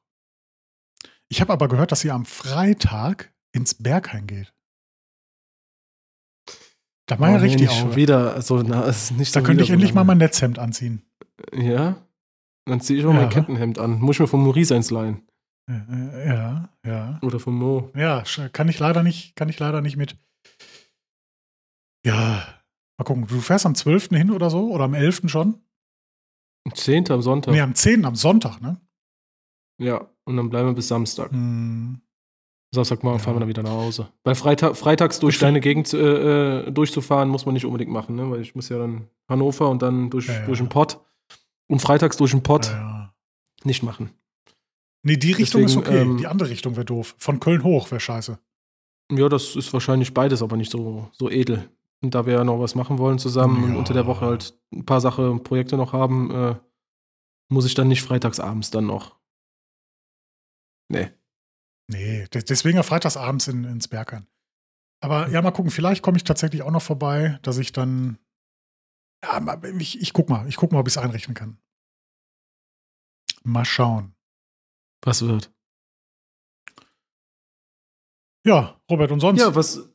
Ich 1.27 1.41
habe 1.41 1.53
aber 1.53 1.67
gehört, 1.67 1.91
dass 1.91 2.03
ihr 2.03 2.13
am 2.13 2.25
Freitag 2.25 3.33
ins 3.51 3.75
Berghain 3.75 4.25
geht. 4.27 4.53
Da 7.05 7.19
war 7.19 7.29
ja 7.29 7.35
Oh, 7.35 7.39
nee, 7.39 7.45
richtig 7.47 7.71
schon 7.71 7.95
wieder. 7.95 8.41
So, 8.41 8.61
na, 8.61 8.83
ist 8.85 9.11
nicht 9.11 9.35
Da 9.35 9.39
so 9.41 9.45
könnte 9.45 9.63
ich 9.63 9.69
endlich 9.71 9.93
mal 9.93 10.03
mein 10.03 10.19
Netzhemd 10.19 10.59
anziehen. 10.59 11.03
Ja? 11.53 12.05
Dann 12.65 12.81
ziehe 12.81 12.99
ich 12.99 13.05
auch 13.05 13.13
Ja. 13.13 13.21
mein 13.21 13.29
Kettenhemd 13.29 13.79
an. 13.79 13.99
Muss 13.99 14.15
ich 14.17 14.19
mir 14.21 14.27
von 14.27 14.41
Maurice 14.43 14.75
eins 14.75 14.91
leihen. 14.91 15.27
Äh, 15.67 15.73
äh, 15.73 16.27
Ja, 16.27 16.69
ja. 16.85 17.19
Oder 17.23 17.39
von 17.39 17.55
Mo. 17.55 17.91
Ja, 17.95 18.23
kann 18.53 18.69
ich 18.69 18.79
leider 18.79 19.03
nicht, 19.03 19.35
kann 19.35 19.49
ich 19.49 19.59
leider 19.59 19.81
nicht 19.81 19.97
mit. 19.97 20.17
Ja, 22.05 22.58
mal 22.99 23.05
gucken. 23.05 23.25
Du 23.27 23.39
fährst 23.41 23.65
am 23.65 23.73
12. 23.75 24.09
hin 24.09 24.29
oder 24.31 24.49
so? 24.49 24.69
Oder 24.71 24.83
am 24.83 24.93
11. 24.93 25.23
schon? 25.27 25.55
Am 26.65 26.75
10. 26.75 27.09
am 27.11 27.21
Sonntag. 27.21 27.51
Nee, 27.53 27.61
am 27.61 27.73
10. 27.73 28.05
am 28.05 28.15
Sonntag, 28.15 28.61
ne? 28.61 28.79
Ja, 29.81 30.07
und 30.25 30.37
dann 30.37 30.49
bleiben 30.49 30.69
wir 30.69 30.73
bis 30.75 30.87
Samstag. 30.89 31.31
Hm. 31.31 32.01
Samstagmorgen 32.75 33.19
Ja. 33.19 33.23
fahren 33.23 33.35
wir 33.35 33.39
dann 33.39 33.49
wieder 33.49 33.63
nach 33.63 33.71
Hause. 33.71 34.09
Weil 34.23 34.35
Freitag, 34.35 34.75
freitags 34.77 35.19
durch 35.19 35.39
deine 35.39 35.59
Gegend 35.61 35.91
äh, 35.93 36.67
äh, 36.67 36.71
durchzufahren, 36.71 37.29
muss 37.29 37.45
man 37.45 37.53
nicht 37.53 37.65
unbedingt 37.65 37.89
machen, 37.91 38.15
ne? 38.15 38.29
Weil 38.29 38.41
ich 38.41 38.53
muss 38.53 38.69
ja 38.69 38.77
dann 38.77 39.07
Hannover 39.27 39.69
und 39.69 39.81
dann 39.81 40.09
durch, 40.11 40.27
Ja, 40.27 40.33
ja. 40.35 40.45
durch 40.45 40.59
den 40.59 40.69
Pott. 40.69 40.99
Und 41.67 41.81
freitags 41.81 42.17
durch 42.17 42.31
den 42.31 42.43
Pott 42.43 42.71
nicht 43.63 43.81
machen. 43.83 44.11
Nee, 45.03 45.17
die 45.17 45.31
Richtung 45.31 45.63
ist 45.63 45.75
Deswegen, 45.75 45.87
okay. 45.95 46.01
ähm, 46.01 46.17
die 46.17 46.27
andere 46.27 46.49
Richtung 46.49 46.75
wäre 46.75 46.85
doof. 46.85 47.15
Von 47.17 47.39
Köln 47.39 47.63
hoch 47.63 47.89
wäre 47.89 47.99
scheiße. 48.01 48.37
Ja, 49.11 49.29
das 49.29 49.55
ist 49.55 49.71
wahrscheinlich 49.73 50.13
beides, 50.13 50.41
aber 50.43 50.57
nicht 50.57 50.71
so, 50.71 51.09
so 51.13 51.29
edel. 51.29 51.69
Und 52.01 52.15
da 52.15 52.25
wir 52.25 52.33
ja 52.33 52.43
noch 52.43 52.59
was 52.59 52.75
machen 52.75 52.97
wollen 52.97 53.19
zusammen 53.19 53.63
und 53.63 53.73
Ja. 53.73 53.77
unter 53.77 53.93
der 53.93 54.05
Woche 54.07 54.25
halt 54.25 54.57
ein 54.71 54.85
paar 54.85 55.01
Sachen, 55.01 55.43
Projekte 55.43 55.75
noch 55.77 55.91
haben, 55.93 56.31
äh, 56.31 56.55
muss 57.51 57.65
ich 57.65 57.73
dann 57.73 57.87
nicht 57.89 58.03
freitags 58.03 58.39
abends 58.39 58.71
dann 58.71 58.85
noch. 58.85 59.19
Nee. 60.91 61.11
Nee, 61.91 62.27
de- 62.27 62.43
deswegen 62.43 62.77
ja 62.77 62.83
freitags 62.83 63.17
abends 63.17 63.47
in, 63.47 63.63
ins 63.65 63.87
Berghain. 63.87 64.27
Aber 65.01 65.29
ja, 65.29 65.41
mal 65.41 65.51
gucken, 65.51 65.71
vielleicht 65.71 66.01
komme 66.03 66.17
ich 66.17 66.23
tatsächlich 66.23 66.61
auch 66.61 66.71
noch 66.71 66.81
vorbei, 66.81 67.39
dass 67.41 67.57
ich 67.57 67.71
dann. 67.71 68.17
Ja, 69.23 69.59
ich, 69.77 69.99
ich 70.01 70.13
guck 70.13 70.29
mal, 70.29 70.47
ich 70.47 70.55
guck 70.55 70.71
mal, 70.71 70.79
ob 70.79 70.87
ich 70.87 70.93
es 70.93 70.97
einrichten 70.97 71.33
kann. 71.33 71.57
Mal 73.43 73.65
schauen. 73.65 74.15
Was 75.03 75.21
wird? 75.21 75.51
Ja, 78.45 78.79
Robert, 78.89 79.11
und 79.11 79.19
sonst? 79.19 79.39
Ja, 79.41 79.53
was. 79.55 79.89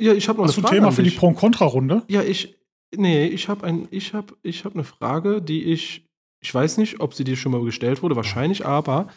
Ja, 0.00 0.12
ich 0.14 0.28
habe 0.28 0.38
noch 0.40 0.48
hast 0.48 0.56
du 0.56 0.60
eine 0.60 0.66
ein 0.66 0.68
Frage. 0.68 0.76
Thema 0.76 0.88
an 0.88 0.92
für 0.94 1.02
die. 1.02 1.10
Pro- 1.10 1.28
und 1.28 1.36
Contra-Runde? 1.36 2.02
Ja, 2.08 2.22
ich. 2.22 2.56
Nee, 2.96 3.26
ich 3.26 3.48
habe 3.48 3.64
ein, 3.66 3.86
ich 3.92 4.14
habe, 4.14 4.34
ich 4.42 4.64
habe 4.64 4.74
eine 4.74 4.84
Frage, 4.84 5.40
die 5.40 5.62
ich, 5.64 6.08
ich 6.42 6.52
weiß 6.52 6.78
nicht, 6.78 6.98
ob 7.00 7.14
sie 7.14 7.22
dir 7.22 7.36
schon 7.36 7.52
mal 7.52 7.62
gestellt 7.64 8.02
wurde, 8.02 8.16
wahrscheinlich, 8.16 8.66
aber 8.66 9.08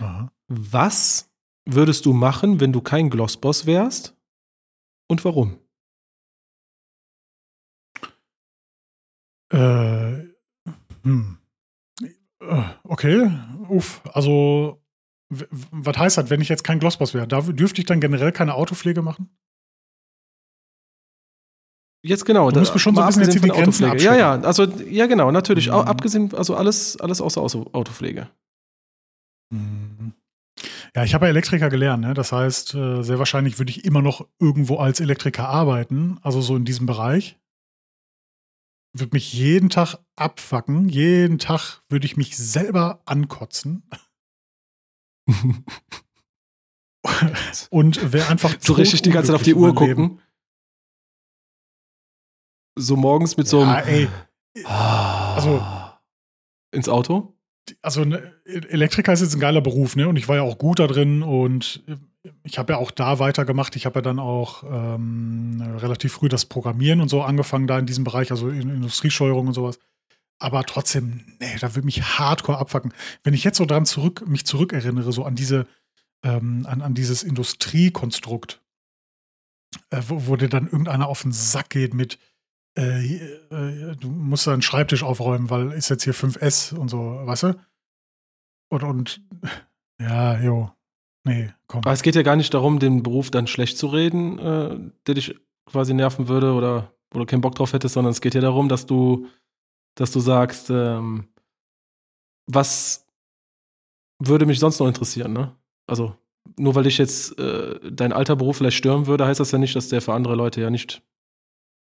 Aha. 0.00 0.32
was 0.48 1.30
würdest 1.64 2.06
du 2.06 2.12
machen, 2.12 2.58
wenn 2.60 2.72
du 2.72 2.80
kein 2.80 3.08
Glossboss 3.10 3.66
wärst? 3.66 4.16
Und 5.08 5.24
warum? 5.24 5.58
Äh, 9.52 10.24
hm. 11.04 11.38
Äh, 12.40 12.62
Okay, 12.84 13.30
uff. 13.68 14.00
Also, 14.12 14.82
w- 15.30 15.46
was 15.70 15.96
heißt 15.98 16.18
das, 16.18 16.30
wenn 16.30 16.40
ich 16.40 16.48
jetzt 16.48 16.64
kein 16.64 16.78
Glossboss 16.80 17.14
wäre? 17.14 17.26
Dürfte 17.28 17.80
ich 17.80 17.86
dann 17.86 18.00
generell 18.00 18.32
keine 18.32 18.54
Autopflege 18.54 19.02
machen? 19.02 19.30
Jetzt 22.08 22.24
genau. 22.24 22.50
Du 22.50 22.58
musst 22.58 22.72
mir 22.72 22.80
schon 22.80 22.94
so 22.94 23.02
ein 23.02 23.06
bisschen 23.06 23.22
jetzt 23.22 23.28
abgesehen 23.36 23.44
hier 23.44 23.52
die 23.52 23.62
Grenzen 23.64 23.84
Autopflege. 23.84 24.04
Ja, 24.16 24.16
ja, 24.16 24.40
also 24.40 24.64
ja 24.64 25.06
genau, 25.06 25.30
natürlich. 25.30 25.66
Mhm. 25.66 25.74
Abgesehen, 25.74 26.34
also 26.34 26.56
alles, 26.56 26.98
alles 26.98 27.20
außer 27.20 27.42
Auto- 27.42 27.68
Autopflege. 27.72 28.30
Mhm. 29.52 30.14
Ja, 30.96 31.04
ich 31.04 31.12
habe 31.12 31.26
ja 31.26 31.30
Elektriker 31.30 31.68
gelernt, 31.68 32.02
ne? 32.02 32.14
Das 32.14 32.32
heißt, 32.32 32.74
äh, 32.74 33.02
sehr 33.02 33.18
wahrscheinlich 33.18 33.58
würde 33.58 33.70
ich 33.70 33.84
immer 33.84 34.00
noch 34.00 34.26
irgendwo 34.40 34.76
als 34.78 35.00
Elektriker 35.00 35.48
arbeiten, 35.48 36.18
also 36.22 36.40
so 36.40 36.56
in 36.56 36.64
diesem 36.64 36.86
Bereich. 36.86 37.38
Würde 38.96 39.14
mich 39.14 39.34
jeden 39.34 39.68
Tag 39.68 39.98
abfacken, 40.16 40.88
jeden 40.88 41.38
Tag 41.38 41.82
würde 41.90 42.06
ich 42.06 42.16
mich 42.16 42.38
selber 42.38 43.02
ankotzen 43.04 43.82
und 47.70 48.12
wäre 48.14 48.28
einfach 48.28 48.54
so 48.60 48.72
richtig 48.72 49.02
die 49.02 49.10
ganze 49.10 49.28
Zeit 49.28 49.36
auf 49.36 49.42
die 49.42 49.54
Uhr 49.54 49.74
gucken. 49.74 50.20
So 52.80 52.96
morgens 52.96 53.36
mit 53.36 53.48
so 53.48 53.62
einem. 53.62 53.70
Ja, 53.70 53.80
ey, 53.80 54.08
also. 54.64 55.62
Ins 56.70 56.88
Auto? 56.88 57.38
also 57.82 58.04
ne, 58.04 58.34
Elektriker 58.44 59.12
ist 59.12 59.20
jetzt 59.20 59.34
ein 59.34 59.40
geiler 59.40 59.60
Beruf, 59.60 59.96
ne? 59.96 60.08
Und 60.08 60.16
ich 60.16 60.28
war 60.28 60.36
ja 60.36 60.42
auch 60.42 60.58
gut 60.58 60.78
da 60.78 60.86
drin 60.86 61.22
und 61.22 61.82
ich 62.42 62.58
habe 62.58 62.72
ja 62.72 62.78
auch 62.78 62.90
da 62.90 63.18
weitergemacht. 63.18 63.76
Ich 63.76 63.86
habe 63.86 63.98
ja 63.98 64.02
dann 64.02 64.18
auch 64.18 64.64
ähm, 64.64 65.62
relativ 65.78 66.12
früh 66.12 66.28
das 66.28 66.46
Programmieren 66.46 67.00
und 67.00 67.08
so 67.08 67.22
angefangen 67.22 67.66
da 67.66 67.78
in 67.78 67.86
diesem 67.86 68.04
Bereich, 68.04 68.30
also 68.30 68.48
in 68.48 68.70
Industriesteuerung 68.70 69.48
und 69.48 69.54
sowas. 69.54 69.78
Aber 70.38 70.64
trotzdem, 70.64 71.24
nee, 71.40 71.56
da 71.60 71.74
würde 71.74 71.86
mich 71.86 72.02
hardcore 72.02 72.58
abfacken. 72.58 72.92
Wenn 73.24 73.34
ich 73.34 73.44
jetzt 73.44 73.58
so 73.58 73.64
dran 73.64 73.86
zurück, 73.86 74.24
mich 74.26 74.46
zurückerinnere, 74.46 75.12
so 75.12 75.24
an 75.24 75.34
diese, 75.34 75.66
ähm, 76.22 76.64
an, 76.68 76.80
an 76.80 76.94
dieses 76.94 77.22
Industriekonstrukt, 77.24 78.60
äh, 79.90 80.00
wo, 80.06 80.26
wo 80.28 80.36
dir 80.36 80.48
dann 80.48 80.66
irgendeiner 80.66 81.08
auf 81.08 81.22
den 81.22 81.32
Sack 81.32 81.70
geht 81.70 81.92
mit, 81.92 82.14
äh, 82.14 82.18
äh, 82.18 82.27
du 82.78 84.08
musst 84.08 84.46
deinen 84.46 84.62
Schreibtisch 84.62 85.02
aufräumen, 85.02 85.50
weil 85.50 85.72
ist 85.72 85.88
jetzt 85.88 86.04
hier 86.04 86.14
5S 86.14 86.74
und 86.74 86.88
so, 86.88 86.98
weißt 86.98 87.42
du? 87.44 87.60
Und, 88.70 88.82
und 88.82 89.22
ja, 90.00 90.38
jo. 90.40 90.70
Nee, 91.24 91.52
komm. 91.66 91.80
Aber 91.80 91.92
es 91.92 92.02
geht 92.02 92.14
ja 92.14 92.22
gar 92.22 92.36
nicht 92.36 92.54
darum, 92.54 92.78
den 92.78 93.02
Beruf 93.02 93.30
dann 93.30 93.46
schlecht 93.46 93.76
zu 93.76 93.88
reden, 93.88 94.38
äh, 94.38 94.78
der 95.06 95.14
dich 95.14 95.34
quasi 95.66 95.92
nerven 95.92 96.28
würde 96.28 96.52
oder 96.52 96.92
wo 97.10 97.18
du 97.18 97.26
keinen 97.26 97.40
Bock 97.40 97.54
drauf 97.54 97.72
hättest, 97.72 97.94
sondern 97.94 98.12
es 98.12 98.20
geht 98.20 98.34
ja 98.34 98.40
darum, 98.40 98.68
dass 98.68 98.86
du, 98.86 99.26
dass 99.96 100.12
du 100.12 100.20
sagst, 100.20 100.70
ähm, 100.70 101.28
was 102.46 103.06
würde 104.20 104.46
mich 104.46 104.58
sonst 104.58 104.78
noch 104.78 104.86
interessieren, 104.86 105.32
ne? 105.32 105.54
Also, 105.86 106.16
nur 106.56 106.74
weil 106.74 106.84
dich 106.84 106.98
jetzt 106.98 107.38
äh, 107.38 107.78
dein 107.90 108.12
alter 108.12 108.36
Beruf 108.36 108.58
vielleicht 108.58 108.76
stören 108.76 109.06
würde, 109.06 109.26
heißt 109.26 109.40
das 109.40 109.52
ja 109.52 109.58
nicht, 109.58 109.76
dass 109.76 109.88
der 109.88 110.00
für 110.00 110.14
andere 110.14 110.34
Leute 110.34 110.60
ja 110.60 110.70
nicht 110.70 111.02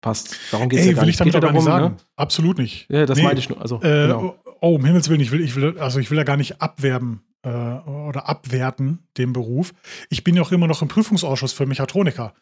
passt. 0.06 0.36
Darum 0.52 0.68
geht 0.68 0.80
es 0.80 0.86
ja 0.86 0.92
gar 0.92 1.00
will 1.02 1.06
nicht. 1.06 1.14
ich 1.14 1.18
damit 1.18 1.34
geht 1.34 1.42
gar 1.42 1.52
nicht 1.52 1.66
darum, 1.66 1.82
sagen. 1.82 1.96
Absolut 2.16 2.58
nicht. 2.58 2.88
Ne? 2.88 3.00
Ja, 3.00 3.06
das 3.06 3.18
Nee, 3.18 3.24
meine 3.24 3.38
ich 3.38 3.48
nur. 3.48 3.60
Also, 3.60 3.76
Äh, 3.82 4.06
genau. 4.06 4.38
Oh, 4.60 4.76
um 4.76 4.84
Himmels 4.84 5.08
Willen, 5.08 5.20
ich 5.20 5.32
will, 5.32 5.40
ich 5.40 5.54
will, 5.56 5.78
also 5.78 5.98
ich 5.98 6.10
will 6.10 6.18
ja 6.18 6.24
gar 6.24 6.36
nicht 6.36 6.62
abwerben 6.62 7.22
äh, 7.42 7.48
oder 7.48 8.28
abwerten, 8.28 9.00
den 9.18 9.32
Beruf. 9.32 9.74
Ich 10.08 10.24
bin 10.24 10.34
ja 10.36 10.42
auch 10.42 10.52
immer 10.52 10.66
noch 10.66 10.82
im 10.82 10.88
Prüfungsausschuss 10.88 11.52
für 11.52 11.66
Mechatroniker. 11.66 12.32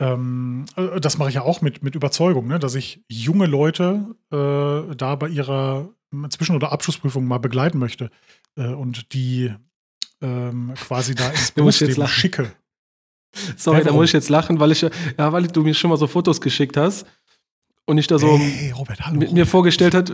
Ähm, 0.00 0.64
äh, 0.76 1.00
das 1.00 1.18
mache 1.18 1.28
ich 1.28 1.36
ja 1.36 1.42
auch 1.42 1.60
mit, 1.60 1.82
mit 1.82 1.94
Überzeugung, 1.94 2.48
ne? 2.48 2.58
dass 2.58 2.74
ich 2.74 3.02
junge 3.08 3.46
Leute 3.46 4.06
äh, 4.32 4.94
da 4.96 5.14
bei 5.16 5.28
ihrer 5.28 5.88
Zwischen- 6.30 6.56
oder 6.56 6.72
Abschlussprüfung 6.72 7.26
mal 7.26 7.38
begleiten 7.38 7.78
möchte 7.78 8.10
äh, 8.56 8.66
und 8.66 9.12
die 9.12 9.54
ähm, 10.20 10.74
quasi 10.74 11.14
da 11.14 11.30
ins 11.30 11.50
Berufsleben 11.52 12.06
schicke. 12.08 12.52
Sorry, 13.56 13.78
Hä, 13.78 13.84
da 13.84 13.92
muss 13.92 14.06
ich 14.06 14.12
jetzt 14.12 14.28
lachen, 14.28 14.60
weil 14.60 14.72
ich 14.72 14.82
ja, 14.82 15.32
weil 15.32 15.46
du 15.46 15.62
mir 15.62 15.74
schon 15.74 15.90
mal 15.90 15.96
so 15.96 16.06
Fotos 16.06 16.40
geschickt 16.40 16.76
hast 16.76 17.06
und 17.86 17.98
ich 17.98 18.06
da 18.06 18.18
so 18.18 18.38
hey, 18.38 18.72
Robert, 18.72 19.00
hallo. 19.00 19.18
mit 19.18 19.32
mir 19.32 19.46
vorgestellt 19.46 19.94
hat, 19.94 20.10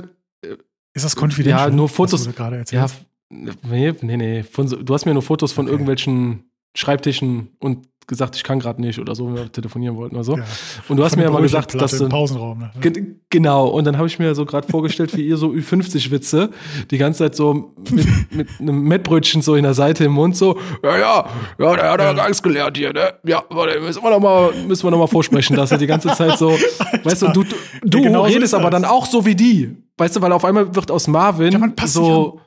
Ist 0.95 1.05
das 1.05 1.17
confidential? 1.17 1.71
Ja, 1.71 1.75
nur 1.75 1.89
Fotos- 1.89 2.25
du 2.25 2.33
gerade 2.33 2.57
ja, 2.57 2.61
erzählst? 2.61 2.97
nee, 3.31 3.93
nee, 4.03 4.17
nee, 4.17 4.43
von, 4.43 4.69
du 4.85 4.95
hast 4.95 5.05
mir 5.05 5.15
nur 5.15 5.23
Fotos 5.23 5.53
von 5.53 5.67
Okay. 5.67 5.73
irgendwelchen 5.73 6.45
Schreibtischen 6.77 7.49
und 7.59 7.89
gesagt, 8.09 8.35
ich 8.35 8.43
kann 8.43 8.59
gerade 8.59 8.81
nicht 8.81 8.99
oder 8.99 9.15
so, 9.15 9.27
wenn 9.29 9.37
wir 9.37 9.53
telefonieren 9.53 9.97
wollten 9.97 10.17
oder 10.17 10.25
so. 10.25 10.37
Ja. 10.37 10.45
Und 10.89 10.97
du 10.97 11.05
hast 11.05 11.13
Von 11.13 11.21
mir 11.21 11.27
ja 11.27 11.31
mal 11.31 11.43
gesagt, 11.43 11.71
Brötchenplatte 11.73 11.93
dass 11.93 11.99
du. 12.01 12.09
Pausenraum. 12.09 12.59
Ne? 12.59 12.71
Gen- 12.81 13.15
Genau, 13.31 13.69
und 13.69 13.85
dann 13.87 13.99
habe 13.99 14.07
ich 14.09 14.19
mir 14.19 14.35
so 14.35 14.47
gerade 14.47 14.67
vorgestellt, 14.67 15.15
wie 15.15 15.27
ihr 15.27 15.37
so 15.37 15.49
Ü50-Witze 15.51 16.49
die 16.91 16.97
ganze 16.97 17.19
Zeit 17.25 17.37
so 17.37 17.75
mit, 17.91 18.07
mit 18.33 18.49
einem 18.59 18.81
Mettbrötchen 18.85 19.43
so 19.43 19.55
in 19.55 19.65
der 19.65 19.75
Seite 19.75 20.05
im 20.05 20.13
Mund 20.13 20.35
so, 20.35 20.59
ja, 20.83 20.97
ja, 20.99 21.25
ja, 21.59 21.77
der 21.77 21.91
hat 21.93 22.01
ja 22.01 22.13
gar 22.15 22.25
nichts 22.29 22.43
gelernt 22.43 22.79
hier, 22.79 22.93
ne? 22.95 23.13
Ja, 23.27 23.45
warte, 23.51 23.79
müssen 23.81 24.03
wir 24.03 24.11
noch 24.11 24.21
mal, 24.21 24.51
müssen 24.67 24.83
wir 24.87 24.91
noch 24.91 24.99
mal 24.99 25.07
vorsprechen, 25.09 25.55
dass 25.57 25.71
er 25.71 25.77
die 25.77 25.87
ganze 25.87 26.09
Zeit 26.15 26.39
so, 26.39 26.53
weißt 27.05 27.21
du, 27.23 27.27
du, 27.29 27.43
du, 27.45 27.55
du 27.85 28.01
genau 28.03 28.23
redest 28.25 28.55
aber 28.55 28.71
dann 28.71 28.87
auch 28.87 29.05
so 29.05 29.27
wie 29.27 29.35
die. 29.37 29.77
Weißt 29.99 30.17
du, 30.17 30.23
weil 30.23 30.33
auf 30.33 30.47
einmal 30.47 30.75
wird 30.75 30.91
aus 30.91 31.07
Marvin 31.07 31.53
Ja, 31.53 31.87
so, 31.87 32.41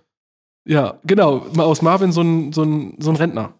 ja, 0.65 0.95
genau, 1.05 1.45
aus 1.57 1.83
Marvin 1.83 2.11
so 2.11 2.21
ein, 2.21 2.51
so 2.53 2.63
ein, 2.63 2.95
so 2.99 3.11
ein 3.11 3.15
Rentner. 3.17 3.53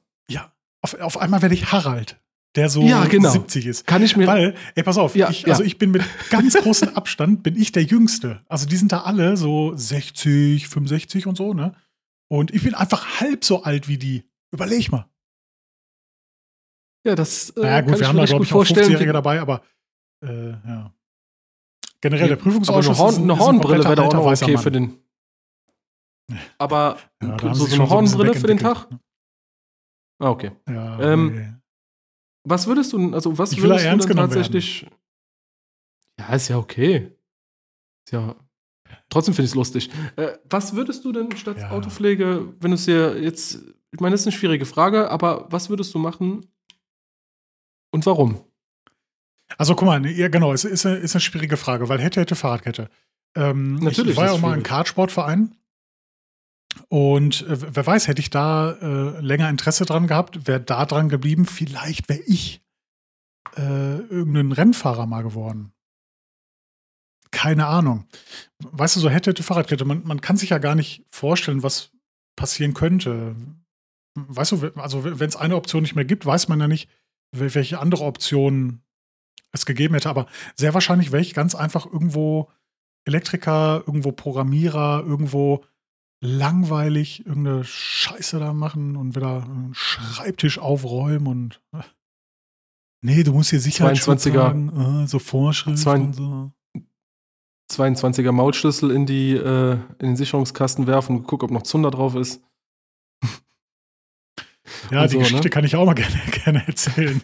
Auf, 0.82 1.00
auf 1.00 1.18
einmal 1.18 1.42
werde 1.42 1.54
ich 1.56 1.72
Harald, 1.72 2.20
der 2.56 2.70
so 2.70 2.82
Ja, 2.82 3.06
genau. 3.06 3.30
70 3.30 3.66
ist. 3.68 3.88
Kann 3.88 4.02
ich 4.04 4.18
mir, 4.18 4.28
Weil, 4.28 4.56
ey, 4.76 4.84
pass 4.84 4.98
auf, 4.98 5.16
Ja, 5.16 5.30
ich, 5.30 5.44
ja. 5.44 5.50
also 5.50 5.64
ich 5.64 5.78
bin 5.78 5.92
mit 5.92 6.04
ganz 6.30 6.56
großem 6.56 6.90
Abstand, 6.96 7.44
bin 7.44 7.56
ich 7.56 7.72
der 7.72 7.84
Jüngste. 7.84 8.42
Also 8.48 8.68
die 8.68 8.76
sind 8.78 8.92
da 8.92 9.02
alle 9.02 9.38
so 9.38 9.74
60, 9.76 10.68
65 10.68 11.28
und 11.28 11.36
so, 11.38 11.54
ne? 11.54 11.74
Und 12.30 12.52
ich 12.52 12.64
bin 12.64 12.74
einfach 12.74 13.20
halb 13.20 13.44
so 13.44 13.64
alt 13.64 13.88
wie 13.88 13.98
die. 13.98 14.24
Überleg 14.52 14.92
mal. 14.92 15.08
ja, 17.06 17.16
das 17.16 17.52
äh, 17.52 17.62
naja, 17.62 17.82
gut, 17.82 17.90
kann 17.92 18.00
wir 18.00 18.02
ich 18.02 18.08
haben 18.08 18.18
da, 18.18 18.26
glaube 18.26 18.44
ich, 18.46 18.52
auch 18.52 18.56
vorstellen. 18.56 18.88
50-Jährige 18.88 19.14
dabei, 19.14 19.40
aber 19.42 19.62
äh, 20.24 20.52
ja. 20.52 20.94
Generell, 22.02 22.28
der 22.30 22.38
Aber 22.38 22.44
Prüfungsausschuss 22.44 22.98
eine, 23.00 23.12
Horn, 23.12 23.24
eine 23.24 23.40
Hornbrille 23.40 23.84
wäre 23.84 23.96
da 23.96 24.04
auch 24.04 24.14
noch 24.14 24.26
okay 24.26 24.54
Mann. 24.54 24.64
für 24.64 24.72
den. 24.72 24.98
Aber 26.58 26.98
Ja, 27.22 27.54
so, 27.54 27.66
so 27.66 27.76
eine 27.76 27.90
Hornbrille 27.90 28.34
für 28.34 28.48
den 28.48 28.58
Tag? 28.58 28.88
Ah, 30.22 30.30
okay. 30.30 30.52
ne? 30.68 30.76
Ja, 30.76 31.00
Ähm, 31.14 31.36
nee. 31.36 31.54
Was 32.44 32.68
würdest 32.68 32.94
du, 32.94 32.98
denn- 32.98 33.14
also 33.14 33.38
was 33.38 33.52
Ich 33.52 33.62
würdest 33.62 33.86
du 33.86 33.98
denn 34.08 34.16
tatsächlich. 34.18 34.88
Ja, 36.20 36.34
ist 36.36 36.48
ja 36.48 36.58
okay. 36.58 37.12
Ist 38.06 38.14
ja. 38.14 38.36
Trotzdem 39.10 39.34
finde 39.34 39.46
ich 39.46 39.52
es 39.52 39.56
lustig. 39.56 39.90
Äh, 40.16 40.38
was 40.50 40.76
würdest 40.76 41.04
du 41.06 41.12
denn 41.12 41.36
statt 41.38 41.58
Ja. 41.60 41.72
Autopflege, 41.72 42.54
wenn 42.60 42.72
du 42.72 42.76
es 42.76 42.86
dir 42.86 43.20
jetzt. 43.22 43.60
Ich 43.92 44.00
meine, 44.00 44.14
das 44.14 44.22
ist 44.22 44.28
eine 44.28 44.36
schwierige 44.38 44.66
Frage, 44.66 45.10
aber 45.10 45.48
was 45.52 45.70
würdest 45.70 45.94
du 45.94 46.00
machen 46.00 46.46
und 47.94 48.06
warum? 48.06 48.44
Also 49.58 49.76
guck 49.76 49.86
mal, 49.86 50.00
nee, 50.00 50.14
ja, 50.14 50.30
genau, 50.30 50.54
es 50.54 50.64
ist 50.64 50.86
eine, 50.86 50.96
ist 50.98 51.14
eine 51.14 51.20
schwierige 51.22 51.58
Frage, 51.58 51.90
weil 51.90 52.00
hätte, 52.00 52.22
hätte, 52.22 52.36
Fahrradkette. 52.36 52.90
Ähm, 53.36 53.76
Natürlich 53.76 54.12
Ich 54.12 54.18
war 54.18 54.26
ja 54.28 54.32
auch 54.32 54.40
mal 54.40 54.56
im. 54.58 54.64
Kartsportverein. 54.64 55.56
Und 56.88 57.42
äh, 57.48 57.76
wer 57.76 57.86
weiß, 57.86 58.08
hätte 58.08 58.22
ich 58.22 58.30
da 58.30 58.72
äh, 58.72 59.20
länger 59.20 59.50
Interesse 59.50 59.86
dran 59.86 60.08
gehabt, 60.08 60.48
wäre 60.48 60.62
da 60.62 60.86
dran 60.86 61.10
geblieben, 61.10 61.46
vielleicht 61.46 62.10
wäre 62.10 62.22
ich 62.26 62.62
äh, 63.58 63.98
irgendein 63.98 64.52
Rennfahrer 64.52 65.06
mal 65.06 65.24
geworden. 65.24 65.74
Keine 67.32 67.66
Ahnung. 67.68 68.08
Weißt 68.60 68.96
du, 68.96 69.00
so 69.00 69.10
hätte, 69.10 69.32
hätte 69.32 69.44
Fahrradkette. 69.44 69.86
Man, 69.86 70.04
man 70.04 70.22
kann 70.22 70.38
sich 70.38 70.50
ja 70.50 70.58
gar 70.58 70.76
nicht 70.76 71.06
vorstellen, 71.10 71.64
was 71.64 71.92
passieren 72.36 72.74
könnte. 72.74 73.36
Weißt 74.16 74.52
du, 74.52 74.72
also 74.76 75.04
wenn 75.06 75.30
es 75.30 75.38
eine 75.38 75.56
Option 75.56 75.82
nicht 75.82 75.96
mehr 75.96 76.06
gibt, 76.06 76.26
weiß 76.26 76.50
man 76.50 76.60
ja 76.60 76.68
nicht, 76.68 76.90
wel- 77.34 77.56
welche 77.56 77.80
andere 77.80 78.04
Option 78.04 78.82
es 79.54 79.66
gegeben 79.66 79.94
hätte. 79.94 80.10
Aber 80.10 80.28
sehr 80.56 80.74
wahrscheinlich 80.74 81.12
wäre 81.12 81.22
ich 81.22 81.34
ganz 81.34 81.56
einfach 81.56 81.86
irgendwo 81.86 82.50
Elektriker, 83.06 83.84
irgendwo 83.88 84.12
Programmierer, 84.12 85.04
irgendwo 85.06 85.64
langweilig 86.22 87.26
irgendeine 87.26 87.64
Scheiße 87.64 88.40
da 88.40 88.54
machen 88.54 88.96
und 88.96 89.16
wieder 89.16 89.44
einen 89.44 89.74
Schreibtisch 89.74 90.60
aufräumen 90.60 91.28
und 91.28 91.62
äh, 91.74 91.84
nee, 93.02 93.24
du 93.24 93.34
musst 93.34 93.50
hier 93.50 93.60
Sicherheitsschutz 93.60 94.28
22er. 94.28 94.34
tragen, 94.34 95.04
äh, 95.04 95.08
so 95.08 95.20
Vorschrift 95.20 95.80
Zwei- 95.80 95.96
und 95.96 96.14
so. 96.14 96.52
22er 97.72 98.32
Maulschlüssel 98.32 98.92
in, 98.92 99.06
die, 99.06 99.32
äh, 99.32 99.74
in 100.00 100.08
den 100.08 100.16
Sicherungskasten 100.16 100.88
werfen 100.88 101.18
und 101.18 101.24
guck, 101.28 101.44
ob 101.44 101.52
noch 101.52 101.64
Zunder 101.64 101.90
drauf 101.90 102.16
ist. 102.16 102.42
Ja, 104.92 105.08
die 105.08 105.14
so, 105.14 105.20
Geschichte 105.20 105.48
ne? 105.48 105.50
kann 105.50 105.64
ich 105.64 105.76
auch 105.76 105.86
mal 105.86 105.94
gerne, 105.96 106.20
gerne 106.44 106.64
erzählen. 106.68 107.22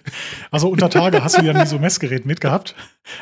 Also 0.51 0.69
unter 0.69 0.89
Tage 0.89 1.23
hast 1.23 1.37
du 1.37 1.45
ja 1.45 1.53
nie 1.53 1.65
so 1.65 1.79
Messgerät 1.79 2.25
mitgehabt. 2.25 2.75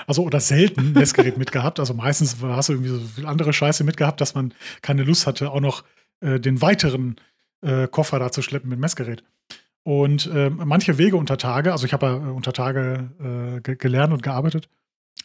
Also 0.08 0.24
oder 0.24 0.40
selten 0.40 0.94
Messgerät 0.94 1.38
mitgehabt. 1.38 1.80
Also 1.80 1.94
meistens 1.94 2.38
hast 2.42 2.70
du 2.70 2.74
irgendwie 2.74 2.92
so 2.92 3.00
viel 3.00 3.26
andere 3.26 3.54
Scheiße 3.54 3.84
mitgehabt, 3.84 4.22
dass 4.22 4.36
man 4.36 4.54
keine 4.82 5.04
Lust 5.04 5.28
hatte, 5.28 5.52
auch 5.52 5.62
noch 5.62 5.84
äh, 6.22 6.40
den 6.40 6.62
weiteren 6.62 7.16
äh, 7.62 7.88
Koffer 7.88 8.20
da 8.20 8.32
zu 8.32 8.42
schleppen 8.42 8.70
mit 8.70 8.80
Messgerät. 8.80 9.24
Und 9.84 10.28
äh, 10.34 10.50
manche 10.50 10.98
Wege 10.98 11.16
unter 11.16 11.38
Tage, 11.38 11.72
also 11.72 11.86
ich 11.86 11.94
habe 11.94 12.08
ja 12.08 12.16
äh, 12.16 12.32
unter 12.32 12.54
Tage 12.54 13.12
äh, 13.20 13.62
ge 13.62 13.76
gelernt 13.76 14.14
und 14.14 14.24
gearbeitet, 14.24 14.68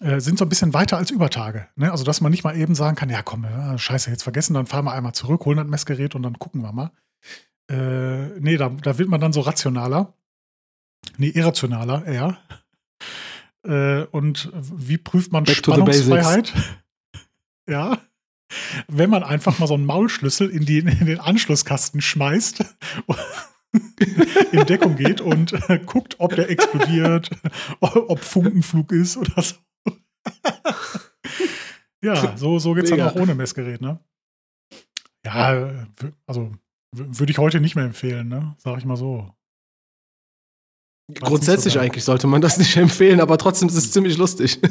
äh, 0.01 0.21
sind 0.21 0.39
so 0.39 0.45
ein 0.45 0.49
bisschen 0.51 0.75
weiter 0.75 0.99
als 0.99 1.11
über 1.11 1.31
Tage. 1.31 1.67
Ne? 1.77 1.91
Also 1.91 2.05
dass 2.05 2.21
man 2.21 2.31
nicht 2.31 2.45
mal 2.45 2.57
eben 2.57 2.75
sagen 2.75 2.95
kann, 2.95 3.09
ja 3.09 3.23
komm, 3.23 3.45
ja, 3.45 3.77
scheiße, 3.79 4.11
jetzt 4.11 4.23
vergessen, 4.23 4.55
dann 4.55 4.67
fahren 4.67 4.85
wir 4.85 4.93
einmal 4.93 5.15
zurück, 5.15 5.47
holen 5.47 5.57
das 5.57 5.67
Messgerät 5.67 6.15
und 6.15 6.23
dann 6.23 6.39
gucken 6.39 6.63
wir 6.63 6.73
mal. 6.73 6.91
Äh, 7.71 8.41
nee, 8.41 8.57
da, 8.57 8.69
da 8.69 8.99
wird 8.99 9.09
man 9.09 9.21
dann 9.21 9.33
so 9.33 9.41
rationaler. 9.43 10.13
Nee, 11.19 11.29
irrationaler 11.29 12.05
eher. 12.05 12.39
Äh, 13.63 14.07
und 14.11 14.51
wie 14.55 14.99
prüft 14.99 15.31
man 15.31 15.45
Back. 15.45 15.57
Spannungsfreiheit? 15.57 16.53
ja. 17.69 17.99
Wenn 18.89 19.11
man 19.11 19.23
einfach 19.23 19.61
mal 19.61 19.69
so 19.69 19.75
einen 19.75 19.87
Maulschlüssel 19.87 20.51
in, 20.51 20.67
die, 20.67 20.79
in 20.79 21.07
den 21.07 21.21
Anschlusskasten 21.21 22.01
schmeißt, 22.01 22.65
in 24.51 24.67
Deckung 24.67 24.97
geht 24.97 25.21
und 25.21 25.53
äh, 25.69 25.79
guckt, 25.79 26.17
ob 26.19 26.35
der 26.35 26.51
explodiert, 26.51 27.31
ob 27.79 28.19
Funkenflug 28.19 28.91
ist 28.91 29.17
oder 29.17 29.43
so. 29.43 29.55
ja, 32.03 32.37
so, 32.37 32.59
so 32.59 32.75
geht 32.75 32.85
es 32.85 32.91
dann 32.91 33.03
auch 33.03 33.15
ohne 33.15 33.37
Messgerät, 33.37 33.81
ne? 33.81 34.01
Ja, 35.25 35.87
also 36.27 36.53
würde 36.93 37.31
ich 37.31 37.39
heute 37.39 37.61
nicht 37.61 37.77
mehr 37.77 37.85
empfehlen, 37.85 38.29
ne? 38.29 38.55
Sag 38.59 38.79
ich 38.79 38.85
mal 38.85 38.97
so. 38.97 39.33
Grundsätzlich 41.21 41.75
nicht 41.75 41.75
so 41.75 41.81
eigentlich 41.81 42.05
sollte 42.05 42.27
man 42.27 42.41
das 42.41 42.57
nicht 42.59 42.77
empfehlen, 42.77 43.21
aber 43.21 43.39
trotzdem 43.39 43.69
ist 43.69 43.77
es 43.77 43.93
ziemlich 43.93 44.17
lustig. 44.17 44.61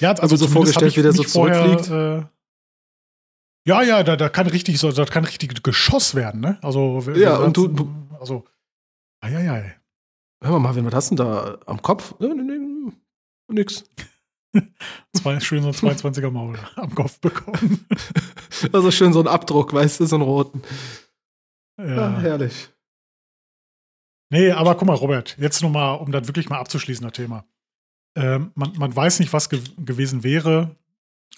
Ja, 0.00 0.10
Also 0.12 0.36
so 0.36 0.46
zumindest 0.46 0.52
vorgestellt, 0.74 0.96
wie 0.96 1.02
der 1.02 1.12
so 1.12 1.22
mich 1.22 1.32
vorher, 1.32 1.62
zurückfliegt. 1.78 1.90
Äh, 1.90 2.26
ja, 3.68 3.82
ja, 3.82 4.02
da, 4.02 4.16
da 4.16 4.28
kann 4.28 4.46
richtig 4.48 4.78
so, 4.78 4.90
da 4.92 5.04
kann 5.04 5.24
richtig 5.24 5.62
Geschoss 5.62 6.14
werden, 6.14 6.40
ne? 6.40 6.58
Also, 6.62 7.00
Ja, 7.14 7.36
und 7.38 7.56
du- 7.56 7.88
also, 8.20 8.44
eieiei. 9.20 9.76
Hör 10.42 10.50
mal, 10.52 10.58
Marvin, 10.58 10.84
was 10.84 10.94
hast 10.94 11.10
du 11.12 11.14
denn 11.14 11.24
da 11.26 11.58
am 11.66 11.80
Kopf? 11.80 12.14
Nee, 12.18 12.28
nee, 12.28 12.58
nee, 12.58 12.92
nix. 13.48 13.84
Zwei, 15.12 15.40
schön 15.40 15.62
so 15.62 15.68
ein 15.68 15.74
22er 15.74 16.30
Maul 16.30 16.58
am 16.76 16.94
Kopf 16.94 17.18
bekommen. 17.20 17.86
Also 18.72 18.90
schön 18.90 19.12
so 19.12 19.20
ein 19.20 19.26
Abdruck, 19.26 19.74
weißt 19.74 20.00
du, 20.00 20.06
so 20.06 20.16
einen 20.16 20.24
roten. 20.24 20.62
ja. 21.78 22.18
herrlich. 22.18 22.70
Nee, 24.30 24.50
aber 24.50 24.74
guck 24.74 24.88
mal, 24.88 24.94
Robert, 24.94 25.36
jetzt 25.38 25.62
nochmal, 25.62 25.98
um 25.98 26.10
das 26.10 26.26
wirklich 26.26 26.48
mal 26.48 26.58
abzuschließen, 26.58 27.04
das 27.04 27.12
Thema. 27.12 27.44
Ähm, 28.16 28.52
man, 28.54 28.72
man 28.78 28.96
weiß 28.96 29.20
nicht, 29.20 29.32
was 29.32 29.50
ge 29.50 29.60
gewesen 29.78 30.24
wäre, 30.24 30.74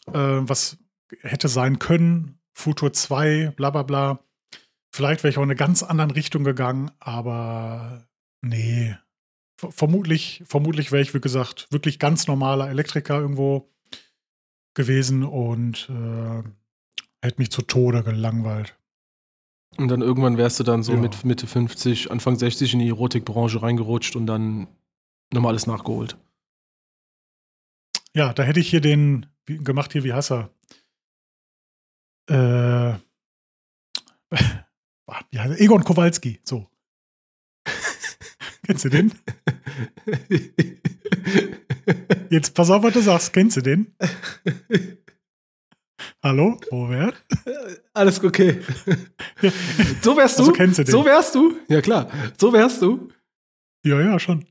äh, 0.06 0.12
was 0.12 0.78
hätte 1.22 1.48
sein 1.48 1.78
können, 1.78 2.38
Futur 2.54 2.92
2, 2.92 3.52
bla 3.56 3.70
bla 3.70 3.82
bla. 3.82 4.20
Vielleicht 4.94 5.22
wäre 5.22 5.30
ich 5.30 5.38
auch 5.38 5.42
in 5.42 5.50
eine 5.50 5.56
ganz 5.56 5.82
andere 5.82 6.16
Richtung 6.16 6.44
gegangen, 6.44 6.90
aber 6.98 8.06
nee. 8.42 8.96
Vermutlich, 9.60 10.42
vermutlich 10.46 10.92
wäre 10.92 11.02
ich, 11.02 11.14
wie 11.14 11.20
gesagt, 11.20 11.66
wirklich 11.70 11.98
ganz 11.98 12.28
normaler 12.28 12.68
Elektriker 12.70 13.18
irgendwo 13.18 13.68
gewesen 14.74 15.24
und 15.24 15.88
äh, 15.90 16.42
hätte 17.20 17.38
mich 17.38 17.50
zu 17.50 17.62
Tode 17.62 18.04
gelangweilt. 18.04 18.78
Und 19.76 19.88
dann 19.88 20.00
irgendwann 20.00 20.36
wärst 20.38 20.60
du 20.60 20.64
dann 20.64 20.84
so 20.84 20.92
Ja. 20.92 21.00
mit 21.00 21.24
Mitte 21.24 21.48
50, 21.48 22.10
Anfang 22.12 22.36
60 22.36 22.72
in 22.74 22.78
die 22.78 22.88
Erotikbranche 22.88 23.60
reingerutscht 23.60 24.14
und 24.14 24.26
dann 24.26 24.68
nochmal 25.32 25.50
alles 25.50 25.66
nachgeholt. 25.66 26.16
Ja, 28.14 28.32
da 28.32 28.44
hätte 28.44 28.60
ich 28.60 28.70
hier 28.70 28.80
den 28.80 29.26
wie, 29.44 29.58
gemacht, 29.58 29.92
hier, 29.92 30.04
wie 30.04 30.12
heißt 30.14 30.30
er? 30.32 30.50
Äh, 32.30 32.98
wie 35.30 35.38
heißt? 35.38 35.60
Egon 35.60 35.82
Kowalski, 35.82 36.40
so. 36.44 36.68
Kennst 38.68 38.84
du 38.84 38.90
den? 38.90 39.12
Jetzt 42.28 42.52
pass 42.52 42.68
auf, 42.68 42.82
was 42.82 42.92
du 42.92 43.00
sagst. 43.00 43.32
Kennst 43.32 43.56
du 43.56 43.62
den? 43.62 43.96
Hallo, 46.22 46.60
Robert? 46.70 47.14
Alles 47.94 48.22
okay. 48.22 48.60
So 50.02 50.14
wärst 50.18 50.38
du? 50.38 50.42
Also 50.42 50.52
kennst 50.52 50.78
du 50.80 50.84
den? 50.84 50.92
So 50.92 51.02
wärst 51.02 51.34
du? 51.34 51.56
Ja, 51.68 51.80
klar. 51.80 52.10
So 52.38 52.52
wärst 52.52 52.82
du? 52.82 53.08
Ja, 53.86 54.02
ja, 54.02 54.18
schon. 54.18 54.44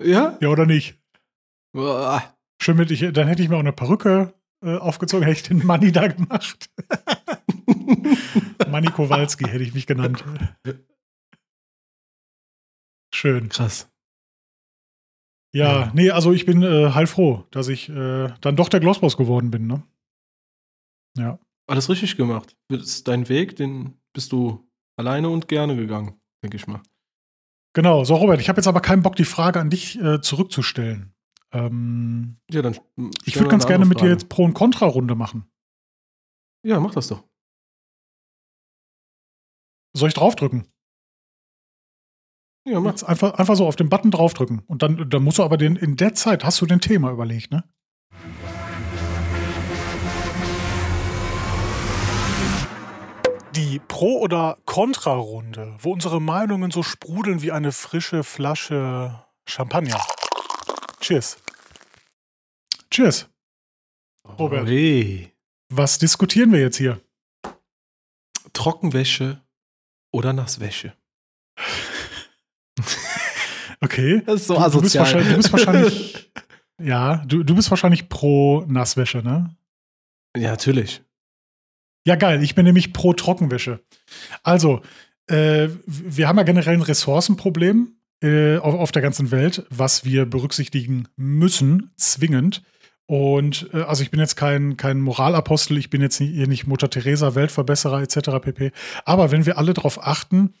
Ja? 0.00 0.38
Ja, 0.40 0.48
oder 0.48 0.64
nicht? 0.64 0.96
Boah. 1.72 2.32
Schön 2.62 2.76
mit 2.76 2.92
ich, 2.92 3.00
dann 3.12 3.26
hätte 3.26 3.42
ich 3.42 3.48
mir 3.48 3.56
auch 3.56 3.60
eine 3.60 3.72
Perücke 3.72 4.32
äh, 4.64 4.76
aufgezogen, 4.76 5.24
hätte 5.24 5.40
ich 5.40 5.48
den 5.48 5.66
Manni 5.66 5.90
da 5.90 6.06
gemacht. 6.06 6.70
Manni 8.70 8.92
Kowalski 8.92 9.46
hätte 9.46 9.64
ich 9.64 9.74
mich 9.74 9.88
genannt. 9.88 10.22
Schön. 13.20 13.50
Krass. 13.50 13.90
Ja, 15.54 15.80
Ja. 15.86 15.92
nee, 15.94 16.10
also 16.10 16.32
ich 16.32 16.46
bin 16.46 16.62
äh, 16.62 16.90
heilfroh, 16.92 17.44
dass 17.50 17.68
ich 17.68 17.90
äh, 17.90 18.28
dann 18.40 18.56
doch 18.56 18.70
der 18.70 18.80
Glossboss 18.80 19.18
geworden 19.18 19.50
bin, 19.50 19.66
ne? 19.66 19.82
Ja. 21.18 21.38
Alles 21.68 21.90
richtig 21.90 22.16
gemacht. 22.16 22.56
Das 22.68 22.80
ist 22.82 23.08
dein 23.08 23.28
Weg, 23.28 23.56
den 23.56 24.00
bist 24.14 24.32
du 24.32 24.66
alleine 24.96 25.28
und 25.28 25.48
gerne 25.48 25.76
gegangen, 25.76 26.18
denke 26.42 26.56
ich 26.56 26.66
mal. 26.66 26.82
Genau. 27.74 28.04
So, 28.04 28.14
Robert, 28.14 28.40
ich 28.40 28.48
habe 28.48 28.58
jetzt 28.58 28.66
aber 28.68 28.80
keinen 28.80 29.02
Bock, 29.02 29.16
die 29.16 29.24
Frage 29.26 29.60
an 29.60 29.68
dich 29.68 30.00
äh, 30.00 30.22
zurückzustellen. 30.22 31.12
Ähm, 31.52 32.38
Ja, 32.50 32.62
dann. 32.62 32.78
ich 33.26 33.36
würde 33.36 33.50
ganz 33.50 33.66
gerne 33.66 33.84
mit 33.84 34.00
dir 34.00 34.08
jetzt 34.08 34.28
Pro- 34.30 34.44
und 34.44 34.54
Contra-Runde 34.54 35.14
machen. 35.14 35.44
Ja, 36.64 36.80
mach 36.80 36.94
das 36.94 37.08
doch. 37.08 37.22
Soll 39.94 40.08
ich 40.08 40.14
draufdrücken? 40.14 40.66
Ja, 42.70 42.78
mach. 42.78 42.90
Jetzt 42.90 43.02
einfach, 43.02 43.34
einfach 43.34 43.56
so 43.56 43.66
auf 43.66 43.74
den 43.74 43.88
Button 43.88 44.12
draufdrücken. 44.12 44.62
Und 44.66 44.82
dann, 44.82 45.10
dann 45.10 45.22
musst 45.24 45.38
du 45.38 45.42
aber 45.42 45.56
den, 45.56 45.74
in 45.74 45.96
der 45.96 46.14
Zeit 46.14 46.44
hast 46.44 46.60
du 46.60 46.66
den 46.66 46.80
Thema 46.80 47.10
überlegt, 47.10 47.50
ne? 47.50 47.64
Die 53.56 53.80
Pro- 53.80 54.20
oder 54.20 54.58
Contra-Runde, 54.64 55.76
wo 55.80 55.92
unsere 55.92 56.20
Meinungen 56.20 56.70
so 56.70 56.84
sprudeln 56.84 57.42
wie 57.42 57.50
eine 57.50 57.72
frische 57.72 58.22
Flasche 58.22 59.24
Champagner. 59.48 60.00
Cheers. 61.00 61.38
Cheers. 62.90 63.28
Robert. 64.38 64.68
Hey. 64.68 65.32
Was 65.72 65.98
diskutieren 65.98 66.52
wir 66.52 66.60
jetzt 66.60 66.76
hier? 66.76 67.00
Trockenwäsche 68.52 69.42
oder 70.12 70.32
Nasswäsche? 70.32 70.94
Okay. 73.80 74.22
Das 74.26 74.42
ist 74.42 74.46
so 74.48 74.54
Du- 74.54 74.60
du 74.60 74.80
bist 74.82 74.96
asozial. 74.96 75.04
wahrscheinlich- 75.04 75.30
du 75.30 75.36
bist 75.36 75.52
wahrscheinlich- 75.52 76.30
Ja, 76.82 77.22
du, 77.26 77.42
du 77.42 77.54
bist 77.54 77.70
wahrscheinlich 77.70 78.08
pro 78.08 78.64
Nasswäsche, 78.66 79.18
ne? 79.18 79.54
ja, 80.36 80.50
natürlich. 80.50 81.02
Ja, 82.06 82.14
geil. 82.16 82.42
Ich 82.42 82.54
bin 82.54 82.64
nämlich 82.64 82.92
pro 82.94 83.12
Trockenwäsche. 83.12 83.80
Also, 84.42 84.80
äh, 85.26 85.68
wir 85.86 86.26
haben 86.28 86.38
ja 86.38 86.44
generell 86.44 86.74
ein 86.74 86.80
Ressourcenproblem 86.82 87.92
äh, 88.22 88.56
auf, 88.56 88.74
auf 88.74 88.92
der 88.92 89.02
ganzen 89.02 89.30
Welt, 89.30 89.66
was 89.68 90.04
wir 90.06 90.24
berücksichtigen 90.24 91.08
müssen, 91.16 91.90
zwingend. 91.96 92.62
Und 93.10 93.68
äh, 93.72 93.82
also 93.82 94.04
ich 94.04 94.12
bin 94.12 94.20
jetzt 94.20 94.36
kein, 94.36 94.76
kein 94.76 95.00
Moralapostel, 95.00 95.76
ich 95.78 95.90
bin 95.90 96.00
jetzt 96.00 96.18
hier 96.18 96.46
nicht 96.46 96.68
Mutter 96.68 96.88
Teresa, 96.88 97.34
Weltverbesserer 97.34 98.02
etc. 98.02 98.38
pp. 98.40 98.70
Aber 99.04 99.32
wenn 99.32 99.46
wir 99.46 99.58
alle 99.58 99.74
darauf 99.74 100.06
achten, 100.06 100.54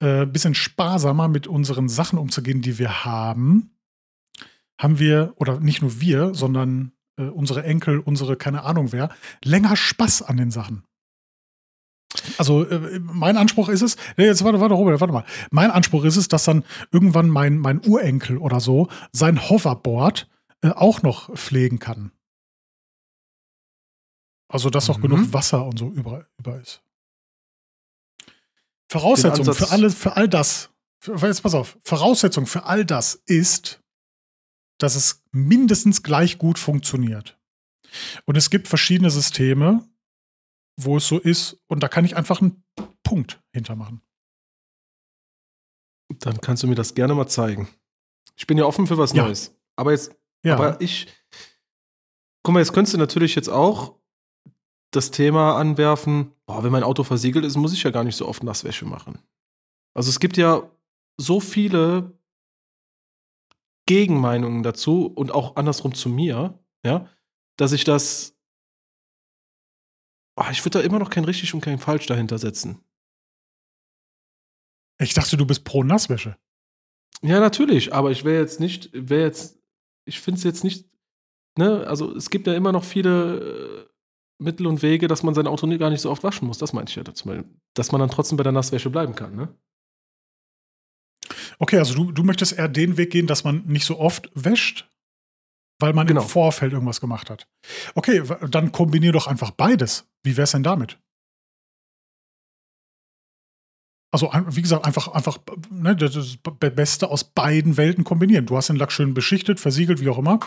äh, 0.00 0.26
bisschen 0.26 0.56
sparsamer 0.56 1.28
mit 1.28 1.46
unseren 1.46 1.88
Sachen 1.88 2.18
umzugehen, 2.18 2.60
die 2.60 2.80
wir 2.80 3.04
haben, 3.04 3.70
haben 4.80 4.98
wir, 4.98 5.34
oder 5.36 5.60
nicht 5.60 5.80
nur 5.80 6.00
wir, 6.00 6.34
sondern 6.34 6.90
äh, 7.18 7.22
unsere 7.22 7.62
Enkel, 7.62 8.00
unsere, 8.00 8.34
keine 8.34 8.64
Ahnung 8.64 8.90
wer, 8.90 9.10
länger 9.44 9.76
Spaß 9.76 10.22
an 10.22 10.38
den 10.38 10.50
Sachen. 10.50 10.82
Also 12.36 12.64
äh, 12.64 12.98
mein 12.98 13.36
Anspruch 13.36 13.68
ist 13.68 13.82
es, 13.82 13.96
nee, 14.16 14.26
jetzt 14.26 14.42
warte, 14.42 14.58
warte, 14.58 14.74
Robert, 14.74 15.00
warte 15.00 15.14
mal. 15.14 15.24
Mein 15.52 15.70
Anspruch 15.70 16.02
ist 16.02 16.16
es, 16.16 16.26
dass 16.26 16.42
dann 16.42 16.64
irgendwann 16.90 17.28
mein, 17.28 17.58
mein 17.58 17.80
Urenkel 17.86 18.38
oder 18.38 18.58
so 18.58 18.88
sein 19.12 19.48
Hoverboard 19.48 20.26
äh, 20.62 20.70
auch 20.70 21.02
noch 21.02 21.34
pflegen 21.36 21.78
kann. 21.78 22.12
Also 24.48 24.70
dass 24.70 24.90
auch 24.90 24.98
Mhm. 24.98 25.02
genug 25.02 25.32
Wasser 25.32 25.64
und 25.66 25.78
so 25.78 25.88
über, 25.90 26.28
über 26.38 26.60
ist. 26.60 26.82
Voraussetzung 28.90 29.54
für 29.54 29.70
alle, 29.70 29.90
für 29.90 30.16
all 30.16 30.28
das, 30.28 30.70
für, 31.00 31.16
jetzt 31.26 31.42
pass 31.42 31.54
auf, 31.54 31.78
Voraussetzung 31.84 32.46
für 32.46 32.64
all 32.64 32.84
das 32.84 33.14
ist, 33.14 33.80
dass 34.78 34.94
es 34.96 35.22
mindestens 35.30 36.02
gleich 36.02 36.38
gut 36.38 36.58
funktioniert. 36.58 37.38
Und 38.26 38.36
es 38.36 38.50
gibt 38.50 38.68
verschiedene 38.68 39.10
Systeme, 39.10 39.88
wo 40.78 40.96
es 40.98 41.06
so 41.06 41.18
ist, 41.18 41.58
und 41.68 41.82
da 41.82 41.88
kann 41.88 42.04
ich 42.04 42.16
einfach 42.16 42.40
einen 42.40 42.62
Punkt 43.02 43.42
hintermachen. 43.54 44.02
Dann 46.18 46.40
kannst 46.40 46.62
du 46.62 46.66
mir 46.66 46.74
das 46.74 46.94
gerne 46.94 47.14
mal 47.14 47.28
zeigen. 47.28 47.68
Ich 48.36 48.46
bin 48.46 48.58
ja 48.58 48.64
offen 48.64 48.86
für 48.86 48.98
was 48.98 49.12
Ja. 49.12 49.24
Neues. 49.24 49.54
Aber 49.76 49.92
jetzt, 49.92 50.14
Ja, 50.44 50.54
aber 50.54 50.80
ich. 50.80 51.06
Guck 52.44 52.54
mal, 52.54 52.60
jetzt 52.60 52.72
könntest 52.72 52.94
du 52.94 52.98
natürlich 52.98 53.34
jetzt 53.34 53.48
auch 53.48 53.96
das 54.90 55.10
Thema 55.10 55.56
anwerfen, 55.56 56.32
boah, 56.46 56.62
wenn 56.62 56.72
mein 56.72 56.82
Auto 56.82 57.02
versiegelt 57.02 57.44
ist, 57.44 57.56
muss 57.56 57.72
ich 57.72 57.82
ja 57.82 57.90
gar 57.90 58.04
nicht 58.04 58.16
so 58.16 58.28
oft 58.28 58.42
Nasswäsche 58.42 58.84
machen. 58.84 59.18
Also 59.94 60.10
es 60.10 60.20
gibt 60.20 60.36
ja 60.36 60.70
so 61.18 61.40
viele 61.40 62.18
Gegenmeinungen 63.86 64.62
dazu 64.62 65.06
und 65.06 65.32
auch 65.32 65.56
andersrum 65.56 65.94
zu 65.94 66.08
mir, 66.08 66.58
ja, 66.84 67.08
dass 67.56 67.72
ich 67.72 67.84
das. 67.84 68.36
Oh, 70.36 70.44
ich 70.50 70.64
würde 70.64 70.78
da 70.78 70.84
immer 70.84 70.98
noch 70.98 71.10
kein 71.10 71.24
richtig 71.24 71.52
und 71.52 71.60
kein 71.60 71.78
falsch 71.78 72.06
dahinter 72.06 72.38
setzen. 72.38 72.82
ich 74.98 75.14
dachte, 75.14 75.36
du 75.36 75.46
bist 75.46 75.64
pro 75.64 75.82
Nasswäsche. 75.82 76.38
Ja, 77.22 77.38
natürlich, 77.38 77.92
aber 77.92 78.10
ich 78.10 78.24
wäre 78.24 78.40
jetzt 78.40 78.58
nicht, 78.60 78.90
wäre 78.92 79.22
jetzt, 79.22 79.61
ich 80.04 80.20
finde 80.20 80.38
es 80.38 80.44
jetzt 80.44 80.64
nicht, 80.64 80.86
ne, 81.58 81.86
also 81.86 82.14
es 82.16 82.30
gibt 82.30 82.46
ja 82.46 82.54
immer 82.54 82.72
noch 82.72 82.84
viele 82.84 83.86
äh, 83.88 84.42
Mittel 84.42 84.66
und 84.66 84.82
Wege, 84.82 85.08
dass 85.08 85.22
man 85.22 85.34
sein 85.34 85.46
Auto 85.46 85.66
gar 85.78 85.90
nicht 85.90 86.00
so 86.00 86.10
oft 86.10 86.24
waschen 86.24 86.48
muss. 86.48 86.58
Das 86.58 86.72
meinte 86.72 86.90
ich 86.90 86.96
ja 86.96 87.04
dazu, 87.04 87.30
dass 87.74 87.92
man 87.92 88.00
dann 88.00 88.10
trotzdem 88.10 88.36
bei 88.36 88.42
der 88.42 88.52
Nasswäsche 88.52 88.90
bleiben 88.90 89.14
kann, 89.14 89.36
ne? 89.36 89.54
Okay, 91.58 91.78
also 91.78 91.94
du, 91.94 92.12
du 92.12 92.24
möchtest 92.24 92.58
eher 92.58 92.68
den 92.68 92.96
Weg 92.96 93.10
gehen, 93.10 93.26
dass 93.26 93.44
man 93.44 93.64
nicht 93.66 93.84
so 93.84 93.98
oft 93.98 94.30
wäscht, 94.34 94.88
weil 95.78 95.92
man 95.92 96.06
Genau. 96.06 96.22
im 96.22 96.28
Vorfeld 96.28 96.72
irgendwas 96.72 97.00
gemacht 97.00 97.30
hat. 97.30 97.48
Okay, 97.94 98.22
dann 98.50 98.72
kombinier 98.72 99.12
doch 99.12 99.26
einfach 99.28 99.52
beides. 99.52 100.08
Wie 100.24 100.36
wär's 100.36 100.52
denn 100.52 100.62
damit? 100.62 100.98
Also, 104.12 104.30
wie 104.50 104.62
gesagt, 104.62 104.84
einfach, 104.84 105.08
einfach 105.08 105.38
ne, 105.70 105.96
das 105.96 106.36
Beste 106.60 107.08
aus 107.08 107.24
beiden 107.24 107.76
Welten 107.78 108.04
kombinieren. 108.04 108.46
Du 108.46 108.56
hast 108.56 108.68
den 108.68 108.76
Lack 108.76 108.92
schön 108.92 109.14
beschichtet, 109.14 109.58
versiegelt, 109.58 110.00
wie 110.00 110.08
auch 110.10 110.18
immer. 110.18 110.38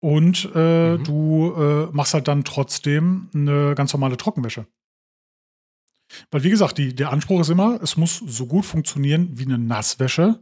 Und 0.00 0.48
äh, 0.54 0.96
Mhm. 0.96 1.04
du 1.04 1.52
äh, 1.54 1.86
machst 1.92 2.14
halt 2.14 2.28
dann 2.28 2.44
trotzdem 2.44 3.28
eine 3.34 3.74
ganz 3.74 3.92
normale 3.92 4.16
Trockenwäsche. 4.16 4.66
Weil, 6.30 6.44
wie 6.44 6.50
gesagt, 6.50 6.78
die, 6.78 6.94
der 6.94 7.10
Anspruch 7.10 7.40
ist 7.40 7.50
immer, 7.50 7.82
es 7.82 7.96
muss 7.96 8.18
so 8.18 8.46
gut 8.46 8.64
funktionieren 8.64 9.30
wie 9.32 9.44
eine 9.44 9.58
Nasswäsche. 9.58 10.40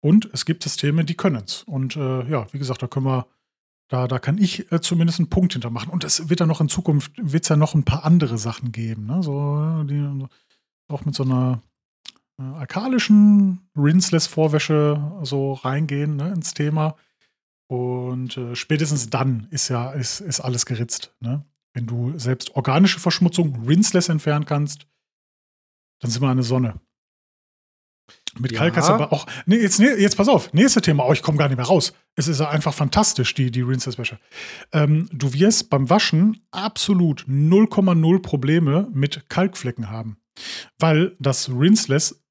Und 0.00 0.28
es 0.32 0.44
gibt 0.44 0.62
Systeme, 0.64 1.04
die 1.04 1.16
können 1.16 1.42
es. 1.44 1.62
Und 1.62 1.96
äh, 1.96 2.28
ja, 2.28 2.46
wie 2.52 2.58
gesagt, 2.58 2.82
da 2.82 2.88
können 2.88 3.06
wir, 3.06 3.26
da, 3.88 4.06
da 4.06 4.18
kann 4.18 4.38
ich 4.38 4.70
äh, 4.70 4.80
zumindest 4.80 5.18
einen 5.20 5.30
Punkt 5.30 5.52
hintermachen. 5.54 5.90
Und 5.90 6.04
es 6.04 6.28
wird 6.28 6.40
ja 6.40 6.46
noch 6.46 6.60
in 6.60 6.68
Zukunft, 6.68 7.12
wird 7.16 7.44
es 7.44 7.48
ja 7.48 7.56
noch 7.56 7.74
ein 7.74 7.84
paar 7.84 8.04
andere 8.04 8.36
Sachen 8.36 8.72
geben. 8.72 9.06
Ne? 9.06 9.22
So, 9.22 9.84
die, 9.84 10.26
auch 10.88 11.04
mit 11.04 11.14
so 11.14 11.22
einer 11.24 11.62
äh, 12.38 12.42
alkalischen 12.42 13.68
Rinseless-Vorwäsche 13.76 15.20
so 15.22 15.54
reingehen 15.54 16.16
ne, 16.16 16.32
ins 16.32 16.54
Thema. 16.54 16.96
Und 17.70 18.36
äh, 18.36 18.54
spätestens 18.56 19.10
dann 19.10 19.48
ist 19.50 19.68
ja 19.68 19.90
ist, 19.92 20.20
ist 20.20 20.40
alles 20.40 20.64
geritzt. 20.64 21.14
Ne? 21.20 21.44
Wenn 21.74 21.86
du 21.86 22.18
selbst 22.18 22.56
organische 22.56 22.98
Verschmutzung 22.98 23.66
rinseless 23.66 24.08
entfernen 24.08 24.46
kannst, 24.46 24.86
dann 26.00 26.10
sind 26.10 26.22
wir 26.22 26.28
an 26.28 26.38
der 26.38 26.44
Sonne. 26.44 26.80
Mit 28.38 28.52
Ja. 28.52 28.58
Kalk 28.58 28.74
kannst 28.74 28.88
du 28.88 28.94
aber 28.94 29.12
auch. 29.12 29.26
Nee, 29.46 29.56
jetzt, 29.56 29.80
nee, 29.80 29.92
jetzt 29.94 30.16
pass 30.16 30.28
auf, 30.28 30.52
nächste 30.52 30.80
Thema. 30.80 31.04
Oh, 31.06 31.12
ich 31.12 31.22
komme 31.22 31.38
gar 31.38 31.48
nicht 31.48 31.56
mehr 31.56 31.66
raus. 31.66 31.92
Es 32.14 32.28
ist 32.28 32.40
einfach 32.40 32.72
fantastisch, 32.72 33.34
die, 33.34 33.50
die 33.50 33.62
Rinseless-Wäsche. 33.62 34.18
Ähm, 34.72 35.08
du 35.12 35.32
wirst 35.34 35.70
beim 35.70 35.90
Waschen 35.90 36.40
absolut 36.50 37.22
0,0 37.28 38.22
Probleme 38.22 38.88
mit 38.92 39.28
Kalkflecken 39.28 39.90
haben. 39.90 40.18
Weil 40.78 41.16
das 41.18 41.48
Rinseless 41.50 42.22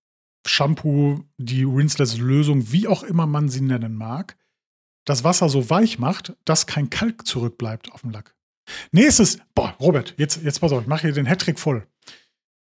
Shampoo, 0.48 1.24
die 1.38 1.64
Rinseless-Lösung, 1.64 2.72
wie 2.72 2.88
auch 2.88 3.04
immer 3.04 3.28
man 3.28 3.50
sie 3.50 3.62
nennen 3.62 3.96
mag, 3.96 4.38
das 5.06 5.24
Wasser 5.24 5.50
so 5.50 5.70
weich 5.70 6.00
macht, 6.00 6.36
dass 6.46 6.68
kein 6.68 6.90
Kalk 6.90 7.26
zurückbleibt 7.26 7.92
auf 7.92 8.02
dem 8.02 8.12
Lack. 8.12 8.36
Nächstes, 8.92 9.40
boah, 9.56 9.76
Robert, 9.80 10.14
jetzt, 10.18 10.44
jetzt 10.44 10.60
pass 10.60 10.72
auf, 10.72 10.82
ich 10.82 10.88
mache 10.88 11.04
hier 11.04 11.14
den 11.14 11.26
Hattrick 11.26 11.60
voll. 11.60 11.88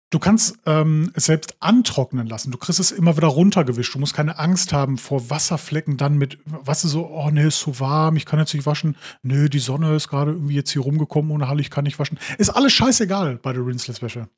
Du 0.09 0.19
kannst 0.19 0.57
ähm, 0.65 1.11
es 1.15 1.25
selbst 1.25 1.57
antrocknen 1.59 2.27
lassen. 2.27 2.51
Du 2.51 2.57
kriegst 2.57 2.79
es 2.79 2.91
immer 2.91 3.17
wieder 3.17 3.27
runtergewischt. 3.27 3.93
Du 3.93 3.99
musst 3.99 4.13
keine 4.13 4.39
Angst 4.39 4.71
haben 4.71 4.97
vor 4.97 5.29
Wasserflecken 5.29 5.97
dann 5.97 6.17
mit, 6.17 6.39
weißt 6.45 6.85
du, 6.85 6.87
so, 6.87 7.07
oh 7.07 7.29
nee, 7.29 7.45
ist 7.45 7.59
zu 7.59 7.81
warm, 7.81 8.15
ich 8.15 8.25
kann 8.25 8.39
jetzt 8.39 8.53
nicht 8.53 8.65
waschen. 8.65 8.95
Nö, 9.21 9.49
die 9.49 9.59
Sonne 9.59 9.93
ist 9.95 10.07
gerade 10.07 10.31
irgendwie 10.31 10.55
jetzt 10.55 10.71
hier 10.71 10.81
rumgekommen 10.81 11.31
ohne 11.31 11.49
Halle, 11.49 11.59
ich 11.59 11.69
kann 11.69 11.83
nicht 11.83 11.99
waschen. 11.99 12.17
Ist 12.37 12.51
alles 12.51 12.71
scheißegal 12.71 13.35
bei 13.39 13.51
der 13.51 13.65
Rinseless-Wäsche. 13.65 14.29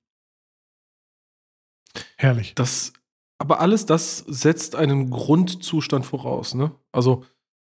Herrlich. 2.18 2.56
Das, 2.56 2.94
aber 3.40 3.60
alles 3.62 3.86
das 3.86 4.20
setzt 4.28 4.76
einen 4.76 5.10
Grundzustand 5.10 6.06
voraus, 6.06 6.54
ne? 6.54 6.72
Also, 6.92 7.26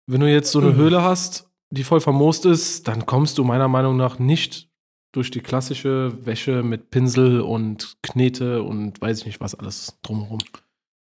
wenn 0.06 0.22
du 0.22 0.30
jetzt 0.32 0.52
so 0.52 0.60
eine 0.60 0.72
Mhm. 0.74 0.76
Höhle 0.76 1.02
hast, 1.02 1.50
die 1.72 1.84
voll 1.84 2.02
vermoost 2.02 2.46
ist, 2.46 2.88
dann 2.88 3.06
kommst 3.06 3.38
du 3.38 3.44
meiner 3.44 3.68
Meinung 3.68 3.98
nach 3.98 4.20
nicht 4.20 4.70
durch 5.14 5.32
die 5.32 5.40
klassische 5.42 6.14
Wäsche 6.26 6.64
mit 6.64 6.90
Pinsel 6.90 7.42
und 7.42 7.98
Knete 8.04 8.62
und 8.64 9.00
weiß 9.02 9.20
ich 9.20 9.26
nicht 9.26 9.40
was 9.40 9.56
alles 9.56 9.98
drumherum. 10.02 10.40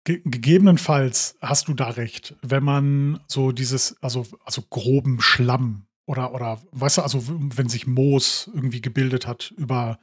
ge 0.05 0.21
gegebenenfalls 0.25 1.37
hast 1.41 1.67
du 1.69 1.75
da 1.75 1.89
recht, 1.91 2.37
wenn 2.43 2.63
man 2.63 3.21
so 3.27 3.51
dieses, 3.53 4.01
also, 4.03 4.25
also 4.45 4.63
groben 4.71 5.21
Schlamm 5.21 5.87
oder, 6.07 6.33
oder, 6.33 6.63
weißt 6.71 6.99
du, 6.99 7.03
also 7.03 7.23
wenn 7.27 7.69
sich 7.69 7.87
Moos 7.89 8.49
irgendwie 8.55 8.81
gebildet 8.81 9.27
hat 9.27 9.53
über, 9.57 9.99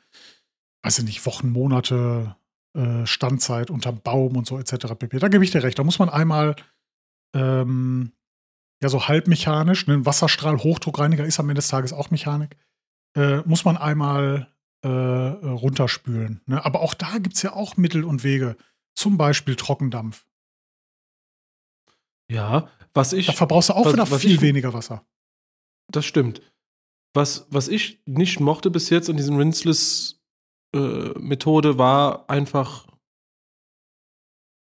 weiß 0.84 1.00
ich 1.00 1.06
nicht, 1.06 1.26
Wochen, 1.26 1.50
Monate, 1.52 2.36
äh, 2.76 3.06
Standzeit 3.06 3.70
unterm 3.70 4.02
Baum 4.02 4.36
und 4.36 4.48
so 4.48 4.58
etc. 4.60 4.96
pp. 4.98 5.20
Da 5.20 5.28
gebe 5.28 5.44
ich 5.44 5.52
dir 5.52 5.64
recht. 5.64 5.78
Da 5.78 5.84
muss 5.84 6.00
man 6.00 6.10
einmal 6.10 6.56
ähm, 7.36 8.12
ja 8.82 8.90
so 8.90 9.08
halbmechanisch, 9.08 9.88
ne, 9.88 9.96
ein 9.96 10.06
Wasserstrahl, 10.06 10.58
Hochdruckreiniger 10.58 11.26
ist 11.26 11.40
am 11.40 11.50
Ende 11.50 11.60
des 11.60 11.68
Tages 11.68 11.94
auch 11.94 12.12
Mechanik, 12.12 12.58
äh, 13.16 13.38
muss 13.46 13.66
man 13.66 13.78
einmal 13.78 14.48
äh, 14.84 14.88
runterspülen. 14.88 16.42
Ne? 16.46 16.64
Aber 16.64 16.82
auch 16.82 16.94
da 16.94 17.18
gibt 17.18 17.36
es 17.36 17.42
ja 17.42 17.54
auch 17.54 17.78
Mittel 17.78 18.04
und 18.04 18.24
Wege. 18.24 18.58
Zum 18.96 19.18
Beispiel 19.18 19.56
Trockendampf. 19.56 20.26
Ja, 22.30 22.70
was 22.94 23.14
ich. 23.14 23.28
Da 23.28 23.34
verbrauchst 23.34 23.70
du 23.70 23.74
auch 23.74 23.86
was, 23.86 23.94
wieder 23.94 24.12
was 24.12 24.22
viel 24.22 24.36
ich, 24.36 24.42
weniger 24.42 24.74
Wasser. 24.74 25.06
Das 25.90 26.06
stimmt. 26.06 26.42
Was, 27.14 27.48
was 27.50 27.68
ich 27.68 28.02
nicht 28.06 28.40
mochte 28.40 28.72
bis 28.72 28.90
jetzt 28.90 29.10
an 29.10 29.18
diesem 29.18 29.38
Rinseless-Methode 29.38 30.23
äh, 30.74 31.78
war 31.78 32.30
einfach 32.30 32.88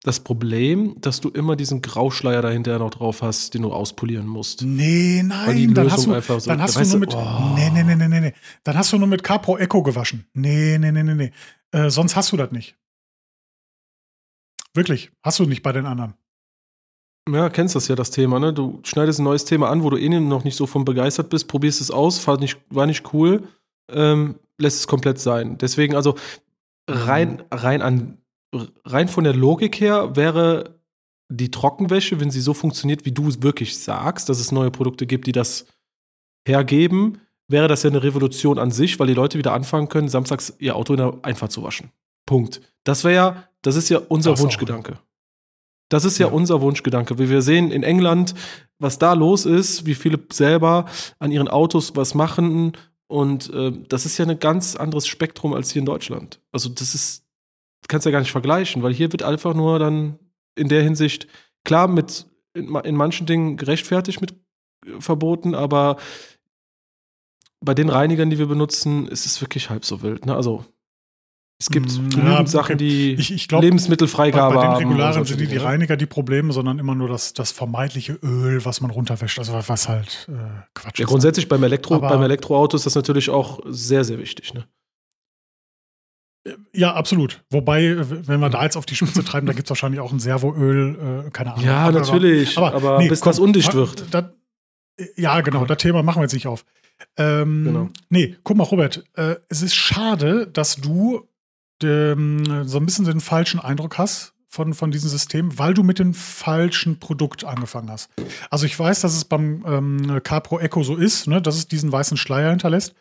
das 0.06 0.20
Problem, 0.20 0.96
dass 1.02 1.20
du 1.20 1.30
immer 1.30 1.56
diesen 1.56 1.82
Grauschleier 1.82 2.44
dahinter 2.44 2.78
noch 2.78 2.92
drauf 2.92 3.24
hast, 3.24 3.56
den 3.56 3.64
du 3.64 3.74
auspolieren 3.74 4.28
musst. 4.28 4.62
Nee, 4.62 5.24
nein, 5.24 5.74
dann 5.74 5.92
hast 5.92 6.06
du, 6.06 6.14
einfach 6.14 6.40
so, 6.40 6.52
dann 6.52 6.62
hast 6.62 6.76
du 6.76 6.86
nur 6.86 7.00
mit, 7.00 7.16
oh. 7.16 7.56
nee, 7.56 7.72
nee, 7.72 7.84
nee, 7.84 7.96
nee, 7.96 8.22
nee, 8.22 8.34
dann 8.64 8.78
hast 8.78 8.94
du 8.94 9.00
nur 9.00 9.08
mit 9.08 9.24
Capro 9.24 9.58
Echo 9.58 9.82
gewaschen. 9.82 10.28
Nee, 10.34 10.78
nee, 10.78 10.92
nee, 10.92 11.02
nee, 11.02 11.16
nee. 11.16 11.32
Äh, 11.72 11.90
sonst 11.90 12.16
hast 12.16 12.32
du 12.32 12.38
das 12.38 12.52
nicht. 12.52 12.78
Wirklich, 14.76 15.12
hast 15.24 15.40
du 15.40 15.46
nicht 15.46 15.64
bei 15.64 15.72
den 15.72 15.88
anderen. 15.88 16.14
Ja, 17.28 17.50
kennst 17.50 17.74
das 17.74 17.88
ja, 17.88 17.96
das 17.96 18.12
Thema, 18.12 18.40
ne? 18.40 18.54
Du 18.54 18.82
schneidest 18.84 19.20
ein 19.20 19.24
neues 19.24 19.46
Thema 19.46 19.72
an, 19.72 19.82
wo 19.82 19.90
du 19.90 19.98
eh 19.98 20.08
noch 20.08 20.44
nicht 20.44 20.56
so 20.56 20.68
von 20.68 20.86
begeistert 20.86 21.32
bist, 21.32 21.48
probierst 21.48 21.82
es 21.82 21.90
aus, 21.90 22.28
war 22.28 22.38
nicht, 22.38 22.60
war 22.70 22.86
nicht 22.86 23.12
cool, 23.12 23.48
ähm, 23.90 24.36
lässt 24.58 24.80
es 24.80 24.88
komplett 24.88 25.20
sein. 25.20 25.58
Deswegen, 25.58 25.96
also 25.96 26.16
rein, 26.88 27.44
rein 27.52 27.82
an, 27.82 28.18
rein 28.86 29.08
von 29.08 29.24
der 29.24 29.34
Logik 29.34 29.80
her 29.80 30.16
wäre 30.16 30.80
die 31.30 31.52
Trockenwäsche, 31.52 32.20
wenn 32.20 32.32
sie 32.32 32.42
so 32.42 32.54
funktioniert, 32.54 33.06
wie 33.06 33.12
du 33.12 33.28
es 33.28 33.42
wirklich 33.42 33.80
sagst, 33.80 34.30
dass 34.30 34.40
es 34.40 34.52
neue 34.52 34.72
Produkte 34.72 35.08
gibt, 35.08 35.28
die 35.28 35.32
das 35.32 35.66
hergeben, 36.48 37.20
wäre 37.48 37.68
das 37.68 37.84
ja 37.84 37.90
eine 37.90 38.04
Revolution 38.04 38.60
an 38.60 38.72
sich, 38.72 39.00
weil 39.00 39.08
die 39.08 39.14
Leute 39.14 39.38
wieder 39.38 39.54
anfangen 39.54 39.90
können, 39.90 40.08
samstags 40.08 40.56
ihr 40.60 40.76
Auto 40.76 40.94
in 40.94 40.98
der 40.98 41.18
Einfahrt 41.24 41.52
zu 41.52 41.64
waschen. 41.64 41.92
Punkt. 42.26 42.62
Das 42.84 43.04
wäre 43.04 43.16
ja, 43.16 43.44
das 43.62 43.76
ist 43.76 43.90
ja 43.90 44.00
unser 44.10 44.32
das 44.32 44.42
Wunschgedanke. 44.42 45.00
Das 45.90 46.06
ist 46.06 46.18
ja, 46.18 46.28
ja, 46.28 46.34
unser 46.34 46.62
Wunschgedanke. 46.62 47.20
Wie 47.20 47.30
wir 47.30 47.42
sehen 47.42 47.72
in 47.72 47.84
England, 47.84 48.34
was 48.80 48.98
da 48.98 49.14
los 49.14 49.46
ist, 49.46 49.86
wie 49.86 49.96
viele 49.96 50.20
selber 50.32 50.86
an 51.20 51.32
ihren 51.32 51.48
Autos 51.48 51.96
was 51.96 52.16
machen. 52.16 52.74
Und 53.08 53.54
äh, 53.54 53.72
das 53.88 54.06
ist 54.06 54.18
ja 54.18 54.26
ein 54.26 54.40
ganz 54.40 54.76
anderes 54.76 55.08
Spektrum 55.08 55.54
als 55.54 55.72
hier 55.72 55.82
in 55.82 55.86
Deutschland. 55.86 56.40
Also, 56.52 56.70
das 56.70 56.96
ist, 56.96 57.24
kannst 57.88 58.06
ja 58.06 58.12
gar 58.12 58.20
nicht 58.20 58.32
vergleichen, 58.32 58.82
weil 58.84 58.94
hier 58.94 59.12
wird 59.12 59.24
einfach 59.24 59.54
nur 59.54 59.80
dann 59.80 60.20
in 60.56 60.70
der 60.70 60.82
Hinsicht, 60.82 61.28
klar, 61.64 61.88
mit 61.88 62.26
in, 62.54 62.74
in 62.76 62.96
manchen 62.96 63.28
Dingen 63.28 63.58
gerechtfertigt 63.58 64.22
mit 64.22 64.34
äh, 64.86 65.00
verboten, 65.00 65.54
aber 65.54 65.98
bei 67.62 67.74
den 67.74 67.90
Reinigern, 67.90 68.30
die 68.30 68.38
wir 68.38 68.48
benutzen, 68.48 69.08
ist 69.08 69.26
es 69.26 69.42
wirklich 69.42 69.70
halb 69.70 69.86
so 69.86 70.02
wild. 70.02 70.26
Ne? 70.26 70.36
Also, 70.36 70.66
es 71.58 71.70
gibt 71.70 71.88
mm, 71.88 72.10
genügend 72.10 72.26
ja, 72.26 72.46
Sachen, 72.48 72.78
die 72.78 73.14
ich, 73.14 73.32
ich 73.32 73.48
glaub, 73.48 73.64
Lebensmittelfreigabe 73.64 74.56
haben. 74.56 74.74
Bei 74.74 74.80
den 74.80 74.88
Regularen 74.90 75.24
sind 75.24 75.40
die, 75.40 75.48
die 75.48 75.58
Reiniger 75.58 75.96
die 75.96 76.06
Probleme, 76.06 76.52
sondern 76.52 76.80
immer 76.80 76.96
nur 76.96 77.08
das, 77.08 77.34
das 77.34 77.52
vermeintliche 77.52 78.14
Öl, 78.22 78.66
was 78.66 78.82
man 78.82 78.92
runterwäscht. 78.92 79.40
Also 79.40 79.54
was 79.54 79.88
halt 79.88 80.28
äh, 80.30 80.34
Quatsch 80.74 81.00
ja, 81.00 81.06
ist. 81.06 81.10
Grundsätzlich 81.10 81.48
beim, 81.48 81.64
Elektro, 81.64 81.96
Aber, 81.96 82.10
beim 82.10 82.24
Elektroauto 82.24 82.76
ist 82.76 82.86
das 82.86 82.96
natürlich 82.96 83.30
auch 83.30 83.62
sehr, 83.66 84.04
sehr 84.04 84.20
wichtig. 84.20 84.54
Ne? 84.54 84.66
Ja, 86.74 86.94
absolut. 86.94 87.44
Wobei, 87.50 87.96
wenn 88.28 88.42
wir 88.42 88.50
da 88.50 88.64
jetzt 88.64 88.76
auf 88.76 88.86
die 88.86 88.96
Spitze 88.96 89.24
treiben, 89.26 89.48
da 89.48 89.54
gibt 89.54 89.68
es 89.68 89.70
wahrscheinlich 89.70 90.02
auch 90.02 90.12
ein 90.12 90.20
Servoöl, 90.20 91.26
äh, 91.28 91.30
keine 91.32 91.54
Ahnung. 91.54 91.66
Ja, 91.66 91.90
natürlich. 91.90 92.58
Aber, 92.58 92.74
aber 92.74 92.98
nee, 93.00 93.08
bis 93.08 93.22
komm, 93.22 93.30
das 93.30 93.40
undicht 93.40 93.74
wird. 93.74 94.14
Da, 94.14 94.34
ja, 95.16 95.40
genau, 95.40 95.66
das 95.66 95.78
Thema 95.78 96.04
machen 96.04 96.20
wir 96.20 96.24
jetzt 96.24 96.34
nicht 96.34 96.48
auf. 96.48 96.66
Ähm, 97.18 97.64
genau. 97.64 97.90
Nee, 98.10 98.36
guck 98.44 98.58
mal, 98.58 98.64
Robert, 98.64 99.06
äh, 99.16 99.36
es 99.48 99.62
ist 99.62 99.76
schade, 99.76 100.48
dass 100.48 100.76
du 100.76 101.28
ähm, 101.84 102.66
so 102.66 102.78
ein 102.78 102.86
bisschen 102.86 103.06
den 103.06 103.22
falschen 103.22 103.60
Eindruck 103.60 103.98
hast 103.98 104.34
von, 104.48 104.74
von 104.74 104.92
diesem 104.92 105.10
System, 105.10 105.58
weil 105.60 105.74
du 105.74 105.84
mit 105.84 106.00
dem 106.00 106.14
falschen 106.14 107.00
Produkt 107.00 107.44
angefangen 107.44 107.92
hast. 107.92 108.10
Also 108.50 108.66
ich 108.66 108.78
weiß, 108.78 109.02
dass 109.02 109.16
es 109.16 109.26
beim 109.26 109.64
ähm, 109.68 110.24
CarPro 110.24 110.60
Echo 110.60 110.84
so 110.84 110.96
ist, 110.96 111.28
ne, 111.28 111.42
dass 111.42 111.56
es 111.56 111.68
diesen 111.68 111.92
weißen 111.92 112.18
Schleier 112.18 112.52
hinterlässt. 112.52 112.96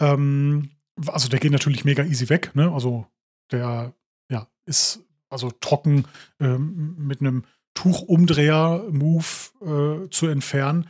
Ähm, 0.00 0.70
also 1.06 1.28
der 1.28 1.38
geht 1.38 1.52
natürlich 1.52 1.84
mega 1.84 2.02
easy 2.02 2.28
weg, 2.28 2.50
ne? 2.54 2.72
Also 2.72 3.06
der 3.52 3.94
ja, 4.28 4.48
ist 4.66 5.04
also 5.30 5.50
trocken 5.50 6.06
ähm, 6.40 6.96
mit 6.98 7.20
einem 7.20 7.44
Tuchumdreher-Move 7.74 10.06
äh, 10.06 10.10
zu 10.10 10.26
entfernen. 10.26 10.88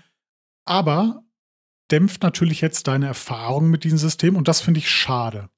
Aber 0.64 1.22
dämpft 1.90 2.22
natürlich 2.22 2.60
jetzt 2.60 2.88
deine 2.88 3.06
Erfahrung 3.06 3.70
mit 3.70 3.84
diesem 3.84 3.98
System 3.98 4.36
und 4.36 4.48
das 4.48 4.60
finde 4.60 4.78
ich 4.78 4.90
schade. 4.90 5.48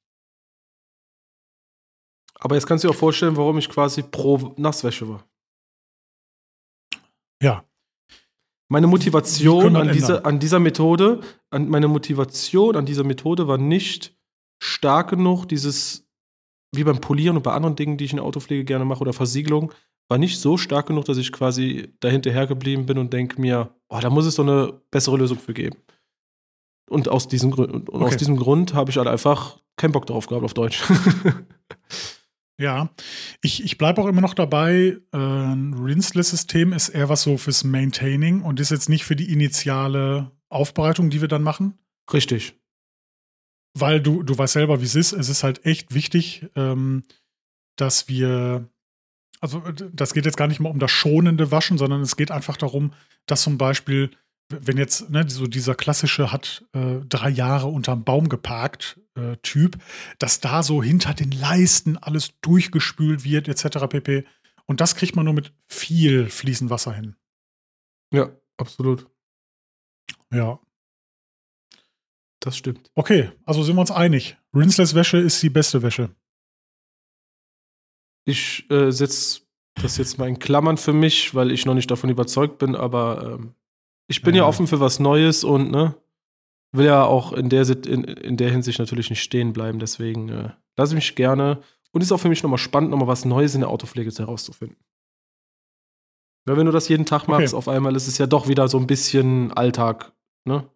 Aber 2.41 2.55
jetzt 2.55 2.67
kannst 2.67 2.83
du 2.85 2.89
dir 2.89 2.95
auch 2.95 2.99
vorstellen, 2.99 3.37
warum 3.37 3.59
ich 3.59 3.69
quasi 3.69 4.03
pro 4.03 4.55
Nasswäsche 4.57 5.09
war. 5.09 5.25
Ja. 7.43 7.65
Meine 8.69 8.87
Motivation 8.87 9.77
an, 9.77 9.93
diese, 9.93 10.25
an 10.25 10.39
dieser 10.39 10.59
Methode, 10.59 11.21
an 11.51 11.69
meine 11.69 11.89
Motivation 11.89 12.77
an 12.77 12.87
dieser 12.87 13.05
Methode 13.05 13.49
war 13.49 13.59
nicht 13.59 14.17
stark 14.63 15.11
genug, 15.11 15.47
dieses, 15.47 16.09
wie 16.75 16.85
beim 16.85 17.01
Polieren 17.01 17.37
und 17.37 17.43
bei 17.43 17.53
anderen 17.53 17.77
Dingen, 17.77 17.97
die 17.97 18.05
ich 18.05 18.13
in 18.13 18.19
der 18.19 18.25
Autopflege 18.25 18.65
gerne 18.65 18.85
mache 18.85 19.01
oder 19.01 19.13
Versiegelung, 19.13 19.73
war 20.09 20.19
nicht 20.19 20.39
so 20.41 20.57
stark 20.57 20.87
genug, 20.87 21.05
dass 21.05 21.19
ich 21.19 21.33
quasi 21.33 21.95
dahinterher 22.01 22.47
geblieben 22.47 22.87
bin 22.87 22.99
und 22.99 23.13
denke 23.13 23.41
mir, 23.41 23.75
oh, 23.89 23.99
da 24.01 24.09
muss 24.09 24.27
es 24.27 24.37
doch 24.37 24.45
eine 24.45 24.81
bessere 24.91 25.17
Lösung 25.17 25.39
für 25.39 25.55
geben. 25.55 25.77
Und 26.89 27.09
aus 27.09 27.29
diesem, 27.29 27.51
Grund, 27.51 27.89
okay. 27.89 28.05
aus 28.05 28.17
diesem 28.17 28.37
Grund 28.37 28.75
habe 28.75 28.91
ich 28.91 28.97
halt 28.97 29.09
einfach 29.09 29.61
keinen 29.77 29.93
Bock 29.93 30.07
drauf 30.07 30.27
gehabt 30.27 30.45
auf 30.45 30.55
Deutsch. 30.55 30.83
Ja, 32.61 32.91
ich, 33.41 33.65
ich 33.65 33.79
bleibe 33.79 34.03
auch 34.03 34.07
immer 34.07 34.21
noch 34.21 34.35
dabei, 34.35 34.99
äh, 35.15 35.17
ein 35.17 35.73
Rinseless-System 35.73 36.75
ist 36.75 36.91
eher 36.91 37.09
was 37.09 37.23
so 37.23 37.39
fürs 37.39 37.65
Maintaining 37.65 38.43
und 38.43 38.61
ist 38.61 38.71
jetzt 38.71 38.91
nicht 38.91 39.05
für 39.05 39.17
die 39.17 39.33
initiale 39.33 40.31
Aufbereitung, 40.51 41.09
die 41.09 41.23
wir 41.23 41.29
dann 41.29 41.43
machen. 41.43 41.79
Richtig. 42.13 42.53
Weil 43.73 44.03
du, 44.03 44.23
du 44.23 44.37
weißt 44.37 44.53
selber, 44.53 44.83
wie 44.83 44.85
es 44.85 44.95
ist. 44.95 45.15
Es 45.15 45.31
ist 45.31 45.43
halt 45.43 45.65
echt 45.65 45.95
wichtig, 45.95 46.49
ähm, 46.55 47.05
dass 47.77 48.09
wir, 48.09 48.69
also 49.41 49.63
das 49.91 50.13
geht 50.13 50.27
jetzt 50.27 50.37
gar 50.37 50.47
nicht 50.47 50.61
mal 50.61 50.69
um 50.69 50.79
das 50.79 50.91
schonende 50.91 51.51
Waschen, 51.51 51.79
sondern 51.79 52.03
es 52.03 52.15
geht 52.15 52.31
einfach 52.31 52.59
darum, 52.59 52.93
dass 53.25 53.41
zum 53.41 53.57
Beispiel 53.57 54.11
wenn 54.51 54.77
jetzt 54.77 55.11
ne, 55.11 55.29
so 55.29 55.47
dieser 55.47 55.75
klassische 55.75 56.33
hat 56.33 56.65
äh, 56.73 57.01
drei 57.09 57.31
Jahre 57.31 57.69
unterm 57.69 58.05
Baum 58.05 58.29
geparkt 58.29 59.01
äh, 59.15 59.37
Typ, 59.43 59.79
dass 60.19 60.41
da 60.41 60.63
so 60.63 60.83
hinter 60.83 61.15
den 61.15 61.31
Leisten 61.31 61.97
alles 61.97 62.33
durchgespült 62.41 63.25
wird 63.25 63.49
etc. 63.49 63.87
pp. 63.89 64.25
Und 64.67 64.81
das 64.81 64.95
kriegt 64.95 65.17
man 65.17 65.25
nur 65.25 65.35
mit 65.35 65.53
viel 65.67 66.29
fließend 66.29 66.71
Wasser 66.71 66.93
hin. 66.93 67.17
Ja, 68.13 68.31
absolut. 68.57 69.09
Ja. 70.33 70.61
Das 72.41 72.57
stimmt. 72.57 72.91
Okay, 72.95 73.31
also 73.45 73.63
sind 73.63 73.77
wir 73.77 73.83
uns 73.83 73.91
einig. 73.91 74.37
Rinseless 74.55 74.95
Wäsche 74.95 75.19
ist 75.19 75.43
die 75.43 75.51
beste 75.51 75.83
Wäsche. 75.83 76.15
Ich 78.25 78.69
äh, 78.71 78.91
setze 78.91 79.43
das 79.75 79.97
jetzt 79.99 80.19
mal 80.19 80.29
in 80.29 80.39
Klammern 80.39 80.77
für 80.77 80.93
mich, 80.93 81.35
weil 81.35 81.51
ich 81.51 81.67
noch 81.67 81.75
nicht 81.75 81.91
davon 81.91 82.11
überzeugt 82.11 82.59
bin, 82.59 82.75
aber 82.75 83.39
ähm, 83.39 83.55
ich 84.11 84.23
bin 84.23 84.35
ja. 84.35 84.43
ja 84.43 84.49
offen 84.49 84.67
für 84.67 84.81
was 84.81 84.99
Neues 84.99 85.45
und 85.45 85.71
ne, 85.71 85.95
will 86.73 86.87
ja 86.87 87.05
auch 87.05 87.33
in 87.33 87.49
der, 87.49 87.69
in, 87.87 88.03
in 88.05 88.37
der 88.37 88.51
Hinsicht 88.51 88.81
natürlich 88.81 89.09
nicht 89.09 89.23
stehen 89.23 89.53
bleiben. 89.53 89.79
Deswegen 89.79 90.29
äh, 90.29 90.51
lasse 90.77 90.93
ich 90.93 90.97
mich 90.97 91.15
gerne. 91.15 91.63
Und 91.93 92.03
ist 92.03 92.13
auch 92.13 92.19
für 92.19 92.29
mich 92.29 92.43
nochmal 92.43 92.59
spannend, 92.59 92.91
nochmal 92.91 93.07
was 93.07 93.25
Neues 93.25 93.55
in 93.55 93.61
der 93.61 93.71
Autopflege 93.71 94.11
herauszufinden. 94.11 94.77
Weil 96.45 96.57
wenn 96.57 96.67
du 96.67 96.73
das 96.73 96.89
jeden 96.89 97.07
Tag 97.07 97.29
machst, 97.29 97.55
okay. 97.55 97.57
auf 97.57 97.69
einmal 97.69 97.95
ist 97.95 98.09
es 98.09 98.19
ja 98.19 98.27
doch 98.27 98.49
wieder 98.49 98.67
so 98.67 98.79
ein 98.79 98.87
bisschen 98.87 99.53
Alltag, 99.53 100.13
ne? 100.45 100.69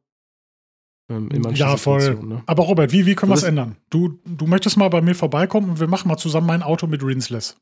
Ähm, 1.11 1.29
ja, 1.55 1.77
voll. 1.77 2.15
Ne? 2.23 2.43
Aber 2.47 2.65
Robert, 2.65 2.93
wie, 2.93 3.05
wie 3.05 3.15
können 3.15 3.31
wir 3.31 3.37
es 3.37 3.43
ändern? 3.43 3.77
Du, 3.91 4.21
du 4.25 4.47
möchtest 4.47 4.77
mal 4.77 4.89
bei 4.89 5.03
mir 5.03 5.15
vorbeikommen 5.15 5.71
und 5.71 5.81
wir 5.81 5.87
machen 5.87 6.09
mal 6.09 6.17
zusammen 6.17 6.47
mein 6.47 6.63
Auto 6.63 6.87
mit 6.87 7.03
Rinseless. 7.03 7.57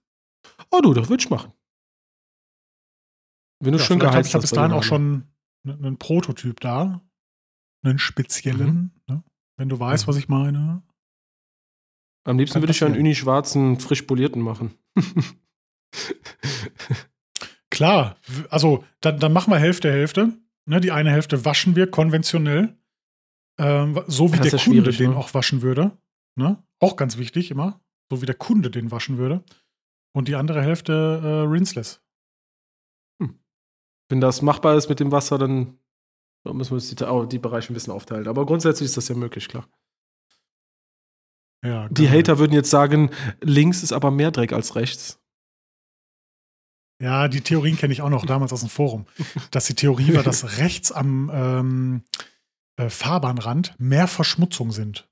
Oh 0.71 0.81
du, 0.81 0.95
das 0.95 1.09
würde 1.09 1.23
ich 1.23 1.31
machen. 1.31 1.53
Wenn 3.61 3.73
du 3.73 3.79
ja, 3.79 3.85
schön 3.85 3.99
geheizt 3.99 4.35
hast. 4.35 4.45
Ich 4.45 4.51
bis 4.51 4.51
dahin 4.51 4.73
auch 4.73 4.83
schon 4.83 5.32
einen 5.65 5.99
Prototyp 5.99 6.61
da. 6.61 7.03
Einen 7.85 7.99
speziellen, 7.99 8.93
mhm. 9.09 9.15
ne? 9.15 9.25
wenn 9.57 9.69
du 9.69 9.79
weißt, 9.79 10.07
mhm. 10.07 10.09
was 10.09 10.17
ich 10.17 10.29
meine. 10.29 10.83
Am 12.25 12.39
liebsten 12.39 12.61
würde 12.61 12.71
ich 12.71 12.81
ja 12.81 12.87
einen 12.87 12.99
Uni 12.99 13.15
schwarzen, 13.15 13.81
frisch 13.81 14.03
polierten 14.03 14.41
machen. 14.41 14.75
Klar, 17.71 18.17
also 18.51 18.85
dann, 19.01 19.19
dann 19.19 19.33
machen 19.33 19.51
wir 19.51 19.59
Hälfte, 19.59 19.91
Hälfte. 19.91 20.33
Ne, 20.69 20.81
die 20.81 20.93
eine 20.93 21.11
Hälfte 21.11 21.45
waschen 21.45 21.75
wir 21.75 21.91
konventionell. 21.91 22.77
Ähm, 23.59 24.01
so 24.07 24.33
wie 24.33 24.37
Das 24.37 24.51
der 24.51 24.61
Kunde 24.61 24.93
den 24.93 25.11
ne? 25.11 25.17
auch 25.17 25.33
waschen 25.35 25.63
würde. 25.63 25.97
Ne? 26.37 26.63
Auch 26.81 26.97
ganz 26.97 27.17
wichtig 27.17 27.51
immer. 27.51 27.81
So 28.11 28.21
wie 28.21 28.27
der 28.27 28.35
Kunde 28.35 28.71
den 28.71 28.91
waschen 28.91 29.17
würde. 29.17 29.43
Und 30.15 30.29
die 30.29 30.35
andere 30.35 30.63
Hälfte 30.63 30.93
äh, 30.93 31.49
rinseless. 31.49 32.02
Wenn 34.13 34.21
das 34.21 34.43
machbar 34.43 34.77
ist 34.77 34.91
mit 34.91 35.01
dem 35.01 35.11
Wasser, 35.11 35.39
dann 35.39 35.79
müssen 36.45 36.73
wir 36.73 36.75
uns 36.75 36.95
die, 36.95 37.29
die 37.29 37.39
Bereiche 37.39 37.73
ein 37.73 37.75
bisschen 37.75 37.95
aufteilen. 37.95 38.29
Aber 38.29 38.45
grundsätzlich 38.45 38.85
ist 38.85 38.99
das 38.99 39.09
ja 39.09 39.15
möglich, 39.15 39.49
klar. 39.49 39.67
Ja, 41.65 41.89
Die 41.89 42.05
geil. 42.05 42.19
Hater 42.19 42.39
würden 42.39 42.53
jetzt 42.53 42.69
sagen, 42.69 43.11
links 43.41 43.83
ist 43.83 43.95
aber 43.95 44.11
mehr 44.11 44.31
Dreck 44.31 44.53
als 44.53 44.77
rechts. 44.77 45.19
Ja, 47.01 47.27
die 47.27 47.41
Theorien 47.41 47.79
kenne 47.79 47.95
ich 47.95 48.03
auch 48.03 48.11
noch 48.11 48.27
damals 48.27 48.53
aus 48.53 48.61
dem 48.61 48.69
Forum. 48.69 49.07
Dass 49.51 49.65
die 49.65 49.75
Theorie 49.77 50.15
war, 50.15 50.23
dass 50.23 50.59
rechts 50.59 50.93
am 50.93 51.31
ähm, 51.33 52.05
äh, 52.77 52.91
Fahrbahnrand 52.91 53.77
mehr 53.79 54.09
Verschmutzung 54.09 54.73
sind. 54.73 55.09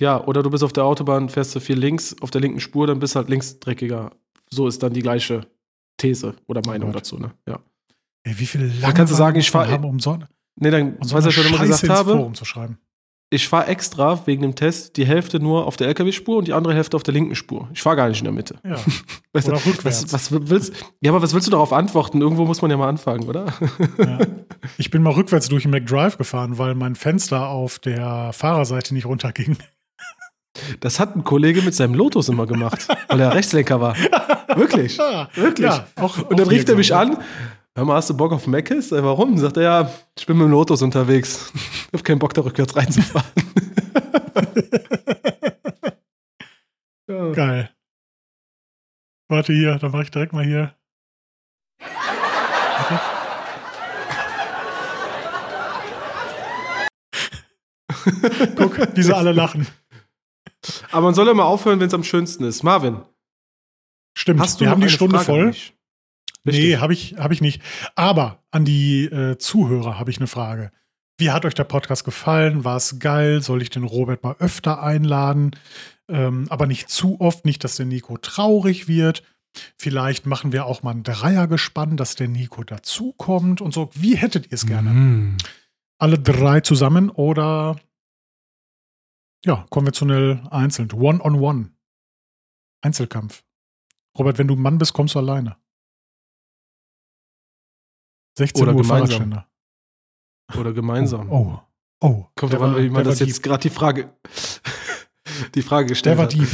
Ja, 0.00 0.24
oder 0.24 0.42
du 0.42 0.48
bist 0.48 0.64
auf 0.64 0.72
der 0.72 0.86
Autobahn, 0.86 1.28
fährst 1.28 1.54
du 1.54 1.60
viel 1.60 1.78
links 1.78 2.16
auf 2.22 2.30
der 2.30 2.40
linken 2.40 2.60
Spur, 2.60 2.86
dann 2.86 2.98
bist 2.98 3.14
du 3.14 3.18
halt 3.18 3.28
links 3.28 3.60
dreckiger. 3.60 4.16
So 4.48 4.66
ist 4.66 4.82
dann 4.82 4.94
die 4.94 5.02
gleiche 5.02 5.46
These 6.02 6.34
oder 6.46 6.60
Meinung 6.66 6.90
Oh 6.90 6.92
dazu, 6.92 7.18
ne? 7.18 7.30
Ja. 7.48 7.58
Ey, 8.24 8.38
wie 8.38 8.46
viele 8.46 8.66
lange 8.80 8.94
kannst 8.94 9.12
du 9.12 9.16
sagen, 9.16 9.38
ich 9.38 9.50
fahr- 9.50 9.68
haben, 9.70 9.84
um 9.84 9.98
so, 10.00 10.18
Nee, 10.56 10.70
dann, 10.70 10.96
um 10.96 11.04
so 11.08 11.14
was 11.16 11.26
ich 11.26 11.34
schon 11.34 11.46
immer 11.46 11.58
gesagt 11.58 11.88
habe? 11.88 12.12
Forum 12.12 12.34
zu 12.34 12.44
schreiben. 12.44 12.78
Ich 13.30 13.48
fahre 13.48 13.68
extra 13.68 14.26
wegen 14.26 14.42
dem 14.42 14.54
Test 14.54 14.98
die 14.98 15.06
Hälfte 15.06 15.40
nur 15.40 15.66
auf 15.66 15.78
der 15.78 15.88
LKW-Spur 15.88 16.36
und 16.36 16.48
die 16.48 16.52
andere 16.52 16.74
Hälfte 16.74 16.96
auf 16.98 17.02
der 17.02 17.14
linken 17.14 17.34
Spur. 17.34 17.66
Ich 17.72 17.80
fahre 17.80 17.96
gar 17.96 18.08
nicht 18.10 18.18
in 18.18 18.24
der 18.24 18.32
Mitte. 18.34 18.56
Ja. 18.62 18.76
Weißt 19.32 19.48
Oder 19.48 19.56
du, 19.56 19.66
rückwärts. 19.70 20.12
Was, 20.12 20.30
was 20.30 20.50
willst, 20.50 20.74
ja, 21.00 21.10
aber 21.10 21.22
was 21.22 21.32
willst 21.32 21.46
du 21.46 21.50
darauf 21.50 21.72
antworten? 21.72 22.20
Irgendwo 22.20 22.44
muss 22.44 22.60
man 22.60 22.70
ja 22.70 22.76
mal 22.76 22.88
anfangen, 22.90 23.24
oder? 23.28 23.46
Ja. 23.98 24.18
Ich 24.78 24.90
bin 24.92 25.02
mal 25.02 25.10
rückwärts 25.14 25.48
durch 25.48 25.62
den 25.64 25.72
McDrive 25.72 26.18
gefahren, 26.18 26.56
weil 26.56 26.76
mein 26.76 26.94
Fenster 26.94 27.48
auf 27.48 27.80
der 27.80 28.32
Fahrerseite 28.32 28.94
nicht 28.94 29.06
runterging. 29.06 29.56
Das 30.80 31.00
hat 31.00 31.16
ein 31.16 31.24
Kollege 31.24 31.62
mit 31.62 31.74
seinem 31.74 31.94
Lotus 31.94 32.28
immer 32.28 32.46
gemacht, 32.46 32.86
weil 33.08 33.20
er 33.20 33.34
Rechtslenker 33.34 33.80
war. 33.80 33.96
Wirklich. 34.56 34.98
Wirklich. 35.34 35.66
Ja, 35.66 35.86
auch, 35.96 36.18
Und 36.18 36.38
dann 36.38 36.48
rief 36.48 36.68
er 36.68 36.76
mich 36.76 36.94
an. 36.94 37.16
Hör 37.74 37.86
mal, 37.86 37.94
hast 37.94 38.10
du 38.10 38.16
Bock 38.16 38.32
auf 38.32 38.46
Meckes? 38.46 38.90
Sag, 38.90 39.02
Warum? 39.02 39.38
Sagt 39.38 39.56
er, 39.56 39.62
ja, 39.62 39.90
ich 40.18 40.26
bin 40.26 40.36
mit 40.36 40.44
dem 40.44 40.50
Lotus 40.50 40.82
unterwegs. 40.82 41.50
Ich 41.94 41.98
hab 41.98 42.04
keinen 42.04 42.20
Bock, 42.20 42.32
da 42.32 42.40
rückwärts 42.40 42.74
reinzufahren. 42.74 43.30
ja. 47.06 47.32
Geil. 47.32 47.68
Warte 49.28 49.52
hier, 49.52 49.76
dann 49.78 49.92
mache 49.92 50.04
ich 50.04 50.10
direkt 50.10 50.32
mal 50.32 50.42
hier. 50.42 50.74
Guck, 58.56 58.96
wie 58.96 59.02
sie 59.02 59.14
alle 59.14 59.32
lachen. 59.32 59.66
Aber 60.90 61.02
man 61.02 61.14
soll 61.14 61.26
ja 61.26 61.34
mal 61.34 61.44
aufhören, 61.44 61.80
wenn 61.80 61.88
es 61.88 61.94
am 61.94 62.04
schönsten 62.04 62.44
ist. 62.44 62.62
Marvin, 62.62 63.02
Stimmt, 64.14 64.40
hast 64.40 64.56
du 64.56 64.60
wir 64.60 64.66
noch 64.66 64.72
haben 64.72 64.80
die 64.80 64.86
eine 64.86 64.92
Stunde 64.92 65.18
Frage 65.18 65.52
voll. 65.52 65.54
Nee, 66.44 66.76
habe 66.76 66.92
ich, 66.92 67.14
hab 67.18 67.30
ich 67.30 67.40
nicht. 67.40 67.62
Aber 67.94 68.42
an 68.50 68.64
die 68.64 69.04
äh, 69.04 69.38
Zuhörer 69.38 69.98
habe 69.98 70.10
ich 70.10 70.18
eine 70.18 70.26
Frage. 70.26 70.72
Wie 71.18 71.30
hat 71.30 71.44
euch 71.44 71.54
der 71.54 71.64
Podcast 71.64 72.04
gefallen? 72.04 72.64
War 72.64 72.76
es 72.76 72.98
geil? 72.98 73.42
Soll 73.42 73.62
ich 73.62 73.70
den 73.70 73.84
Robert 73.84 74.24
mal 74.24 74.34
öfter 74.38 74.82
einladen? 74.82 75.52
Ähm, 76.08 76.46
aber 76.50 76.66
nicht 76.66 76.88
zu 76.88 77.20
oft, 77.20 77.44
nicht, 77.44 77.62
dass 77.62 77.76
der 77.76 77.86
Nico 77.86 78.16
traurig 78.16 78.88
wird. 78.88 79.22
Vielleicht 79.76 80.26
machen 80.26 80.52
wir 80.52 80.66
auch 80.66 80.82
mal 80.82 80.92
ein 80.92 81.02
Dreiergespann, 81.04 81.96
dass 81.96 82.16
der 82.16 82.28
Nico 82.28 82.64
dazukommt 82.64 83.60
und 83.60 83.72
so. 83.72 83.90
Wie 83.94 84.16
hättet 84.16 84.46
ihr 84.46 84.54
es 84.54 84.66
gerne? 84.66 84.90
Mhm. 84.90 85.36
Alle 85.98 86.18
drei 86.18 86.60
zusammen 86.60 87.10
oder 87.10 87.76
ja, 89.44 89.66
konventionell 89.70 90.46
einzeln. 90.50 90.90
One-on-one. 90.92 91.70
Einzelkampf. 92.82 93.44
Robert, 94.18 94.38
wenn 94.38 94.48
du 94.48 94.54
ein 94.54 94.60
Mann 94.62 94.78
bist, 94.78 94.92
kommst 94.92 95.14
du 95.14 95.18
alleine. 95.18 95.56
16 98.38 98.62
Oder 98.62 98.74
Uhr 98.74 98.82
gemeinsam. 98.82 99.44
Oder 100.58 100.72
gemeinsam. 100.72 101.30
Oh, 101.30 101.58
oh. 102.00 102.06
oh. 102.08 102.26
Kommt 102.34 102.52
Der 102.52 102.58
drauf 102.58 102.68
an, 102.68 102.74
war- 102.74 102.82
wie 102.82 102.88
man 102.90 103.04
der 103.04 103.12
das 103.12 103.20
war 103.20 103.26
jetzt 103.26 103.42
gerade 103.42 103.62
die 103.62 103.70
Frage, 103.70 104.16
die 105.54 105.62
Frage 105.62 105.86
Der 105.86 105.92
gestellt 105.94 106.18
war 106.18 106.24
hat. 106.24 106.32
deep. 106.34 106.48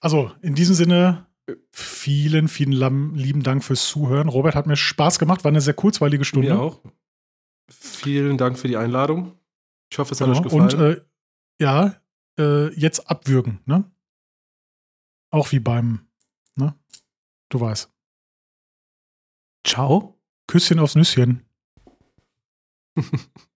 Also, 0.00 0.30
in 0.42 0.54
diesem 0.54 0.74
Sinne, 0.74 1.26
vielen, 1.72 2.48
vielen 2.48 3.14
lieben 3.14 3.42
Dank 3.42 3.64
fürs 3.64 3.88
Zuhören. 3.88 4.28
Robert 4.28 4.54
hat 4.54 4.66
mir 4.66 4.76
Spaß 4.76 5.18
gemacht, 5.18 5.44
war 5.44 5.50
eine 5.50 5.60
sehr 5.60 5.74
kurzweilige 5.74 6.24
Stunde. 6.24 6.48
Mir 6.54 6.60
auch. 6.60 6.80
Vielen 7.70 8.38
Dank 8.38 8.58
für 8.58 8.68
die 8.68 8.76
Einladung. 8.76 9.38
Ich 9.90 9.98
hoffe, 9.98 10.12
es 10.14 10.20
hat 10.20 10.28
euch 10.28 10.42
Genau. 10.42 10.66
gefallen. 10.66 10.92
Und 10.92 10.98
äh, 10.98 11.04
ja, 11.60 11.94
äh, 12.38 12.68
jetzt 12.74 13.10
abwürgen, 13.10 13.60
ne? 13.66 13.90
Auch 15.30 15.52
wie 15.52 15.60
beim, 15.60 16.08
ne? 16.54 16.74
Du 17.48 17.60
weißt. 17.60 17.92
Ciao. 19.64 20.18
Küsschen 20.46 20.78
aufs 20.78 20.94
Nüsschen. 20.94 21.44